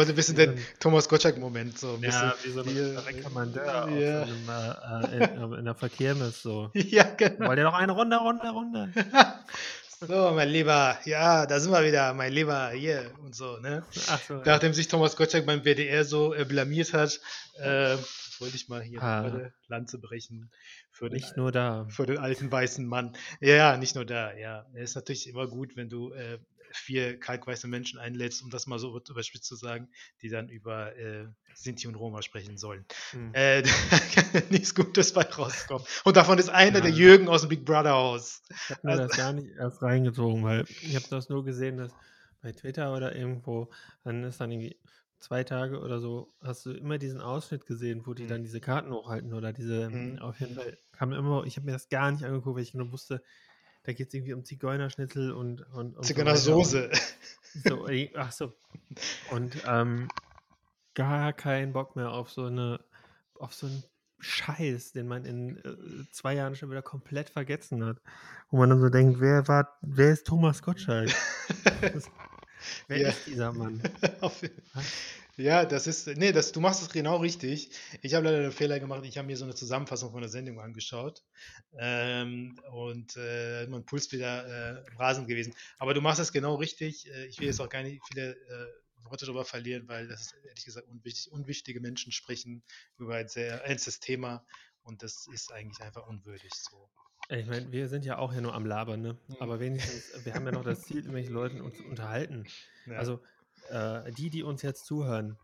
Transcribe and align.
Wollte 0.00 0.12
ein 0.12 0.16
bisschen 0.16 0.36
den 0.36 0.58
Thomas 0.78 1.08
Gottschalk-Moment 1.10 1.78
so 1.78 1.92
ein 1.94 2.00
bisschen. 2.00 2.22
Ja, 2.22 2.34
wie 2.42 2.50
so 2.52 2.60
ein 2.62 2.68
hier- 2.68 2.92
ja. 2.94 2.98
auf 3.00 3.04
so 3.04 3.38
einem, 3.38 4.48
äh, 4.48 5.24
äh, 5.24 5.34
in, 5.36 5.52
in 5.58 5.64
der 5.66 5.74
Verkehrnis 5.74 6.40
so. 6.40 6.70
Ja, 6.74 7.04
genau. 7.04 7.48
Wollt 7.48 7.58
ihr 7.58 7.64
noch 7.64 7.74
eine 7.74 7.92
Runde, 7.92 8.16
Runde, 8.16 8.48
Runde? 8.48 8.92
So, 10.08 10.32
mein 10.34 10.48
Lieber, 10.48 10.96
ja, 11.04 11.44
da 11.44 11.60
sind 11.60 11.72
wir 11.72 11.84
wieder, 11.84 12.14
mein 12.14 12.32
Lieber, 12.32 12.70
hier 12.70 13.10
und 13.22 13.34
so, 13.36 13.58
ne? 13.58 13.84
Ach 14.08 14.18
so, 14.26 14.36
ja. 14.36 14.42
Nachdem 14.46 14.72
sich 14.72 14.88
Thomas 14.88 15.14
Gottschalk 15.14 15.44
beim 15.44 15.62
WDR 15.62 16.06
so 16.06 16.32
äh, 16.32 16.46
blamiert 16.46 16.94
hat, 16.94 17.20
äh, 17.58 17.98
wollte 18.38 18.56
ich 18.56 18.70
mal 18.70 18.80
hier 18.80 19.02
Ah. 19.02 19.24
eine 19.24 19.52
Lanze 19.68 19.98
brechen 19.98 20.50
für 20.90 21.10
den, 21.10 21.16
Nicht 21.16 21.36
nur 21.36 21.52
da. 21.52 21.86
für 21.90 22.06
den 22.06 22.16
alten 22.16 22.50
weißen 22.50 22.86
Mann. 22.86 23.14
Ja, 23.42 23.76
nicht 23.76 23.94
nur 23.94 24.06
da, 24.06 24.32
ja. 24.32 24.64
Es 24.72 24.90
ist 24.90 24.94
natürlich 24.96 25.28
immer 25.28 25.46
gut, 25.46 25.76
wenn 25.76 25.90
du 25.90 26.12
äh, 26.14 26.38
vier 26.72 27.18
kalkweiße 27.18 27.66
Menschen 27.68 27.98
einlädst, 27.98 28.42
um 28.42 28.50
das 28.50 28.66
mal 28.66 28.78
so 28.78 28.96
überspitzt 29.08 29.46
zu 29.46 29.56
sagen, 29.56 29.88
die 30.22 30.28
dann 30.28 30.48
über 30.48 30.96
äh, 30.96 31.26
Sinti 31.54 31.86
und 31.88 31.94
Roma 31.94 32.22
sprechen 32.22 32.56
sollen. 32.56 32.84
Hm. 33.10 33.32
Äh, 33.34 33.62
da 33.90 33.98
kann 34.14 34.42
nichts 34.50 34.74
Gutes 34.74 35.12
bei 35.12 35.22
rauskommen. 35.22 35.86
Und 36.04 36.16
davon 36.16 36.38
ist 36.38 36.48
einer 36.48 36.78
Ja. 36.78 36.84
der 36.84 36.90
Jürgen 36.92 37.28
aus 37.28 37.42
dem 37.42 37.48
Big 37.48 37.64
Brother 37.64 37.92
Haus. 37.92 38.42
Ich 38.64 38.70
habe 38.70 38.80
mir 38.86 38.96
das 38.96 39.14
gar 39.14 39.32
nicht 39.32 39.48
erst 39.56 39.82
reingezogen, 39.82 40.44
weil 40.44 40.66
ich 40.80 40.94
habe 40.96 41.06
das 41.08 41.28
nur 41.28 41.44
gesehen, 41.44 41.76
dass 41.76 41.92
bei 42.42 42.52
Twitter 42.52 42.94
oder 42.96 43.14
irgendwo, 43.14 43.70
dann 44.02 44.24
ist 44.24 44.40
dann 44.40 44.50
irgendwie 44.50 44.78
zwei 45.18 45.44
Tage 45.44 45.80
oder 45.80 46.00
so, 46.00 46.32
hast 46.40 46.64
du 46.64 46.72
immer 46.72 46.96
diesen 46.98 47.20
Ausschnitt 47.20 47.66
gesehen, 47.66 48.06
wo 48.06 48.14
die 48.14 48.22
Mhm. 48.24 48.28
dann 48.28 48.42
diese 48.42 48.60
Karten 48.60 48.92
hochhalten 48.92 49.34
oder 49.34 49.52
diese, 49.52 49.90
Mhm. 49.90 50.18
auf 50.20 50.40
jeden 50.40 50.54
Fall 50.54 50.78
kam 50.92 51.12
immer, 51.12 51.44
ich 51.44 51.56
habe 51.56 51.66
mir 51.66 51.72
das 51.72 51.88
gar 51.88 52.10
nicht 52.10 52.24
angeguckt, 52.24 52.56
weil 52.56 52.62
ich 52.62 52.74
nur 52.74 52.90
wusste, 52.92 53.22
da 53.82 53.92
geht 53.92 54.08
es 54.08 54.14
irgendwie 54.14 54.34
um 54.34 54.44
Zigeunerschnitzel 54.44 55.32
und, 55.32 55.62
und, 55.72 55.96
und 55.96 55.96
so 55.96 56.02
Zigeuner 56.02 56.32
weiter. 56.32 56.40
Soße. 56.40 56.90
So, 57.64 57.88
äh, 57.88 58.10
ach 58.14 58.32
so. 58.32 58.52
Und 59.30 59.56
ähm, 59.66 60.08
gar 60.94 61.32
keinen 61.32 61.72
Bock 61.72 61.96
mehr 61.96 62.10
auf 62.10 62.30
so 62.30 62.44
eine, 62.44 62.84
auf 63.34 63.54
so 63.54 63.66
einen 63.66 63.82
Scheiß, 64.18 64.92
den 64.92 65.08
man 65.08 65.24
in 65.24 65.56
äh, 65.58 66.10
zwei 66.12 66.34
Jahren 66.34 66.54
schon 66.54 66.70
wieder 66.70 66.82
komplett 66.82 67.30
vergessen 67.30 67.84
hat. 67.84 67.96
Wo 68.50 68.58
man 68.58 68.70
dann 68.70 68.80
so 68.80 68.88
denkt, 68.88 69.20
wer 69.20 69.48
war, 69.48 69.78
wer 69.80 70.12
ist 70.12 70.26
Thomas 70.26 70.62
Gottschalk? 70.62 71.10
wer 72.88 72.98
Ja. 72.98 73.08
ist 73.08 73.26
dieser 73.26 73.52
Mann? 73.52 73.82
Ja, 75.40 75.64
das 75.64 75.86
ist, 75.86 76.06
nee, 76.06 76.32
das, 76.32 76.52
du 76.52 76.60
machst 76.60 76.82
es 76.82 76.90
genau 76.90 77.16
richtig. 77.16 77.70
Ich 78.02 78.14
habe 78.14 78.26
leider 78.26 78.38
einen 78.38 78.52
Fehler 78.52 78.78
gemacht. 78.78 79.04
Ich 79.04 79.16
habe 79.16 79.26
mir 79.26 79.36
so 79.36 79.44
eine 79.44 79.54
Zusammenfassung 79.54 80.12
von 80.12 80.20
der 80.20 80.28
Sendung 80.28 80.60
angeschaut 80.60 81.22
ähm, 81.78 82.58
und 82.70 83.16
äh, 83.16 83.66
mein 83.66 83.84
Puls 83.84 84.12
wieder 84.12 84.84
äh, 84.84 84.90
im 84.90 84.96
Rasen 84.98 85.26
gewesen. 85.26 85.54
Aber 85.78 85.94
du 85.94 86.00
machst 86.00 86.20
es 86.20 86.32
genau 86.32 86.56
richtig. 86.56 87.10
Äh, 87.10 87.26
ich 87.26 87.38
will 87.38 87.46
jetzt 87.46 87.60
auch 87.60 87.68
gar 87.68 87.82
nicht 87.82 88.02
viele 88.12 88.32
äh, 88.32 89.04
Worte 89.04 89.24
darüber 89.24 89.44
verlieren, 89.44 89.88
weil 89.88 90.08
das 90.08 90.20
ist 90.20 90.34
ehrlich 90.46 90.64
gesagt 90.64 90.86
unwichtig. 90.88 91.32
Unwichtige 91.32 91.80
Menschen 91.80 92.12
sprechen 92.12 92.62
über 92.98 93.16
ein 93.16 93.28
sehr 93.28 93.64
ernstes 93.64 93.98
Thema 94.00 94.44
und 94.82 95.02
das 95.02 95.26
ist 95.32 95.52
eigentlich 95.52 95.80
einfach 95.80 96.06
unwürdig 96.06 96.52
so. 96.54 96.90
Ich 97.28 97.46
meine, 97.46 97.70
wir 97.70 97.88
sind 97.88 98.04
ja 98.04 98.18
auch 98.18 98.32
hier 98.32 98.42
nur 98.42 98.54
am 98.54 98.66
Labern, 98.66 99.02
ne? 99.02 99.18
Mhm. 99.28 99.36
Aber 99.38 99.60
wenigstens, 99.60 100.24
wir 100.24 100.34
haben 100.34 100.44
ja 100.46 100.52
noch 100.52 100.64
das 100.64 100.82
Ziel, 100.82 100.98
irgendwelche 100.98 101.30
Leute 101.30 101.62
uns 101.62 101.76
zu 101.76 101.84
unterhalten. 101.84 102.44
Ja. 102.86 102.96
Also, 102.96 103.22
äh, 103.68 104.10
die, 104.12 104.30
die 104.30 104.42
uns 104.42 104.62
jetzt 104.62 104.86
zuhören, 104.86 105.36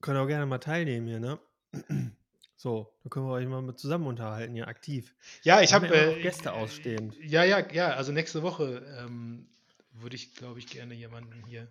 können 0.00 0.18
auch 0.18 0.26
gerne 0.26 0.46
mal 0.46 0.58
teilnehmen 0.58 1.06
hier, 1.06 1.20
ne? 1.20 1.38
So, 2.56 2.92
da 3.02 3.08
können 3.08 3.24
wir 3.24 3.32
euch 3.32 3.46
mal 3.46 3.62
mit 3.62 3.78
zusammen 3.78 4.06
unterhalten, 4.06 4.52
hier 4.52 4.68
aktiv. 4.68 5.14
ja, 5.44 5.62
ich 5.62 5.72
habe 5.72 5.86
immer 5.86 6.12
noch 6.12 6.20
Gäste 6.20 6.52
ausstehend. 6.52 7.16
Ja, 7.18 7.42
ja, 7.42 7.66
ja. 7.72 7.94
Also 7.94 8.12
nächste 8.12 8.42
Woche 8.42 8.84
ähm, 8.98 9.48
würde 9.92 10.14
ich, 10.14 10.34
glaube 10.34 10.58
ich, 10.58 10.66
gerne 10.66 10.92
jemanden 10.92 11.42
hier 11.46 11.68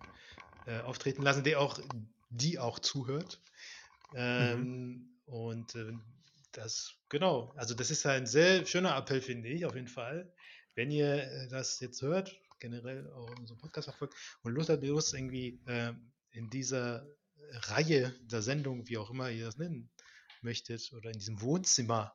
äh, 0.66 0.80
auftreten 0.80 1.22
lassen, 1.22 1.44
der 1.44 1.60
auch, 1.60 1.78
die 2.30 2.58
auch 2.58 2.80
zuhört. 2.80 3.40
Ähm, 4.16 5.10
Und 5.26 5.76
äh, 5.76 5.92
das, 6.50 6.94
genau. 7.08 7.52
Also 7.54 7.74
das 7.74 7.92
ist 7.92 8.04
ein 8.06 8.26
sehr 8.26 8.66
schöner 8.66 8.96
Appell, 8.96 9.20
finde 9.20 9.48
ich, 9.48 9.64
auf 9.66 9.76
jeden 9.76 9.86
Fall. 9.86 10.32
Wenn 10.74 10.90
ihr 10.90 11.22
äh, 11.22 11.48
das 11.48 11.78
jetzt 11.78 12.02
hört, 12.02 12.36
generell 12.60 13.10
auch 13.12 13.30
unseren 13.38 13.58
Podcast 13.58 13.86
verfolgt 13.86 14.14
und 14.42 14.52
Lust 14.52 14.68
habt, 14.68 14.84
Lust 14.84 15.14
irgendwie 15.14 15.60
ähm, 15.66 16.12
in 16.30 16.50
dieser 16.50 17.06
Reihe 17.52 18.14
der 18.22 18.42
Sendung, 18.42 18.88
wie 18.88 18.98
auch 18.98 19.10
immer 19.10 19.30
ihr 19.30 19.46
das 19.46 19.56
nennen 19.56 19.90
möchtet, 20.42 20.92
oder 20.92 21.10
in 21.10 21.18
diesem 21.18 21.40
Wohnzimmer, 21.40 22.14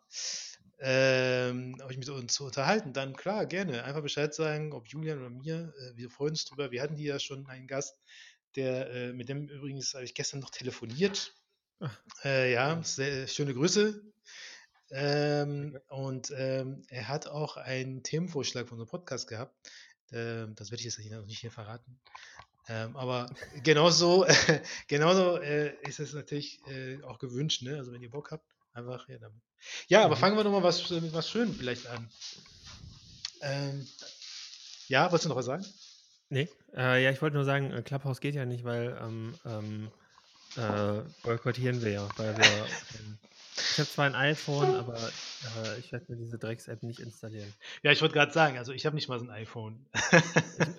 ähm, 0.80 1.76
euch 1.84 1.98
mit 1.98 2.10
uns 2.10 2.34
zu 2.34 2.46
unterhalten, 2.46 2.94
dann 2.94 3.16
klar, 3.16 3.46
gerne. 3.46 3.84
Einfach 3.84 4.02
Bescheid 4.02 4.34
sagen, 4.34 4.74
ob 4.74 4.88
Julian 4.88 5.20
oder 5.20 5.30
mir. 5.30 5.74
Äh, 5.80 5.98
wir 5.98 6.10
freuen 6.10 6.32
uns 6.32 6.46
drüber. 6.46 6.72
Wir 6.72 6.82
hatten 6.82 6.96
hier 6.96 7.14
ja 7.14 7.20
schon 7.20 7.48
einen 7.48 7.68
Gast, 7.68 7.98
der, 8.56 8.90
äh, 8.92 9.14
mit 9.14 9.30
dem 9.30 9.48
übrigens 9.48 9.94
habe 9.94 10.04
ich 10.04 10.14
gestern 10.14 10.40
noch 10.42 10.50
telefoniert. 10.50 11.34
Ach. 11.80 11.98
Äh, 12.24 12.54
ja, 12.54 12.82
sehr, 12.84 13.28
schöne 13.28 13.54
Grüße. 13.54 14.02
Ähm, 14.92 15.80
und 15.90 16.32
ähm, 16.36 16.84
er 16.90 17.08
hat 17.08 17.28
auch 17.28 17.58
einen 17.58 18.04
Themenvorschlag 18.04 18.68
von 18.68 18.80
unserem 18.80 18.90
Podcast 18.90 19.28
gehabt. 19.28 19.56
Ähm, 20.12 20.56
das 20.56 20.72
werde 20.72 20.82
ich 20.82 20.86
jetzt 20.86 21.12
noch 21.12 21.26
nicht 21.26 21.40
hier 21.40 21.52
verraten. 21.52 22.00
Ähm, 22.68 22.96
aber 22.96 23.30
genauso, 23.64 24.26
genauso 24.88 25.38
äh, 25.38 25.76
ist 25.88 26.00
es 26.00 26.14
natürlich 26.14 26.66
äh, 26.68 27.02
auch 27.04 27.20
gewünscht, 27.20 27.62
ne? 27.62 27.78
Also 27.78 27.92
wenn 27.92 28.02
ihr 28.02 28.10
Bock 28.10 28.32
habt, 28.32 28.46
einfach 28.74 29.08
her 29.08 29.20
damit. 29.20 29.42
Ja, 29.88 30.04
aber 30.04 30.16
Mhm. 30.16 30.20
fangen 30.20 30.38
wir 30.38 30.44
doch 30.44 30.52
mal 30.52 30.64
was, 30.64 30.90
mit 30.90 31.14
was 31.14 31.30
Schönem 31.30 31.54
vielleicht 31.54 31.86
an. 31.88 32.10
Ähm, 33.42 33.88
ja, 34.88 35.04
wolltest 35.12 35.26
du 35.26 35.30
noch 35.30 35.36
was 35.36 35.46
sagen? 35.46 35.66
Nee, 36.30 36.50
äh, 36.76 37.04
ja, 37.04 37.12
ich 37.12 37.22
wollte 37.22 37.36
nur 37.36 37.46
sagen, 37.46 37.72
äh, 37.72 37.84
Clubhouse 37.84 38.20
geht 38.20 38.34
ja 38.36 38.46
nicht, 38.46 38.64
weil 38.64 38.98
ähm, 39.00 39.36
ähm, 39.46 39.92
äh, 40.56 41.04
boykottieren 41.24 41.84
wir 41.84 41.92
ja, 41.92 42.10
weil 42.18 42.36
wir. 42.38 42.68
Ich 43.58 43.80
habe 43.80 43.90
zwar 43.90 44.06
ein 44.06 44.16
iPhone, 44.16 44.76
aber 44.76 44.98
äh, 44.98 45.80
ich 45.80 45.92
werde 45.92 46.06
mir 46.10 46.18
diese 46.18 46.38
Drecks-App 46.38 46.84
nicht 46.84 47.00
installieren. 47.00 47.52
Ja, 47.84 47.92
ich 47.92 48.02
wollte 48.02 48.14
gerade 48.14 48.32
sagen, 48.32 48.58
also 48.58 48.74
ich 48.74 48.86
habe 48.86 48.96
nicht 48.96 49.08
mal 49.08 49.18
so 49.20 49.26
ein 49.26 49.32
iPhone. 49.32 49.86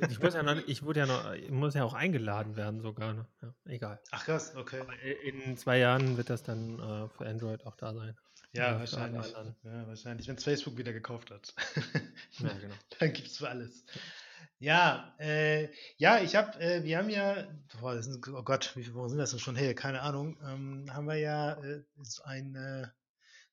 Ich, 0.00 0.10
ich, 0.10 0.20
muss 0.20 0.34
ja 0.34 0.42
noch, 0.42 0.56
ich 0.66 0.82
wurde 0.82 1.00
ja 1.00 1.06
noch, 1.06 1.32
ich 1.32 1.50
muss 1.50 1.74
ja 1.74 1.84
auch 1.84 1.94
eingeladen 1.94 2.56
werden 2.56 2.80
sogar. 2.80 3.14
Ne? 3.14 3.26
Ja, 3.42 3.54
egal. 3.66 4.00
Ach 4.10 4.24
krass, 4.24 4.54
okay. 4.56 4.80
Aber 4.80 4.92
In 5.24 5.56
zwei 5.56 5.78
Jahren 5.78 6.16
wird 6.16 6.28
das 6.28 6.42
dann 6.42 6.78
äh, 6.78 7.08
für 7.08 7.26
Android 7.26 7.64
auch 7.64 7.76
da 7.76 7.94
sein. 7.94 8.16
Ja, 8.52 8.72
Ja, 8.72 8.78
wahrscheinlich. 8.78 9.26
Ja, 9.64 9.86
wahrscheinlich, 9.86 10.28
wenn 10.28 10.36
es 10.36 10.44
Facebook 10.44 10.76
wieder 10.76 10.92
gekauft 10.92 11.30
hat. 11.30 11.54
Ja, 12.38 12.48
genau. 12.60 12.74
Dann 12.98 13.12
gibt 13.12 13.28
es 13.28 13.38
für 13.38 13.48
alles. 13.48 13.84
Ja, 14.58 15.14
äh, 15.18 15.68
ja, 15.98 16.22
ich 16.22 16.34
habe, 16.34 16.58
äh, 16.60 16.82
wir 16.82 16.96
haben 16.96 17.10
ja, 17.10 17.46
boah, 17.78 18.00
sind, 18.02 18.26
oh 18.28 18.42
Gott, 18.42 18.72
wie 18.74 18.84
viele 18.84 18.94
Wochen 18.94 19.10
sind 19.10 19.18
das 19.18 19.30
denn 19.30 19.38
schon 19.38 19.56
her? 19.56 19.74
Keine 19.74 20.00
Ahnung. 20.00 20.38
Ähm, 20.42 20.86
haben 20.90 21.06
wir 21.06 21.16
ja 21.16 21.62
äh, 21.62 21.82
so, 22.02 22.22
eine, 22.22 22.94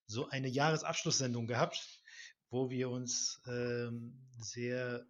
so 0.07 0.29
eine 0.29 0.47
Jahresabschlusssendung 0.47 1.45
gehabt, 1.45 2.01
wo 2.49 2.69
wir 2.69 2.89
uns 2.89 3.41
ähm, 3.47 4.17
sehr 4.39 5.05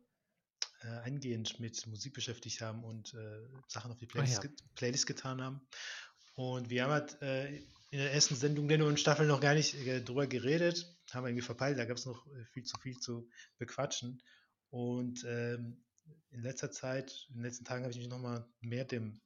äh, 0.82 0.88
eingehend 1.04 1.60
mit 1.60 1.86
Musik 1.86 2.14
beschäftigt 2.14 2.62
haben 2.62 2.84
und 2.84 3.14
äh, 3.14 3.42
Sachen 3.68 3.92
auf 3.92 4.00
die 4.00 4.08
Playlist, 4.08 4.44
ja. 4.44 4.50
get 4.50 4.64
Playlist 4.74 5.06
getan 5.06 5.42
haben. 5.42 5.62
Und 6.34 6.72
wir 6.72 6.84
haben 6.84 6.92
halt 6.92 7.22
äh, 7.22 7.58
in 7.92 8.00
der 8.00 8.12
ersten 8.12 8.36
Sendung 8.36 8.68
der 8.68 8.80
neuen 8.80 8.98
Staffel 8.98 9.28
noch 9.28 9.40
gar 9.40 9.54
nicht 9.54 9.76
drüber 10.06 10.26
geredet, 10.26 10.92
haben 11.12 11.24
wir 11.26 11.30
irgendwie 11.30 11.46
verpeilt, 11.46 11.78
da 11.78 11.86
gab 11.86 11.98
es 11.98 12.08
noch 12.08 12.26
viel 12.52 12.64
zu 12.64 12.76
viel 12.80 12.98
zu 12.98 13.30
bequatschen. 13.60 14.20
Und 14.74 15.24
ähm, 15.28 15.86
in 16.32 16.42
letzter 16.42 16.72
Zeit, 16.72 17.28
in 17.30 17.36
den 17.36 17.44
letzten 17.44 17.64
Tagen 17.64 17.84
habe 17.84 17.92
ich 17.92 18.00
mich 18.00 18.08
nochmal 18.08 18.44
mehr 18.60 18.86
dem 18.86 19.22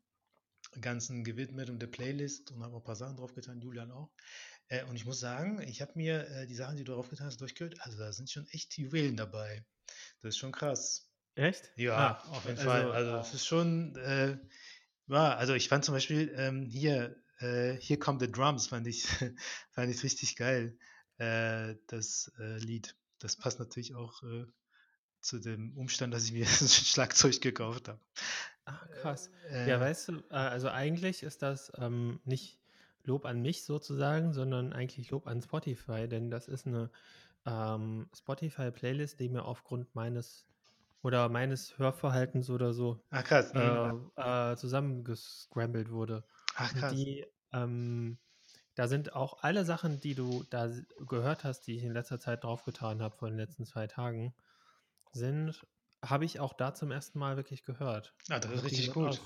Ganzen 0.81 1.23
gewidmet 1.23 1.69
und 1.69 1.79
der 1.79 1.87
Playlist 1.87 2.51
und 2.51 2.61
habe 2.61 2.75
auch 2.75 2.81
ein 2.81 2.83
paar 2.83 2.97
Sachen 2.97 3.15
draufgetan, 3.15 3.61
Julian 3.61 3.89
auch. 3.91 4.11
Äh, 4.67 4.83
und 4.83 4.97
ich 4.97 5.05
muss 5.05 5.21
sagen, 5.21 5.61
ich 5.61 5.81
habe 5.81 5.93
mir 5.95 6.27
äh, 6.27 6.47
die 6.47 6.53
Sachen, 6.53 6.75
die 6.75 6.83
du 6.83 6.91
draufgetan 6.91 7.27
hast, 7.27 7.39
durchgehört. 7.39 7.79
Also 7.79 7.97
da 7.97 8.11
sind 8.11 8.29
schon 8.29 8.45
echt 8.49 8.77
Juwelen 8.77 9.15
dabei. 9.15 9.65
Das 10.21 10.35
ist 10.35 10.37
schon 10.37 10.51
krass. 10.51 11.09
Echt? 11.35 11.71
Ja, 11.77 11.95
Ah, 11.95 12.31
auf 12.31 12.43
jeden 12.43 12.57
also, 12.57 12.69
Fall. 12.69 12.91
Also 12.91 13.15
es 13.15 13.33
ist 13.33 13.45
schon, 13.45 13.95
äh, 13.95 14.37
ja, 15.07 15.33
also 15.37 15.53
ich 15.53 15.69
fand 15.69 15.85
zum 15.85 15.93
Beispiel 15.93 16.29
ähm, 16.35 16.65
hier, 16.65 17.23
äh, 17.39 17.77
hier 17.77 17.99
kommt 17.99 18.19
the 18.19 18.29
Drums, 18.29 18.67
fand 18.67 18.85
ich, 18.85 19.07
fand 19.71 19.89
ich 19.95 20.03
richtig 20.03 20.35
geil. 20.35 20.77
Äh, 21.19 21.75
das 21.87 22.33
äh, 22.37 22.57
Lied. 22.57 22.97
Das 23.19 23.37
passt 23.37 23.59
natürlich 23.59 23.95
auch 23.95 24.21
zu 25.21 25.39
dem 25.39 25.75
Umstand, 25.77 26.13
dass 26.13 26.25
ich 26.25 26.33
mir 26.33 26.45
ein 26.61 26.67
Schlagzeug 26.69 27.41
gekauft 27.41 27.87
habe. 27.89 27.99
Ah, 28.65 28.85
krass. 29.01 29.29
Äh, 29.49 29.69
Ja, 29.69 29.79
weißt 29.79 30.09
du, 30.09 30.13
äh, 30.29 30.33
also 30.35 30.69
eigentlich 30.69 31.23
ist 31.23 31.41
das 31.41 31.71
ähm, 31.77 32.19
nicht 32.25 32.59
Lob 33.03 33.25
an 33.25 33.41
mich 33.41 33.63
sozusagen, 33.63 34.33
sondern 34.33 34.73
eigentlich 34.73 35.09
Lob 35.11 35.27
an 35.27 35.41
Spotify, 35.41 36.07
denn 36.09 36.29
das 36.29 36.47
ist 36.49 36.67
eine 36.67 36.91
ähm, 37.45 38.09
Spotify-Playlist, 38.13 39.19
die 39.19 39.29
mir 39.29 39.45
aufgrund 39.45 39.95
meines 39.95 40.45
oder 41.01 41.29
meines 41.29 41.77
Hörverhaltens 41.77 42.49
oder 42.49 42.73
so 42.73 43.01
Ach 43.09 43.23
krass. 43.23 43.51
äh, 43.53 43.93
mhm. 43.93 44.11
äh, 44.17 44.55
zusammengescrambled 44.57 45.89
wurde. 45.91 46.25
Ach 46.55 46.73
Und 46.73 46.79
krass. 46.79 46.93
Die, 46.93 47.25
ähm, 47.53 48.17
da 48.75 48.87
sind 48.87 49.13
auch 49.15 49.43
alle 49.43 49.65
Sachen, 49.65 49.99
die 49.99 50.15
du 50.15 50.43
da 50.49 50.69
gehört 51.07 51.43
hast, 51.45 51.67
die 51.67 51.77
ich 51.77 51.83
in 51.83 51.93
letzter 51.93 52.19
Zeit 52.19 52.43
draufgetan 52.43 53.01
habe, 53.01 53.15
von 53.17 53.29
den 53.29 53.37
letzten 53.39 53.65
zwei 53.65 53.87
Tagen, 53.87 54.33
sind, 55.13 55.65
habe 56.03 56.25
ich 56.25 56.39
auch 56.39 56.53
da 56.53 56.73
zum 56.73 56.91
ersten 56.91 57.19
Mal 57.19 57.37
wirklich 57.37 57.63
gehört. 57.63 58.13
Ah, 58.29 58.39
das 58.39 58.51
ist 58.51 58.63
die 58.63 58.65
richtig 58.65 58.85
so 58.87 58.93
gut. 58.93 59.21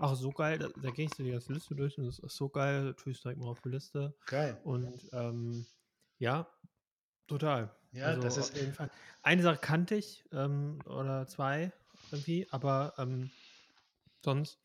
Ach, 0.00 0.14
so 0.14 0.30
geil, 0.32 0.58
da, 0.58 0.68
da 0.76 0.90
gehe 0.90 1.06
ich 1.06 1.12
so 1.12 1.24
die 1.24 1.32
ganze 1.32 1.52
Liste 1.52 1.74
durch 1.74 1.98
und 1.98 2.06
das 2.06 2.18
ist 2.20 2.36
so 2.36 2.48
geil, 2.48 2.94
tue 2.94 3.12
ich 3.12 3.20
direkt 3.20 3.40
mal 3.40 3.48
auf 3.48 3.60
die 3.60 3.70
Liste. 3.70 4.14
Geil. 4.26 4.60
Und 4.64 5.08
ähm, 5.12 5.66
ja, 6.18 6.48
total. 7.26 7.74
Ja, 7.92 8.06
also 8.06 8.22
das 8.22 8.38
auf 8.38 8.44
ist, 8.50 8.56
jeden 8.56 8.74
Fall. 8.74 8.90
Eine 9.22 9.42
Sache 9.42 9.58
kannte 9.58 9.96
ich 9.96 10.24
ähm, 10.32 10.78
oder 10.86 11.26
zwei 11.26 11.72
irgendwie, 12.12 12.46
aber 12.50 12.94
ähm, 12.98 13.30
sonst 14.24 14.60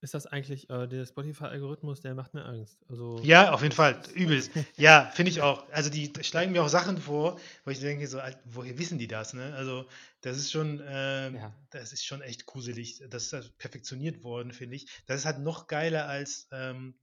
ist 0.00 0.14
das 0.14 0.26
eigentlich 0.26 0.68
äh, 0.70 0.86
der 0.86 1.06
Spotify-Algorithmus, 1.06 2.00
der 2.00 2.14
macht 2.14 2.34
mir 2.34 2.44
Angst. 2.44 2.78
Also 2.88 3.18
ja, 3.22 3.52
auf 3.52 3.62
jeden 3.62 3.74
Fall, 3.74 4.00
übelst. 4.14 4.50
Ja, 4.76 5.10
finde 5.14 5.30
ich 5.30 5.40
auch. 5.40 5.68
Also 5.70 5.90
die 5.90 6.12
schlagen 6.22 6.52
mir 6.52 6.62
auch 6.62 6.68
Sachen 6.68 6.98
vor, 6.98 7.40
wo 7.64 7.70
ich 7.70 7.80
denke, 7.80 8.06
so, 8.06 8.18
woher 8.44 8.78
wissen 8.78 8.98
die 8.98 9.08
das? 9.08 9.32
Ne? 9.32 9.54
Also 9.54 9.86
das 10.20 10.36
ist 10.36 10.52
schon, 10.52 10.82
ähm, 10.86 11.36
Ja. 11.36 11.54
das 11.70 11.92
ist 11.92 12.04
schon 12.04 12.20
echt 12.22 12.46
gruselig. 12.46 13.02
Das 13.08 13.32
ist 13.32 13.58
perfektioniert 13.58 14.22
worden, 14.22 14.52
finde 14.52 14.76
ich. 14.76 14.86
Das 15.06 15.20
ist 15.20 15.26
halt 15.26 15.38
noch 15.40 15.66
geiler 15.66 16.06
als, 16.06 16.48
ähm, 16.52 16.94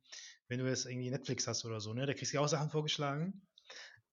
wenn 0.47 0.59
du 0.59 0.67
jetzt 0.67 0.85
irgendwie 0.85 1.09
Netflix 1.09 1.47
hast 1.47 1.65
oder 1.65 1.79
so, 1.81 1.93
ne? 1.93 2.05
Da 2.05 2.13
kriegst 2.13 2.31
du 2.31 2.37
ja 2.37 2.41
auch 2.41 2.47
Sachen 2.47 2.69
vorgeschlagen. 2.69 3.41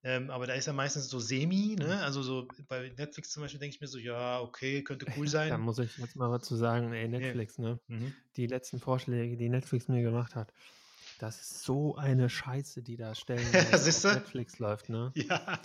Ähm, 0.02 0.30
aber 0.30 0.46
da 0.46 0.54
ist 0.54 0.66
ja 0.66 0.72
meistens 0.72 1.08
so 1.10 1.18
semi, 1.20 1.76
Mhm. 1.78 1.86
ne? 1.86 2.02
Also 2.02 2.22
so 2.22 2.48
bei 2.68 2.88
Netflix 2.96 3.30
zum 3.30 3.42
Beispiel 3.42 3.60
denke 3.60 3.74
ich 3.76 3.80
mir 3.80 3.86
so, 3.88 3.98
ja, 3.98 4.40
okay, 4.40 4.82
könnte 4.82 5.06
cool 5.16 5.26
Da 5.48 5.58
sein. 5.58 5.58
muss 5.58 5.78
ich 5.78 5.96
jetzt 5.96 6.16
mal 6.16 6.30
was 6.30 6.42
zu 6.46 6.56
sagen, 6.56 6.92
ey, 6.92 7.08
Netflix, 7.08 7.58
ne? 7.58 7.80
Mhm. 7.88 8.16
Die 8.36 8.46
letzten 8.46 8.80
Vorschläge, 8.80 9.36
die 9.36 9.48
Netflix 9.48 9.88
mir 9.88 10.02
gemacht 10.02 10.34
hat, 10.36 10.52
das 11.18 11.40
ist 11.40 11.62
so 11.64 11.96
eine 11.96 12.30
Scheiße, 12.30 12.82
die 12.82 12.96
da 12.96 13.14
stellen, 13.14 13.44
auf? 13.72 14.04
Netflix 14.10 14.58
läuft, 14.58 14.88
ne? 14.88 15.12
Ja, 15.28 15.60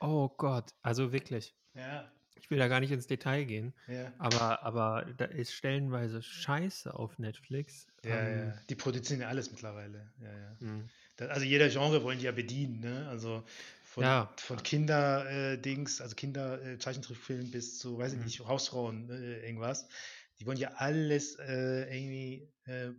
Oh 0.00 0.28
Gott, 0.28 0.70
also 0.82 1.12
wirklich. 1.12 1.54
ja, 1.74 2.12
Ich 2.34 2.50
will 2.50 2.58
da 2.58 2.68
gar 2.68 2.80
nicht 2.80 2.92
ins 2.92 3.06
Detail 3.06 3.44
gehen, 3.44 3.74
ja. 3.86 4.12
aber, 4.18 4.62
aber 4.64 5.06
da 5.16 5.26
ist 5.26 5.52
stellenweise 5.52 6.22
Scheiße 6.22 6.94
auf 6.94 7.18
Netflix. 7.18 7.86
Ja, 8.02 8.28
ähm, 8.28 8.52
ja. 8.52 8.64
Die 8.68 8.74
produzieren 8.76 9.20
ja 9.20 9.28
alles 9.28 9.50
mittlerweile. 9.50 10.12
Ja, 10.20 10.32
ja. 10.38 10.56
mh. 10.60 10.90
Also 11.28 11.44
jeder 11.44 11.68
Genre 11.68 12.02
wollen 12.02 12.18
die 12.18 12.24
ja 12.24 12.32
bedienen, 12.32 12.80
ne? 12.80 13.08
Also 13.08 13.44
von, 13.84 14.04
Ja. 14.04 14.32
von 14.36 14.62
Kinder-Dings, 14.62 16.00
also 16.00 16.14
Kinder-Zeichentrickfilm 16.14 17.50
bis 17.50 17.78
zu, 17.78 17.98
weiß 17.98 18.12
ich 18.12 18.18
Mhm. 18.18 18.24
nicht, 18.24 18.40
Hausfrauen, 18.40 19.10
äh, 19.10 19.44
irgendwas. 19.46 19.88
Die 20.38 20.46
wollen 20.46 20.58
ja 20.58 20.70
alles 20.76 21.36
äh, 21.38 21.82
irgendwie 21.94 22.48
äh, 22.64 22.90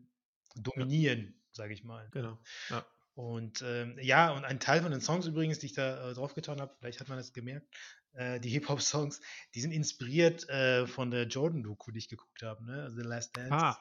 dominieren, 0.56 1.34
sage 1.52 1.74
ich 1.74 1.84
mal. 1.84 2.08
Genau. 2.12 2.38
Ja. 2.70 2.86
Und 3.16 3.62
ähm, 3.66 3.98
ja, 4.02 4.32
und 4.32 4.46
ein 4.46 4.60
Teil 4.60 4.82
von 4.82 4.92
den 4.92 5.02
Songs 5.02 5.26
übrigens, 5.26 5.60
die 5.60 5.68
ich 5.68 5.74
da 5.74 6.12
äh, 6.12 6.14
draufgetan 6.14 6.62
habe, 6.62 6.76
vielleicht 6.80 7.00
hat 7.00 7.10
man 7.10 7.18
das 7.18 7.34
gemerkt, 7.34 7.68
äh, 8.14 8.40
die 8.40 8.50
Hip-Hop-Songs, 8.50 9.22
die 9.56 9.62
sind 9.62 9.72
inspiriert 9.72 10.48
äh, 10.50 10.88
von 10.88 11.12
der 11.12 11.28
Jordan-Doku, 11.28 11.92
die 11.92 12.00
ich 12.00 12.10
geguckt 12.10 12.42
habe, 12.44 12.64
ne? 12.66 12.84
Also 12.84 12.98
The 12.98 13.04
Last 13.08 13.36
Dance. 13.36 13.54
Ah, 13.54 13.78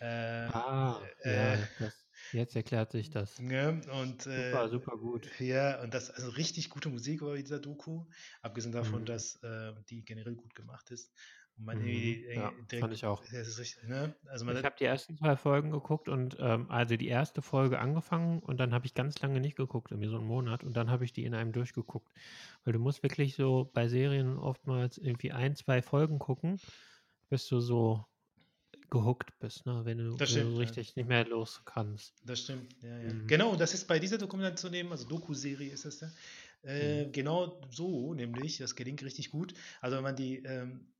Äh, 0.00 0.48
ah, 0.52 1.00
äh, 1.22 1.58
ja, 1.58 1.68
das, 1.78 2.01
jetzt 2.32 2.56
erklärt 2.56 2.92
sich 2.92 3.10
das. 3.10 3.40
ne? 3.40 3.80
Und 3.90 4.26
äh, 4.26 4.58
Super, 4.58 4.68
super 4.68 4.96
gut. 4.98 5.28
Ja, 5.40 5.82
und 5.82 5.94
das 5.94 6.10
also 6.10 6.30
richtig 6.30 6.70
gute 6.70 6.88
Musik 6.90 7.22
war 7.22 7.36
dieser 7.36 7.60
Doku, 7.60 8.06
abgesehen 8.42 8.72
davon, 8.72 9.04
Mhm. 9.04 9.06
dass 9.06 9.36
äh, 9.42 9.72
die 9.90 10.04
generell 10.04 10.34
gut 10.36 10.54
gemacht 10.54 10.90
ist. 10.90 11.12
Und 11.56 11.64
man 11.66 11.80
Mhm, 11.80 11.80
irgendwie 11.80 12.24
ja, 12.34 12.60
äh, 12.60 12.64
direkt, 12.66 12.78
fand 12.78 12.94
ich 12.94 13.04
auch. 13.04 13.26
Richtig, 13.32 13.78
ne? 13.84 14.16
Also 14.26 14.44
Ich 14.46 14.64
habe 14.64 14.74
die 14.78 14.84
ersten 14.84 15.16
zwei 15.16 15.36
Folgen 15.36 15.70
geguckt 15.70 16.08
und 16.08 16.36
ähm, 16.40 16.68
also 16.70 16.96
die 16.96 17.06
erste 17.08 17.42
Folge 17.42 17.78
angefangen 17.78 18.40
und 18.40 18.58
dann 18.58 18.72
habe 18.74 18.86
ich 18.86 18.94
ganz 18.94 19.20
lange 19.20 19.40
nicht 19.40 19.56
geguckt, 19.56 19.90
irgendwie 19.92 20.08
so 20.08 20.16
einen 20.16 20.26
Monat 20.26 20.64
und 20.64 20.76
dann 20.76 20.90
habe 20.90 21.04
ich 21.04 21.12
die 21.12 21.24
in 21.24 21.34
einem 21.34 21.52
durchgeguckt. 21.52 22.12
Weil 22.64 22.72
du 22.72 22.80
musst 22.80 23.02
wirklich 23.04 23.34
so 23.36 23.70
bei 23.72 23.86
Serien 23.88 24.36
oftmals 24.38 24.98
irgendwie 24.98 25.32
ein, 25.32 25.54
zwei 25.56 25.80
Folgen 25.82 26.18
gucken, 26.18 26.60
bis 27.30 27.46
du 27.48 27.60
so 27.60 28.06
gehuckt 28.92 29.30
bist, 29.40 29.66
ne? 29.66 29.84
Wenn 29.84 29.98
du, 29.98 30.12
Das 30.16 30.30
wenn 30.30 30.40
du 30.44 30.50
stimmt, 30.50 30.52
so 30.52 30.60
ja. 30.60 30.60
richtig 30.60 30.96
nicht 30.96 31.08
mehr 31.08 31.26
los 31.26 31.62
kannst. 31.64 32.24
Das 32.24 32.40
stimmt, 32.40 32.76
ja, 32.82 32.98
ja. 33.00 33.12
Mhm. 33.12 33.26
Genau, 33.26 33.50
und 33.50 33.60
das 33.60 33.74
ist 33.74 33.88
bei 33.88 33.98
dieser 33.98 34.16
Dokumentation 34.18 34.72
eben, 34.74 34.92
also 34.92 35.08
Doku-Serie 35.08 35.72
ist 35.72 35.84
das 35.84 36.00
ja, 36.00 36.12
äh, 36.62 37.06
Mhm. 37.06 37.12
genau 37.12 37.60
so, 37.70 38.14
nämlich, 38.14 38.58
das 38.58 38.76
gelingt 38.76 39.02
richtig 39.02 39.30
gut. 39.30 39.54
Also 39.80 39.96
wenn 39.96 40.04
man 40.04 40.16
die 40.16 40.36
ähm, 40.44 40.92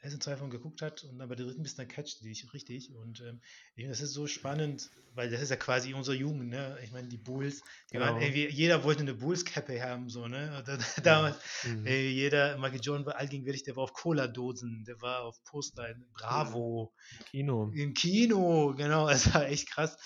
ersten 0.00 0.20
zwei 0.20 0.36
Folgen 0.36 0.50
geguckt 0.52 0.80
hat 0.82 1.02
und 1.04 1.18
dann 1.18 1.28
bei 1.28 1.34
der 1.34 1.46
dritten 1.46 1.62
bist, 1.62 1.78
dann 1.78 1.88
catcht 1.88 2.20
die 2.20 2.28
dich 2.28 2.52
richtig. 2.52 2.94
Und 2.94 3.20
ähm, 3.20 3.40
ich 3.74 3.82
finde, 3.82 3.90
das 3.90 4.00
ist 4.00 4.12
so 4.12 4.26
spannend, 4.26 4.90
weil 5.14 5.28
das 5.30 5.40
ist 5.42 5.50
ja 5.50 5.56
quasi 5.56 5.92
unsere 5.94 6.16
Jugend, 6.16 6.50
ne? 6.50 6.78
Ich 6.84 6.92
meine, 6.92 7.08
die 7.08 7.16
Bulls, 7.18 7.62
die 7.92 7.98
waren 7.98 8.14
Genau. 8.14 8.20
irgendwie, 8.20 8.48
jeder 8.48 8.84
wollte 8.84 9.00
eine 9.00 9.14
Bulls-Cappe 9.14 9.82
haben, 9.82 10.08
so, 10.08 10.28
ne? 10.28 10.62
Damals, 11.02 11.36
Mhm. 11.64 11.86
Ey, 11.86 12.10
jeder, 12.10 12.56
Michael 12.58 12.80
Jordan 12.80 13.06
war 13.06 13.16
allgegenwärtig, 13.16 13.64
der 13.64 13.74
war 13.76 13.84
auf 13.84 13.92
Cola-Dosen, 13.92 14.84
der 14.86 15.00
war 15.00 15.22
auf 15.22 15.42
Postline, 15.44 16.06
Bravo, 16.12 16.94
Im 17.18 17.24
Kino. 17.26 17.70
im 17.74 17.94
Kino, 17.94 18.74
genau, 18.76 19.08
es 19.08 19.34
war 19.34 19.46
echt 19.46 19.68
krass. 19.70 19.96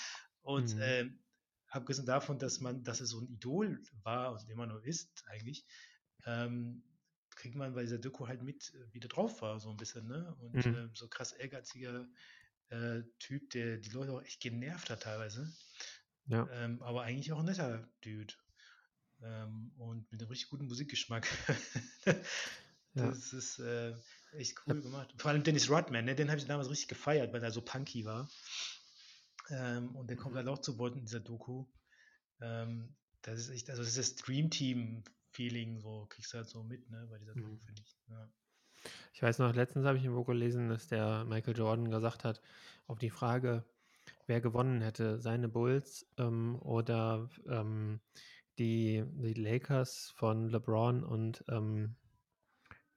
Und 0.40 0.74
Mhm. 0.74 0.80
ähm, 0.82 1.18
abgesehen 1.68 2.06
davon, 2.06 2.38
dass 2.38 2.60
man, 2.60 2.82
dass 2.82 3.00
es 3.00 3.10
so 3.10 3.20
ein 3.20 3.28
Idol 3.28 3.78
war 4.02 4.32
und 4.32 4.48
immer 4.48 4.66
noch 4.66 4.82
ist, 4.82 5.10
eigentlich, 5.28 5.64
ähm, 6.26 6.82
kriegt 7.36 7.54
man 7.54 7.74
bei 7.74 7.82
dieser 7.82 7.98
Doku 7.98 8.26
halt 8.28 8.42
mit, 8.42 8.72
äh, 8.74 8.92
wie 8.92 9.00
der 9.00 9.08
drauf 9.08 9.42
war, 9.42 9.60
so 9.60 9.70
ein 9.70 9.76
bisschen, 9.76 10.06
ne? 10.06 10.34
Und 10.40 10.54
Mhm. 10.54 10.74
ähm, 10.74 10.90
so 10.94 11.08
krass 11.08 11.32
ehrgeiziger 11.32 12.08
äh, 12.68 13.02
Typ, 13.18 13.50
der 13.50 13.78
die 13.78 13.90
Leute 13.90 14.12
auch 14.12 14.22
echt 14.22 14.40
genervt 14.40 14.90
hat 14.90 15.02
teilweise. 15.02 15.52
Ja. 16.26 16.48
Ähm, 16.52 16.82
aber 16.82 17.02
eigentlich 17.02 17.32
auch 17.32 17.40
ein 17.40 17.44
netter 17.44 17.88
Dude. 18.02 18.34
Ähm, 19.22 19.72
und 19.76 20.10
mit 20.10 20.20
einem 20.20 20.30
richtig 20.30 20.48
guten 20.50 20.66
Musikgeschmack. 20.66 21.26
Ja. 22.94 23.06
das 23.08 23.32
ist 23.32 23.58
äh, 23.58 23.94
echt 24.32 24.54
cool 24.66 24.82
gemacht. 24.82 25.14
Vor 25.16 25.30
allem 25.30 25.42
Dennis 25.42 25.70
Rodman, 25.70 26.04
ne? 26.04 26.14
den 26.14 26.28
habe 26.28 26.38
ich 26.38 26.46
damals 26.46 26.68
richtig 26.68 26.88
gefeiert, 26.88 27.32
weil 27.32 27.42
er 27.42 27.50
so 27.50 27.62
punky 27.62 28.04
war. 28.04 28.30
Ähm, 29.48 29.96
und 29.96 30.10
der 30.10 30.18
kommt 30.18 30.36
halt 30.36 30.46
auch 30.46 30.58
zu 30.60 30.76
Wort 30.76 30.94
in 30.94 31.00
dieser 31.00 31.20
Doku. 31.20 31.64
Ähm, 32.42 32.94
das 33.22 33.38
ist 33.40 33.48
echt, 33.48 33.70
also 33.70 33.82
das 33.82 33.96
ist 33.96 33.98
das 33.98 34.16
Dream 34.16 34.50
Team-Feeling, 35.32 35.80
so 35.80 36.06
kriegst 36.08 36.32
du 36.32 36.38
halt 36.38 36.48
so 36.48 36.62
mit, 36.64 36.88
ne, 36.90 37.06
bei 37.10 37.18
dieser 37.18 37.36
Doku, 37.36 37.56
Mhm. 37.56 37.60
finde 37.60 37.82
ich. 37.82 37.98
Ja. 38.08 38.30
Ich 39.12 39.22
weiß 39.22 39.38
noch, 39.38 39.54
letztens 39.54 39.86
habe 39.86 39.98
ich 39.98 40.04
irgendwo 40.04 40.24
gelesen, 40.24 40.68
dass 40.68 40.88
der 40.88 41.24
Michael 41.24 41.56
Jordan 41.56 41.90
gesagt 41.90 42.24
hat, 42.24 42.40
auf 42.86 42.98
die 42.98 43.10
Frage, 43.10 43.64
wer 44.26 44.40
gewonnen 44.40 44.80
hätte, 44.82 45.20
seine 45.20 45.48
Bulls 45.48 46.12
ähm, 46.18 46.56
oder 46.60 47.28
ähm, 47.48 48.00
die, 48.58 49.04
die 49.06 49.34
Lakers 49.34 50.12
von 50.16 50.48
LeBron 50.48 51.04
und 51.04 51.44
ähm, 51.48 51.96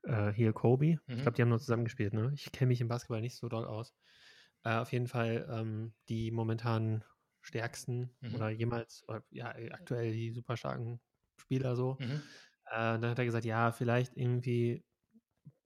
äh, 0.03 0.31
hier 0.31 0.53
Kobe. 0.53 0.99
Ich 1.15 1.21
Mhm. 1.21 1.23
glaube, 1.23 1.35
die 1.35 1.41
haben 1.41 1.49
nur 1.49 1.59
zusammengespielt, 1.59 2.13
ne? 2.13 2.31
Ich 2.33 2.51
kenne 2.51 2.69
mich 2.69 2.81
im 2.81 2.87
Basketball 2.87 3.21
nicht 3.21 3.37
so 3.37 3.49
doll 3.49 3.65
aus. 3.65 3.95
Äh, 4.63 4.77
auf 4.77 4.91
jeden 4.91 5.07
Fall 5.07 5.47
ähm, 5.49 5.93
die 6.09 6.31
momentan 6.31 7.03
stärksten 7.41 8.11
Mhm. 8.21 8.31
oder 8.31 8.49
jemals, 8.49 9.03
oder, 9.07 9.23
ja, 9.31 9.49
aktuell 9.71 10.11
die 10.11 10.31
super 10.31 10.57
starken 10.57 11.01
Spieler 11.37 11.75
so. 11.75 11.97
Mhm. 11.99 12.21
Äh, 12.65 12.99
dann 12.99 13.05
hat 13.05 13.19
er 13.19 13.25
gesagt, 13.25 13.45
ja, 13.45 13.71
vielleicht 13.71 14.15
irgendwie 14.17 14.83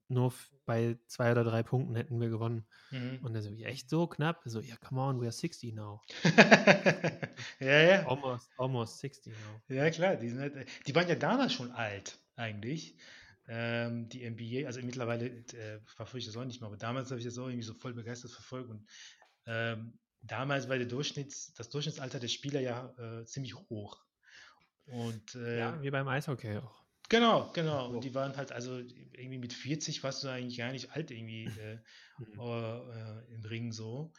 nur 0.10 0.34
bei 0.66 0.98
zwei 1.08 1.32
oder 1.32 1.44
drei 1.44 1.64
Punkten 1.64 1.96
hätten 1.96 2.20
wir 2.20 2.30
gewonnen. 2.30 2.66
Mhm. 2.92 3.20
Und 3.24 3.36
er 3.36 3.42
so, 3.42 3.52
echt 3.52 3.90
so 3.90 4.08
knapp? 4.08 4.42
So, 4.46 4.60
ja, 4.60 4.76
come 4.78 5.02
on, 5.02 5.22
we 5.22 5.26
are 5.26 5.32
60 5.32 5.74
now. 5.74 6.02
ja, 7.60 7.82
ja. 7.82 8.08
Almost, 8.08 8.50
almost 8.58 9.00
60 9.00 9.34
now. 9.34 9.76
Ja, 9.76 9.90
klar, 9.92 10.16
die, 10.16 10.30
sind 10.30 10.40
halt, 10.40 10.68
die 10.88 10.96
waren 10.96 11.08
ja 11.08 11.16
damals 11.16 11.54
schon 11.54 11.72
alt, 11.72 12.20
eigentlich. 12.36 12.98
Ähm, 13.48 14.10
die 14.10 14.30
NBA, 14.30 14.68
also 14.68 14.82
mittlerweile 14.82 15.28
äh, 15.28 15.80
verfolge 15.86 16.20
ich 16.20 16.26
das 16.26 16.38
auch 16.38 16.46
nicht 16.46 16.62
mehr, 16.62 16.68
aber 16.68 16.78
damals 16.78 17.10
habe 17.10 17.20
ich 17.20 17.26
das 17.26 17.38
auch 17.38 17.48
irgendwie 17.48 17.64
so 17.64 17.74
voll 17.74 17.94
begeistert 17.94 18.32
verfolgt. 18.32 18.70
Und 18.70 18.88
ähm, 19.46 19.98
damals 20.22 20.70
war 20.70 20.78
der 20.78 20.88
Durchschnitts, 20.88 21.54
das 21.54 21.70
Durchschnittsalter 21.70 22.20
der 22.20 22.28
Spieler 22.28 22.60
ja 22.60 22.94
äh, 22.98 23.26
ziemlich 23.26 23.56
hoch. 23.56 24.04
Und 24.92 25.36
äh, 25.36 25.60
Ja, 25.60 25.82
wie 25.82 25.90
beim 25.92 26.08
Eishockey 26.08 26.58
auch. 26.58 26.84
genau, 27.10 27.52
genau. 27.54 27.90
Und 27.90 28.04
die 28.04 28.14
waren 28.16 28.36
halt, 28.38 28.52
also 28.52 28.78
irgendwie 28.80 29.38
mit 29.38 29.54
40 29.54 30.04
warst 30.04 30.24
du 30.24 30.30
eigentlich 30.30 30.58
gar 30.58 30.72
nicht 30.72 30.92
alt 30.92 31.12
irgendwie 31.12 31.46
äh, 31.60 31.80
Mhm. 32.18 32.40
äh, 32.40 33.34
im 33.34 33.46
Ring 33.46 33.72
so. 33.72 34.14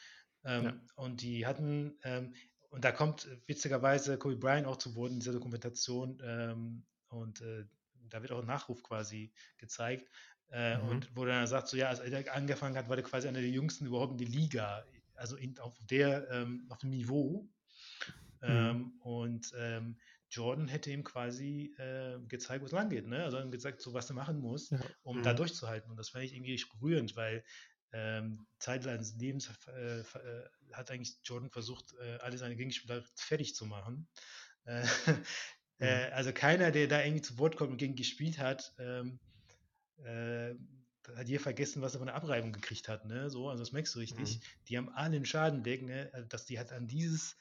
Ähm, 0.45 0.65
Ja. 0.65 0.81
Und 0.97 1.23
die 1.23 1.47
hatten, 1.47 1.99
ähm, 2.05 2.35
und 2.71 2.85
da 2.85 2.93
kommt 2.93 3.29
witzigerweise 3.47 4.17
Kobe 4.19 4.37
Bryant 4.37 4.67
auch 4.67 4.77
zu 4.77 4.95
Wort 4.95 5.11
in 5.13 5.19
dieser 5.21 5.33
Dokumentation 5.33 6.19
ähm, 6.25 6.87
und 7.09 7.41
äh, 7.43 7.65
da 8.09 8.23
wird 8.23 8.33
auch 8.33 8.41
ein 8.41 8.47
Nachruf 8.47 8.83
quasi 8.83 9.33
gezeigt. 9.59 10.09
Äh, 10.49 10.79
Mhm. 10.79 10.89
Und 10.89 11.17
wo 11.17 11.25
dann 11.25 11.47
sagt, 11.47 11.69
so 11.69 11.77
ja, 11.77 11.89
als 11.89 12.01
er 12.01 12.35
angefangen 12.35 12.77
hat, 12.77 12.89
war 12.89 12.97
der 12.97 13.05
quasi 13.05 13.29
einer 13.29 13.41
der 13.41 13.51
jüngsten 13.51 13.87
überhaupt 13.87 14.13
in 14.13 14.19
der 14.19 14.29
Liga, 14.29 14.85
also 15.15 15.37
in, 15.37 15.59
auf 15.59 15.77
der, 15.91 16.29
ähm, 16.31 16.67
auf 16.71 16.79
dem 16.79 16.91
Niveau. 16.91 17.49
Mhm. 18.41 18.49
Ähm, 18.49 18.93
und 19.01 19.53
ähm, 19.59 19.99
Jordan 20.31 20.69
hätte 20.69 20.91
ihm 20.91 21.05
quasi 21.05 21.75
äh, 21.79 22.19
gezeigt, 22.29 22.63
wo 22.63 22.67
es 22.67 22.73
lang 22.73 22.89
geht, 22.89 23.07
ne? 23.07 23.25
Also 23.25 23.39
ihm 23.41 23.51
gezeigt, 23.51 23.81
so 23.81 23.93
was 23.93 24.11
er 24.11 24.15
machen 24.15 24.39
muss, 24.39 24.71
Ja. 24.71 24.79
um 25.03 25.23
da 25.23 25.33
Mhm. 25.33 25.37
durchzuhalten. 25.37 25.91
Und 25.91 25.97
das 25.97 26.11
fand 26.11 26.25
ich 26.25 26.35
irgendwie 26.35 26.63
berührend, 26.79 27.17
weil 27.17 27.45
ähm, 27.93 28.47
Zeit 28.59 28.85
seines 28.85 29.17
Lebens 29.17 29.51
äh, 29.67 30.01
äh, 30.01 30.05
hat 30.73 30.91
eigentlich 30.91 31.17
Jordan 31.25 31.51
versucht, 31.51 31.93
äh, 32.01 32.19
alle 32.19 32.39
seine 32.39 32.55
Gegenspieler 32.57 33.03
fertig 33.17 33.55
zu 33.57 33.67
machen. 33.67 34.09
Äh, 34.65 34.85
äh, 35.81 36.11
also 36.13 36.33
keiner, 36.33 36.71
der 36.71 36.87
da 36.87 37.03
irgendwie 37.03 37.23
zu 37.23 37.39
Wort 37.39 37.57
kommt 37.57 37.73
und 37.73 37.79
gegen 37.79 37.97
gespielt 37.97 38.39
hat, 38.39 38.73
ähm, 38.79 39.19
äh, 40.05 40.55
da 41.03 41.17
hat 41.17 41.29
jeder 41.29 41.43
vergessen, 41.43 41.83
was 41.83 41.95
er 41.95 41.99
von 41.99 42.07
der 42.07 42.15
Abreibung 42.15 42.53
gekriegt 42.53 42.89
hat, 42.89 43.07
ne? 43.07 43.31
So, 43.31 43.49
also 43.49 43.63
das 43.63 43.73
merkst 43.73 43.95
du 43.95 43.99
richtig. 43.99 44.37
Mhm. 44.37 44.41
Die 44.69 44.79
haben 44.79 44.89
alle 44.91 45.17
einen 45.17 45.27
Schaden 45.27 45.65
weg, 45.65 45.83
ne? 45.83 46.11
Also, 46.13 46.29
dass 46.29 46.45
die 46.47 46.59
halt 46.59 46.73
an 46.73 46.87
dieses, 46.87 47.37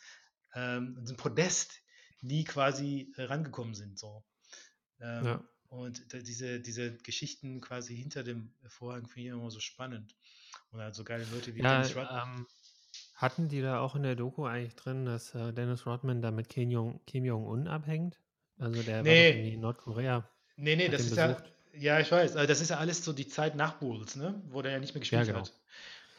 ähm, 0.55 0.97
diesen 1.01 1.17
Podest 1.17 1.81
nie 2.21 2.43
quasi 2.43 3.11
äh, 3.17 3.23
rangekommen 3.23 3.73
sind, 3.75 3.97
so. 3.99 4.23
Ähm, 4.99 5.25
Ja. 5.25 5.43
Und 5.69 6.11
da, 6.13 6.17
diese, 6.17 6.59
diese 6.59 6.97
Geschichten 6.97 7.61
quasi 7.61 7.95
hinter 7.95 8.23
dem 8.23 8.51
Vorhang 8.67 9.05
finde 9.07 9.29
ich 9.29 9.33
immer 9.35 9.51
so 9.51 9.59
spannend. 9.59 10.15
Und 10.71 10.81
halt 10.81 10.95
so 10.95 11.03
geile 11.03 11.25
Leute 11.31 11.53
wie 11.55 11.61
Ja, 11.61 11.73
Dennis 11.81 11.95
Rodman. 11.95 12.37
ähm, 12.39 12.47
hatten 13.13 13.49
die 13.49 13.61
da 13.61 13.79
auch 13.79 13.95
in 13.95 14.01
der 14.03 14.15
Doku 14.15 14.45
eigentlich 14.45 14.75
drin, 14.75 15.05
dass 15.05 15.35
äh, 15.35 15.53
Dennis 15.53 15.85
Rodman 15.85 16.21
da 16.23 16.31
mit 16.31 16.49
Kim 16.49 16.71
Jong, 16.71 16.99
Kim 17.05 17.23
Jong-un 17.25 17.67
abhängt? 17.67 18.19
Also 18.57 18.81
der 18.81 18.97
war 18.97 19.03
doch 19.03 19.35
Nee. 19.35 19.53
in 19.53 19.59
Nordkorea. 19.59 20.27
Nee, 20.57 20.75
nee, 20.75 20.89
das 20.89 21.03
ist 21.05 21.15
ja, 21.15 21.27
besucht. 21.27 21.53
ja, 21.73 21.99
ich 21.99 22.11
weiß, 22.11 22.35
also 22.35 22.47
das 22.47 22.61
ist 22.61 22.69
ja 22.69 22.77
alles 22.77 23.03
so 23.05 23.13
die 23.13 23.27
Zeit 23.27 23.55
nach 23.55 23.73
Bulls, 23.79 24.15
ne? 24.15 24.41
Wo 24.49 24.61
der 24.63 24.71
ja 24.73 24.79
nicht 24.79 24.93
mehr 24.95 24.99
gespielt 25.01 25.27
genau. 25.27 25.39
hat. 25.41 25.53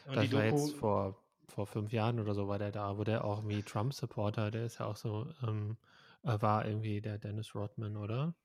Und 0.05 0.15
Das 0.15 0.25
die 0.25 0.31
war 0.31 0.43
Doku, 0.43 0.67
jetzt 0.67 0.75
vor, 0.77 1.21
vor 1.47 1.67
fünf 1.67 1.91
Jahren 1.91 2.19
oder 2.19 2.33
so 2.33 2.47
war 2.47 2.57
der 2.57 2.71
da, 2.71 2.97
wo 2.97 3.03
der 3.03 3.25
auch 3.25 3.39
irgendwie 3.39 3.63
Trump-Supporter, 3.63 4.49
der 4.49 4.65
ist 4.65 4.79
ja 4.79 4.85
auch 4.85 4.97
so, 4.97 5.27
ähm, 5.43 5.71
äh, 5.71 5.90
war 6.23 6.65
irgendwie 6.65 7.01
der 7.01 7.17
Dennis 7.17 7.53
Rodman, 7.55 7.97
oder? 7.97 8.35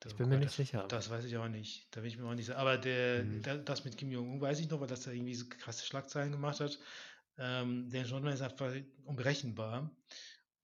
Das- 0.00 0.12
Ich 0.12 0.18
bin 0.18 0.28
mir 0.28 0.38
nicht 0.38 0.54
sicher. 0.54 0.86
Das 0.88 1.10
weiß 1.10 1.24
ich 1.24 1.36
auch 1.36 1.48
nicht. 1.48 1.88
Da 1.92 2.00
bin 2.00 2.08
ich 2.10 2.18
mir 2.18 2.26
auch 2.26 2.34
nicht 2.34 2.46
sicher. 2.46 2.58
Aber 2.58 2.76
der, 2.78 3.24
Mhm. 3.24 3.42
da- 3.42 3.56
das 3.56 3.84
mit 3.84 3.96
Kim 3.96 4.10
Jong-un 4.10 4.40
weiß 4.40 4.60
ich 4.60 4.68
noch, 4.68 4.80
weil 4.80 4.86
das 4.88 5.02
da 5.02 5.10
irgendwie 5.10 5.34
so 5.34 5.46
krasse 5.48 5.84
Schlagzeilen 5.86 6.32
gemacht 6.32 6.60
hat. 6.60 6.78
Ähm, 7.38 7.90
der 7.90 8.04
Jordan 8.04 8.32
ist 8.32 8.42
einfach 8.42 8.72
unberechenbar. 9.04 9.90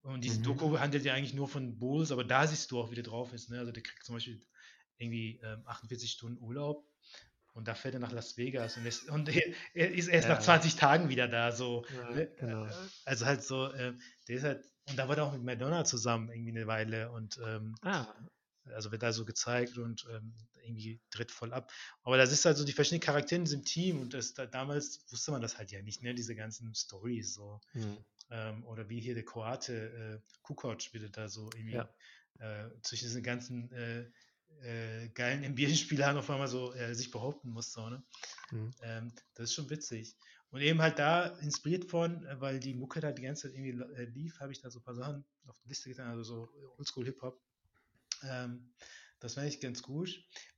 Und 0.03 0.23
diese 0.25 0.39
Mhm. 0.41 0.45
Doku 0.45 0.79
handelt 0.79 1.05
ja 1.05 1.15
eigentlich 1.15 1.35
nur 1.35 1.49
von 1.49 1.79
Bulls, 1.79 2.13
aber 2.13 2.25
da 2.25 2.47
siehst 2.47 2.71
du 2.71 2.81
auch, 2.81 2.91
wie 2.91 2.95
der 2.95 3.05
drauf 3.05 3.33
ist. 3.33 3.51
Ne? 3.51 3.59
Also 3.59 3.73
der 3.73 3.83
kriegt 3.83 4.05
zum 4.05 4.15
Beispiel 4.17 4.41
irgendwie 4.99 5.41
ähm, 5.43 5.63
48 5.67 6.11
Stunden 6.13 6.43
Urlaub 6.43 6.87
und 7.55 7.67
da 7.69 7.75
fährt 7.75 7.95
er 7.95 8.01
nach 8.01 8.13
Las 8.13 8.37
Vegas 8.37 8.77
und, 8.77 8.87
ist, 8.87 9.09
und 9.11 9.29
er, 9.45 9.55
er 9.75 9.91
ist 9.93 10.09
erst 10.09 10.29
Ja. 10.29 10.35
nach 10.35 10.43
20 10.43 10.77
Tagen 10.77 11.09
wieder 11.09 11.29
da. 11.29 11.53
So, 11.53 11.85
Ja, 11.93 12.11
ne? 12.15 12.27
genau. 12.39 12.67
Äh, 12.67 12.73
Also 13.05 13.27
halt 13.27 13.43
so, 13.43 13.67
äh, 13.73 13.95
der 14.29 14.37
ist 14.37 14.45
halt, 14.45 14.65
und 14.91 14.97
da 14.97 15.09
war 15.09 15.17
er 15.17 15.25
auch 15.25 15.33
mit 15.33 15.43
Madonna 15.45 15.85
zusammen 15.85 16.31
irgendwie 16.31 16.51
eine 16.51 16.67
Weile 16.67 17.11
und 17.13 17.39
ähm, 17.45 17.75
Ah, 17.83 18.07
also 18.67 18.93
wird 18.93 19.03
da 19.03 19.13
so 19.13 19.25
gezeigt 19.25 19.79
und 19.79 20.07
ähm, 20.11 20.35
irgendwie 20.63 21.01
tritt 21.11 21.33
voll 21.33 21.53
ab. 21.53 21.73
Aber 22.03 22.17
das 22.17 22.31
ist 22.33 22.45
halt 22.45 22.57
so 22.57 22.65
die 22.65 22.73
verschiedenen 22.73 23.01
Charaktere 23.01 23.39
in 23.39 23.45
diesem 23.45 23.65
Team 23.65 24.01
und 24.01 24.15
das, 24.15 24.35
da, 24.35 24.47
damals 24.47 25.05
wusste 25.11 25.31
man 25.33 25.43
das 25.43 25.59
halt 25.59 25.71
ja 25.73 25.83
nicht, 25.83 26.03
ne? 26.03 26.15
Diese 26.15 26.35
ganzen 26.35 26.75
Stories 26.75 27.35
so. 27.35 27.61
hm. 27.73 27.97
Ähm, 28.31 28.65
oder 28.67 28.89
wie 28.89 29.01
hier 29.01 29.15
der 29.15 29.25
Kroate 29.25 30.21
äh, 30.23 30.33
Kukoc 30.43 30.93
wieder 30.93 31.09
da 31.09 31.29
so 31.29 31.51
irgendwie 31.55 31.75
Ja. 31.75 31.95
äh, 32.39 32.71
zwischen 32.83 33.07
diesen 33.07 33.23
ganzen 33.25 33.73
äh, 33.73 34.11
äh, 34.63 35.09
geilen 35.11 35.43
NBA-Spielern 35.57 36.17
auf 36.17 36.31
einmal 36.31 36.49
so 36.49 36.73
äh, 36.75 36.95
sich 36.95 37.11
behaupten 37.11 37.51
muss. 37.51 37.73
So, 37.73 37.89
ne? 37.89 38.05
Hm. 38.51 38.71
Ähm, 38.83 39.13
das 39.35 39.45
ist 39.51 39.55
schon 39.55 39.71
witzig. 39.71 40.17
Und 40.51 40.61
eben 40.63 40.83
halt 40.83 40.99
da 40.99 41.27
inspiriert 41.39 41.85
von, 41.85 42.25
äh, 42.27 42.41
weil 42.41 42.61
die 42.61 42.75
Mucke 42.75 43.01
da 43.01 43.13
die 43.13 43.23
ganze 43.23 43.49
Zeit 43.49 43.57
irgendwie 43.57 43.83
äh, 43.95 44.05
lief, 44.07 44.41
habe 44.41 44.53
ich 44.53 44.61
da 44.61 44.71
so 44.71 44.81
ein 44.81 44.83
paar 44.85 44.95
Sachen 44.95 45.25
auf 45.47 45.59
die 45.65 45.69
Liste 45.69 45.89
getan, 45.89 46.09
also 46.09 46.23
so 46.23 46.49
Oldschool 46.79 47.05
Hip-Hop. 47.07 47.41
Ähm, 48.25 48.73
das 49.21 49.35
fand 49.35 49.49
ich 49.49 49.61
ganz 49.61 49.83
gut. 49.83 50.11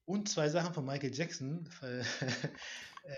Und 0.04 0.28
zwei 0.28 0.48
Sachen 0.48 0.72
von 0.74 0.84
Michael 0.84 1.14
Jackson. 1.14 1.68
äh, 1.82 2.04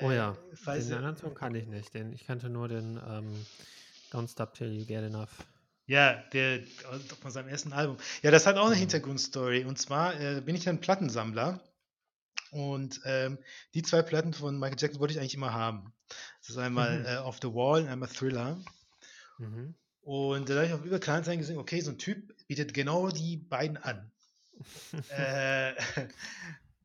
Oh 0.00 0.10
ja, 0.10 0.36
den 0.66 0.92
anderen 0.92 1.16
Song 1.16 1.34
kann 1.34 1.54
ich 1.54 1.66
nicht. 1.66 1.94
Den, 1.94 2.12
ich 2.12 2.24
kannte 2.26 2.48
nur 2.50 2.68
den 2.68 3.00
ähm, 3.06 3.46
Don't 4.10 4.30
Stop 4.30 4.54
Till 4.54 4.72
You 4.72 4.84
Get 4.84 5.04
Enough. 5.04 5.44
Ja, 5.86 6.22
der 6.32 6.62
von 7.20 7.30
seinem 7.30 7.48
ersten 7.48 7.72
Album. 7.74 7.98
Ja, 8.22 8.30
das 8.30 8.46
hat 8.46 8.56
auch 8.56 8.66
eine 8.66 8.74
Mhm. 8.74 8.80
Hintergrundstory. 8.80 9.64
Und 9.64 9.78
zwar 9.78 10.18
äh, 10.18 10.40
bin 10.40 10.56
ich 10.56 10.68
ein 10.68 10.80
Plattensammler. 10.80 11.60
Und 12.54 13.00
ähm, 13.04 13.38
die 13.74 13.82
zwei 13.82 14.02
Platten 14.02 14.32
von 14.32 14.58
Michael 14.60 14.78
Jackson 14.78 15.00
wollte 15.00 15.12
ich 15.12 15.18
eigentlich 15.18 15.34
immer 15.34 15.52
haben. 15.52 15.92
Das 16.40 16.50
ist 16.50 16.56
einmal 16.56 17.00
Mhm. 17.00 17.06
äh, 17.06 17.16
Off 17.16 17.40
the 17.42 17.48
Wall 17.48 17.82
und 17.82 17.88
einmal 17.88 18.08
Thriller. 18.08 18.62
Mhm. 19.38 19.74
Und 20.02 20.48
da 20.48 20.54
habe 20.54 20.66
ich 20.66 20.72
auf 20.72 20.84
über 20.84 21.00
Kleinanzeigen 21.00 21.40
gesehen, 21.40 21.58
okay, 21.58 21.80
so 21.80 21.90
ein 21.90 21.98
Typ 21.98 22.32
bietet 22.46 22.72
genau 22.72 23.10
die 23.10 23.38
beiden 23.38 23.76
an. 23.76 24.12
äh, 25.08 25.74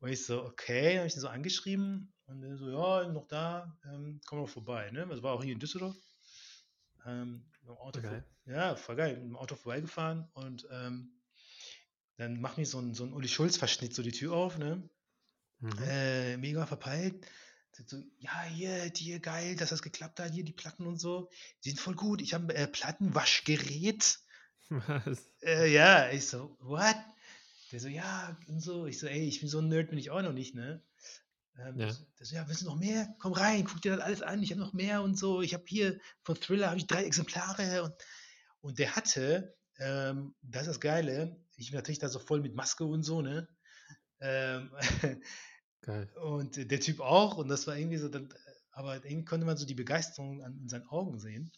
und 0.00 0.08
ich 0.10 0.26
so, 0.26 0.42
okay, 0.42 0.96
habe 0.96 1.06
ich 1.06 1.12
den 1.12 1.20
so 1.20 1.28
angeschrieben 1.28 2.12
und 2.26 2.42
er 2.42 2.56
so, 2.56 2.68
ja, 2.68 3.06
noch 3.08 3.28
da, 3.28 3.76
ähm, 3.84 4.20
komm 4.26 4.40
doch 4.40 4.48
vorbei. 4.48 4.90
Ne? 4.90 5.06
Das 5.06 5.22
war 5.22 5.34
auch 5.34 5.44
hier 5.44 5.52
in 5.52 5.60
Düsseldorf. 5.60 5.94
Ähm, 7.06 7.44
Auto 7.68 8.00
Okay. 8.00 8.22
ja, 8.46 8.74
voll 8.74 8.96
geil, 8.96 9.14
mit 9.14 9.22
dem 9.24 9.36
Auto 9.36 9.54
vorbeigefahren 9.54 10.28
und 10.32 10.66
ähm, 10.72 11.12
dann 12.16 12.40
macht 12.40 12.58
mir 12.58 12.66
so 12.66 12.80
ein, 12.80 12.92
so 12.94 13.04
ein 13.04 13.12
Uli 13.12 13.28
Schulz-Verschnitt 13.28 13.94
so 13.94 14.02
die 14.02 14.10
Tür 14.10 14.32
auf, 14.32 14.58
ne? 14.58 14.82
Mhm. 15.60 15.78
Äh, 15.82 16.36
mega 16.36 16.66
verpeilt. 16.66 17.26
So, 17.86 17.96
ja, 18.18 18.42
hier, 18.44 18.90
hier, 18.94 19.20
geil, 19.20 19.56
dass 19.56 19.70
das 19.70 19.80
geklappt 19.80 20.20
hat, 20.20 20.32
hier 20.32 20.44
die 20.44 20.52
Platten 20.52 20.86
und 20.86 20.98
so. 21.00 21.30
Die 21.64 21.70
sind 21.70 21.80
voll 21.80 21.94
gut. 21.94 22.20
Ich 22.20 22.34
habe 22.34 22.52
ein 22.52 22.56
äh, 22.56 22.66
Plattenwaschgerät. 22.66 24.18
Was? 24.68 25.26
Äh, 25.42 25.72
ja, 25.72 26.10
ich 26.10 26.26
so, 26.26 26.56
what? 26.60 26.96
Der 27.72 27.80
so, 27.80 27.88
ja, 27.88 28.36
und 28.48 28.60
so. 28.60 28.86
Ich 28.86 28.98
so, 28.98 29.06
ey, 29.06 29.26
ich 29.26 29.40
bin 29.40 29.48
so 29.48 29.60
ein 29.60 29.68
Nerd, 29.68 29.90
bin 29.90 29.98
ich 29.98 30.10
auch 30.10 30.20
noch 30.22 30.32
nicht, 30.32 30.54
ne? 30.54 30.82
Ähm, 31.58 31.78
Ja. 31.78 31.86
der 31.86 31.92
so- 31.94 32.04
der 32.18 32.26
so, 32.26 32.34
ja, 32.36 32.48
willst 32.48 32.62
du 32.62 32.66
noch 32.66 32.76
mehr? 32.76 33.14
Komm 33.18 33.32
rein, 33.32 33.64
guck 33.64 33.80
dir 33.80 33.96
das 33.96 34.04
alles 34.04 34.22
an. 34.22 34.42
Ich 34.42 34.50
habe 34.50 34.60
noch 34.60 34.72
mehr 34.74 35.02
und 35.02 35.16
so. 35.18 35.40
Ich 35.40 35.54
habe 35.54 35.64
hier 35.66 35.98
von 36.22 36.36
Thriller 36.36 36.68
habe 36.68 36.78
ich 36.78 36.86
drei 36.86 37.04
Exemplare 37.04 37.82
und, 37.82 37.94
und 38.60 38.78
der 38.78 38.94
hatte, 38.94 39.56
ähm, 39.78 40.34
das 40.42 40.62
ist 40.62 40.68
das 40.68 40.80
Geile, 40.80 41.36
ich 41.56 41.70
bin 41.70 41.76
natürlich 41.76 41.98
da 41.98 42.08
so 42.08 42.18
voll 42.18 42.40
mit 42.40 42.54
Maske 42.54 42.84
und 42.84 43.02
so, 43.04 43.22
ne? 43.22 43.48
Ähm, 44.20 44.70
Geil. 45.82 46.08
und 46.22 46.56
der 46.70 46.80
Typ 46.80 47.00
auch 47.00 47.36
und 47.36 47.48
das 47.48 47.66
war 47.66 47.76
irgendwie 47.76 47.96
so, 47.98 48.08
dann, 48.08 48.32
aber 48.72 48.96
irgendwie 48.96 49.24
konnte 49.24 49.46
man 49.46 49.56
so 49.56 49.66
die 49.66 49.74
Begeisterung 49.74 50.42
an, 50.42 50.58
in 50.58 50.68
seinen 50.68 50.86
Augen 50.88 51.18
sehen. 51.18 51.52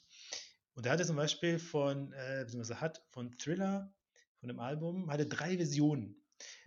Und 0.74 0.86
er 0.86 0.92
hatte 0.92 1.06
zum 1.06 1.16
Beispiel 1.16 1.58
von, 1.58 2.12
äh, 2.12 2.42
beziehungsweise 2.44 2.80
hat 2.80 3.02
von 3.10 3.36
Thriller, 3.38 3.94
von 4.40 4.48
dem 4.48 4.60
Album, 4.60 5.10
hatte 5.10 5.26
drei 5.26 5.56
Versionen. 5.56 6.24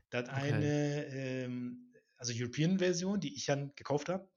Da 0.10 0.20
hat 0.20 0.30
Okay. 0.30 0.42
eine, 0.54 1.06
ähm, 1.08 1.94
also 2.18 2.34
European-Version, 2.36 3.20
die 3.20 3.36
ich 3.36 3.46
dann 3.46 3.74
gekauft 3.76 4.10
habe. 4.10 4.30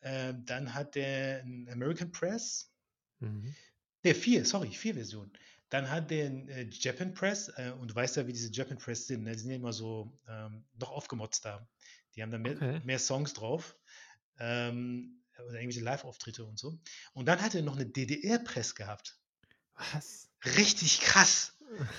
Ähm, 0.00 0.44
dann 0.46 0.72
hat 0.72 0.94
der 0.94 1.40
einen 1.42 1.68
American 1.68 2.10
Press. 2.10 2.72
Mhm. 3.20 3.56
Ne, 4.04 4.14
vier, 4.14 4.44
sorry, 4.46 4.70
vier 4.72 4.94
Versionen. 4.94 5.32
Dann 5.68 5.90
hat 5.90 6.10
der 6.10 6.26
äh, 6.48 6.68
Japan 6.70 7.12
Press 7.12 7.48
äh, 7.56 7.72
und 7.80 7.90
du 7.90 7.94
weißt 7.94 8.16
ja, 8.16 8.26
wie 8.26 8.32
diese 8.32 8.52
Japan 8.52 8.78
Press 8.78 9.06
sind. 9.06 9.24
Ne? 9.24 9.32
Die 9.32 9.38
sind 9.38 9.50
ja 9.50 9.56
immer 9.56 9.72
so 9.72 10.16
ähm, 10.28 10.64
noch 10.78 10.90
aufgemotzt 10.90 11.44
da. 11.44 11.68
Die 12.14 12.22
haben 12.22 12.30
da 12.30 12.38
mehr, 12.38 12.52
Okay. 12.52 12.80
mehr 12.84 12.98
Songs 12.98 13.34
drauf. 13.34 13.76
Ähm, 14.38 15.22
oder 15.38 15.60
irgendwelche 15.60 15.84
Live-Auftritte 15.84 16.44
und 16.44 16.58
so. 16.58 16.78
Und 17.12 17.26
dann 17.26 17.42
hat 17.42 17.54
er 17.54 17.62
noch 17.62 17.76
eine 17.76 17.86
DDR-Press 17.86 18.74
gehabt. 18.74 19.18
Was? 19.74 20.30
Richtig 20.44 21.00
krass. 21.00 21.54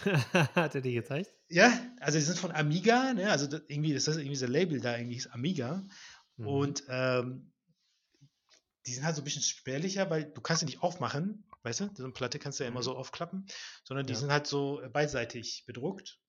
Hat 0.56 0.74
er 0.74 0.82
die 0.82 0.94
gezeigt? 0.94 1.32
Ja, 1.50 1.72
also 2.00 2.18
die 2.18 2.24
sind 2.24 2.40
von 2.40 2.52
Amiga, 2.52 3.14
ne? 3.14 3.30
Also 3.30 3.48
das, 3.48 3.62
irgendwie, 3.68 3.94
das 3.94 4.08
ist 4.08 4.18
irgendwie 4.18 4.44
ein 4.44 4.52
Label 4.52 4.80
da, 4.80 4.98
irgendwie 4.98 5.18
ist 5.18 5.28
Amiga. 5.28 5.86
Mhm. 6.38 6.48
Und 6.48 6.84
ähm, 6.88 7.52
die 8.86 8.94
sind 8.94 9.04
halt 9.04 9.16
so 9.16 9.22
ein 9.22 9.26
bisschen 9.26 9.42
spärlicher, 9.44 10.10
weil 10.10 10.26
du 10.26 10.42
kannst 10.42 10.62
sie 10.62 10.66
nicht 10.66 10.82
aufmachen, 10.82 11.44
weißt 11.64 11.80
du? 11.82 11.90
So 11.96 12.04
eine 12.04 12.14
Platte 12.14 12.40
kannst 12.40 12.60
du 12.60 12.64
ja 12.64 12.70
immer 12.70 12.80
Mhm. 12.80 12.84
so 12.86 12.96
aufklappen, 12.98 13.46
sondern 13.84 14.06
die 14.08 14.14
Ja. 14.14 14.20
sind 14.20 14.32
halt 14.32 14.48
so 14.48 14.82
äh, 14.82 14.90
beidseitig 14.90 15.64
bedruckt. 15.66 16.20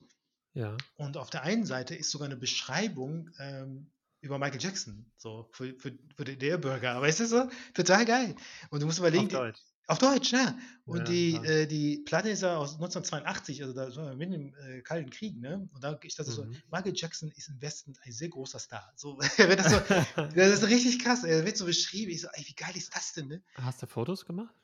Ja. 0.54 0.76
Und 0.96 1.16
auf 1.16 1.30
der 1.30 1.42
einen 1.42 1.66
Seite 1.66 1.94
ist 1.94 2.10
sogar 2.10 2.26
eine 2.26 2.36
Beschreibung 2.36 3.30
ähm, 3.38 3.90
über 4.20 4.38
Michael 4.38 4.60
Jackson, 4.60 5.12
so 5.16 5.48
für, 5.52 5.74
für, 5.78 5.92
für 6.16 6.24
den 6.24 6.38
DDR-Bürger. 6.38 7.00
Weißt 7.00 7.20
du 7.20 7.26
so? 7.26 7.48
Total 7.74 8.04
geil. 8.04 8.34
Und 8.70 8.80
du 8.80 8.86
musst 8.86 8.98
überlegen, 8.98 9.26
Auf 9.26 9.32
Deutsch. 9.32 9.60
auf 9.86 9.98
Deutsch, 9.98 10.32
ja. 10.32 10.58
Und 10.86 10.98
Ja, 10.98 11.04
die, 11.04 11.32
krass. 11.34 11.46
äh, 11.46 11.66
die 11.68 11.98
Platte 12.04 12.30
ist 12.30 12.42
ja 12.42 12.56
aus 12.56 12.72
1982, 12.74 13.62
also 13.62 13.72
da 13.74 13.94
war 13.94 14.16
mitten 14.16 14.32
im 14.32 14.54
äh, 14.56 14.80
Kalten 14.82 15.10
Krieg, 15.10 15.38
ne? 15.38 15.68
Und 15.72 15.84
da 15.84 15.96
ich 16.02 16.16
dachte 16.16 16.32
so, 16.32 16.44
Mhm. 16.44 16.56
Michael 16.72 16.94
Jackson 16.96 17.30
ist 17.36 17.48
im 17.48 17.60
Westen 17.62 17.94
ein 18.02 18.12
sehr 18.12 18.28
großer 18.28 18.58
Star. 18.58 18.92
So, 18.96 19.16
das 19.38 19.70
so, 19.70 19.78
das 20.34 20.62
ist 20.62 20.66
richtig 20.68 20.98
krass. 20.98 21.22
Er 21.22 21.44
wird 21.46 21.56
so 21.56 21.66
beschrieben. 21.66 22.10
Ich 22.10 22.22
so, 22.22 22.28
ey, 22.32 22.44
wie 22.44 22.54
geil 22.54 22.76
ist 22.76 22.96
das 22.96 23.12
denn, 23.12 23.28
ne? 23.28 23.42
Hast 23.54 23.80
du 23.82 23.86
Fotos 23.86 24.26
gemacht? 24.26 24.54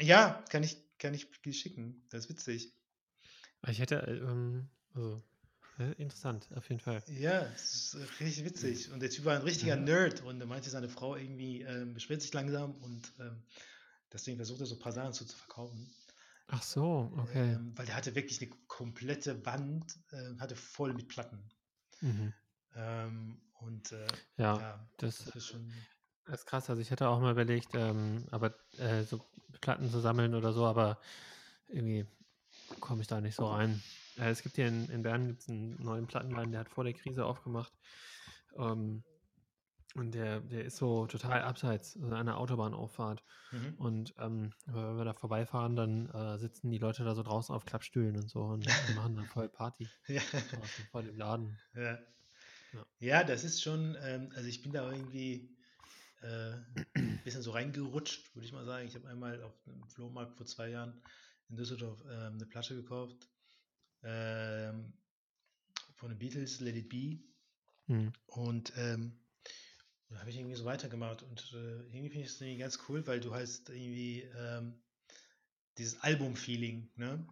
Ja, 0.00 0.44
kann 0.50 0.62
ich, 0.62 0.76
kann 0.98 1.14
ich 1.14 1.28
schicken. 1.52 2.06
Das 2.10 2.24
ist 2.24 2.30
witzig. 2.30 2.74
Ich 3.66 3.78
hätte, 3.78 3.96
äh, 4.06 4.18
ähm, 4.18 4.68
also, 4.94 5.22
interessant, 5.96 6.48
auf 6.54 6.68
jeden 6.68 6.80
Fall. 6.80 7.02
Ja, 7.08 7.42
es 7.54 7.74
ist 7.74 7.94
äh, 7.94 8.24
richtig 8.24 8.44
witzig. 8.44 8.90
Und 8.90 9.00
der 9.00 9.10
Typ 9.10 9.24
war 9.24 9.36
ein 9.36 9.42
richtiger 9.42 9.76
Mhm. 9.76 9.84
Nerd 9.84 10.22
und 10.22 10.40
er 10.40 10.46
meinte, 10.46 10.70
seine 10.70 10.88
Frau 10.88 11.16
irgendwie 11.16 11.62
ähm, 11.62 11.94
beschwert 11.94 12.22
sich 12.22 12.32
langsam 12.32 12.74
und 12.82 13.12
ähm, 13.18 13.42
deswegen 14.12 14.36
versucht 14.38 14.60
er 14.60 14.66
so 14.66 14.76
ein 14.76 14.80
paar 14.80 14.92
Sachen 14.92 15.12
zu, 15.12 15.24
zu 15.24 15.36
verkaufen. 15.36 15.94
Ach 16.48 16.62
so, 16.62 17.12
okay. 17.16 17.56
Ähm, 17.56 17.72
weil 17.76 17.86
der 17.86 17.96
hatte 17.96 18.14
wirklich 18.14 18.40
eine 18.40 18.50
komplette 18.68 19.44
Wand, 19.46 19.98
äh, 20.10 20.36
hatte 20.38 20.54
voll 20.56 20.92
mit 20.94 21.08
Platten. 21.08 21.50
Mhm. 22.02 22.32
Ähm, 22.74 23.40
und 23.60 23.92
äh, 23.92 24.06
Ja, 24.36 24.58
ja, 24.58 24.90
das- 24.98 25.18
das 25.18 25.34
ist 25.34 25.46
schon. 25.46 25.86
Das 26.26 26.40
ist 26.40 26.46
krass. 26.46 26.70
Also 26.70 26.80
ich 26.80 26.90
hätte 26.90 27.08
auch 27.08 27.20
mal 27.20 27.32
überlegt, 27.32 27.74
ähm, 27.74 28.26
aber 28.30 28.54
äh, 28.78 29.02
so 29.02 29.20
Platten 29.60 29.90
zu 29.90 30.00
sammeln 30.00 30.34
oder 30.34 30.52
so, 30.52 30.64
aber 30.66 30.98
irgendwie 31.68 32.06
komme 32.80 33.02
ich 33.02 33.08
da 33.08 33.20
nicht 33.20 33.36
so 33.36 33.46
rein. 33.46 33.82
Äh, 34.18 34.30
es 34.30 34.42
gibt 34.42 34.56
hier 34.56 34.68
in, 34.68 34.88
in 34.90 35.02
Bern 35.02 35.26
gibt's 35.26 35.48
einen 35.48 35.82
neuen 35.82 36.06
Plattenladen, 36.06 36.52
der 36.52 36.60
hat 36.60 36.68
vor 36.68 36.84
der 36.84 36.94
Krise 36.94 37.24
aufgemacht. 37.24 37.72
Ähm, 38.56 39.04
Und 39.94 40.14
der, 40.14 40.40
der 40.40 40.64
ist 40.64 40.78
so 40.78 41.06
total 41.06 41.42
abseits 41.42 41.96
also 41.96 42.08
der 42.22 42.38
Autobahnauffahrt. 42.38 43.22
Mhm. 43.50 43.74
Und 43.76 44.14
ähm, 44.18 44.52
wenn 44.66 44.96
wir 44.96 45.04
da 45.04 45.12
vorbeifahren, 45.12 45.76
dann 45.76 46.08
äh, 46.10 46.38
sitzen 46.38 46.70
die 46.70 46.78
Leute 46.78 47.04
da 47.04 47.14
so 47.14 47.22
draußen 47.22 47.54
auf 47.54 47.66
Klappstühlen 47.66 48.16
und 48.16 48.30
so 48.30 48.40
und, 48.40 48.66
machen 48.96 49.16
dann 49.16 49.26
voll 49.26 49.48
Party. 49.48 49.88
Ja. 50.06 50.22
draußen 50.22 50.86
vor 50.90 51.02
dem 51.02 51.16
Laden. 51.16 51.58
Ja. 51.74 51.98
Ja. 52.72 52.86
ja, 53.00 53.24
das 53.24 53.44
ist 53.44 53.62
schon, 53.62 53.96
ähm, 54.02 54.30
also 54.34 54.48
ich 54.48 54.62
bin 54.62 54.72
da 54.72 54.90
irgendwie 54.90 55.54
äh, 56.22 56.56
ein 56.94 57.20
bisschen 57.24 57.42
so 57.42 57.50
reingerutscht, 57.50 58.34
würde 58.34 58.46
ich 58.46 58.52
mal 58.52 58.64
sagen. 58.64 58.86
Ich 58.86 58.94
habe 58.94 59.08
einmal 59.08 59.42
auf 59.42 59.54
einem 59.66 59.88
Flohmarkt 59.88 60.36
vor 60.36 60.46
zwei 60.46 60.68
Jahren 60.70 61.02
in 61.48 61.56
Düsseldorf 61.56 62.00
ähm, 62.10 62.34
eine 62.34 62.46
Platte 62.46 62.74
gekauft 62.74 63.28
ähm, 64.02 64.92
von 65.96 66.10
den 66.10 66.18
Beatles, 66.18 66.60
Let 66.60 66.76
It 66.76 66.88
Be. 66.88 67.18
Hm. 67.86 68.12
Und 68.26 68.72
ähm, 68.76 69.18
da 70.08 70.20
habe 70.20 70.30
ich 70.30 70.36
irgendwie 70.36 70.54
so 70.54 70.64
weitergemacht. 70.64 71.22
Und 71.22 71.52
äh, 71.54 71.80
irgendwie 71.86 72.10
finde 72.10 72.26
ich 72.26 72.32
es 72.32 72.40
irgendwie 72.40 72.58
ganz 72.58 72.78
cool, 72.88 73.06
weil 73.06 73.20
du 73.20 73.34
hast 73.34 73.70
irgendwie 73.70 74.22
ähm, 74.36 74.80
dieses 75.78 76.00
Album-Feeling, 76.00 76.90
ne? 76.96 77.26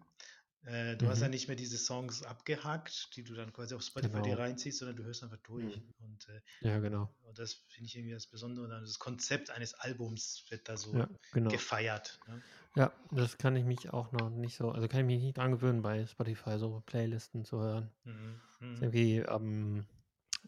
Äh, 0.63 0.97
du 0.97 1.09
hast 1.09 1.21
ja 1.21 1.27
Mhm. 1.27 1.29
nicht 1.29 1.47
mehr 1.47 1.55
diese 1.57 1.77
Songs 1.77 2.23
abgehackt, 2.23 3.15
die 3.15 3.23
du 3.23 3.33
dann 3.33 3.53
quasi 3.53 3.75
auf 3.75 3.83
Spotify 3.83 4.21
dir 4.21 4.37
Genau. 4.37 4.39
reinziehst, 4.39 4.79
sondern 4.79 4.97
du 4.97 5.03
hörst 5.03 5.23
einfach 5.23 5.37
durch. 5.43 5.81
Mhm. 5.81 5.93
Und, 5.99 6.27
äh, 6.29 6.41
Ja, 6.61 6.79
genau. 6.79 7.09
und 7.21 7.39
das 7.39 7.53
finde 7.69 7.87
ich 7.87 7.95
irgendwie 7.95 8.13
das 8.13 8.27
Besondere. 8.27 8.67
Das 8.69 8.99
Konzept 8.99 9.49
eines 9.51 9.73
Albums 9.75 10.45
wird 10.49 10.69
da 10.69 10.77
so 10.77 10.99
Ja, 10.99 11.07
genau. 11.31 11.61
gefeiert. 11.61 12.21
Ne? 12.27 12.43
Ja, 12.75 12.93
das 13.11 13.37
kann 13.37 13.55
ich 13.55 13.65
mich 13.65 13.91
auch 13.93 14.11
noch 14.11 14.29
nicht 14.29 14.55
so, 14.55 14.71
also 14.71 14.87
kann 14.87 15.01
ich 15.01 15.05
mich 15.05 15.21
nicht 15.21 15.37
dran 15.37 15.51
gewöhnen, 15.51 15.81
bei 15.81 16.05
Spotify 16.05 16.57
so 16.57 16.81
Playlisten 16.85 17.43
zu 17.45 17.59
hören. 17.59 17.91
Mhm. 18.05 18.41
Ist 18.73 18.81
Mhm. 18.81 18.83
irgendwie, 18.83 19.17
ähm, 19.19 19.87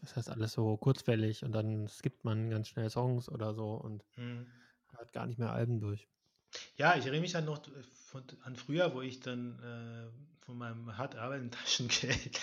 das 0.02 0.16
heißt 0.16 0.30
alles 0.30 0.52
so 0.52 0.76
kurzwellig 0.78 1.44
und 1.44 1.52
dann 1.52 1.88
skippt 1.88 2.24
man 2.24 2.50
ganz 2.50 2.68
schnell 2.68 2.90
Songs 2.90 3.28
oder 3.30 3.54
so 3.54 3.74
und 3.74 4.04
Mhm. 4.16 4.64
hört 4.90 5.12
gar 5.12 5.26
nicht 5.26 5.38
mehr 5.38 5.52
Alben 5.52 5.80
durch. 5.80 6.08
Ja, 6.76 6.96
ich 6.96 7.02
erinnere 7.02 7.20
mich 7.20 7.32
dann 7.32 7.44
noch 7.44 7.66
äh, 7.68 7.82
von, 7.82 8.24
an 8.42 8.56
früher, 8.56 8.94
wo 8.94 9.02
ich 9.02 9.20
dann 9.20 9.58
äh, 9.60 10.44
von 10.44 10.58
meinem 10.58 10.96
hart 10.96 11.16
arbeitenden 11.16 11.50
Taschengeld 11.58 12.40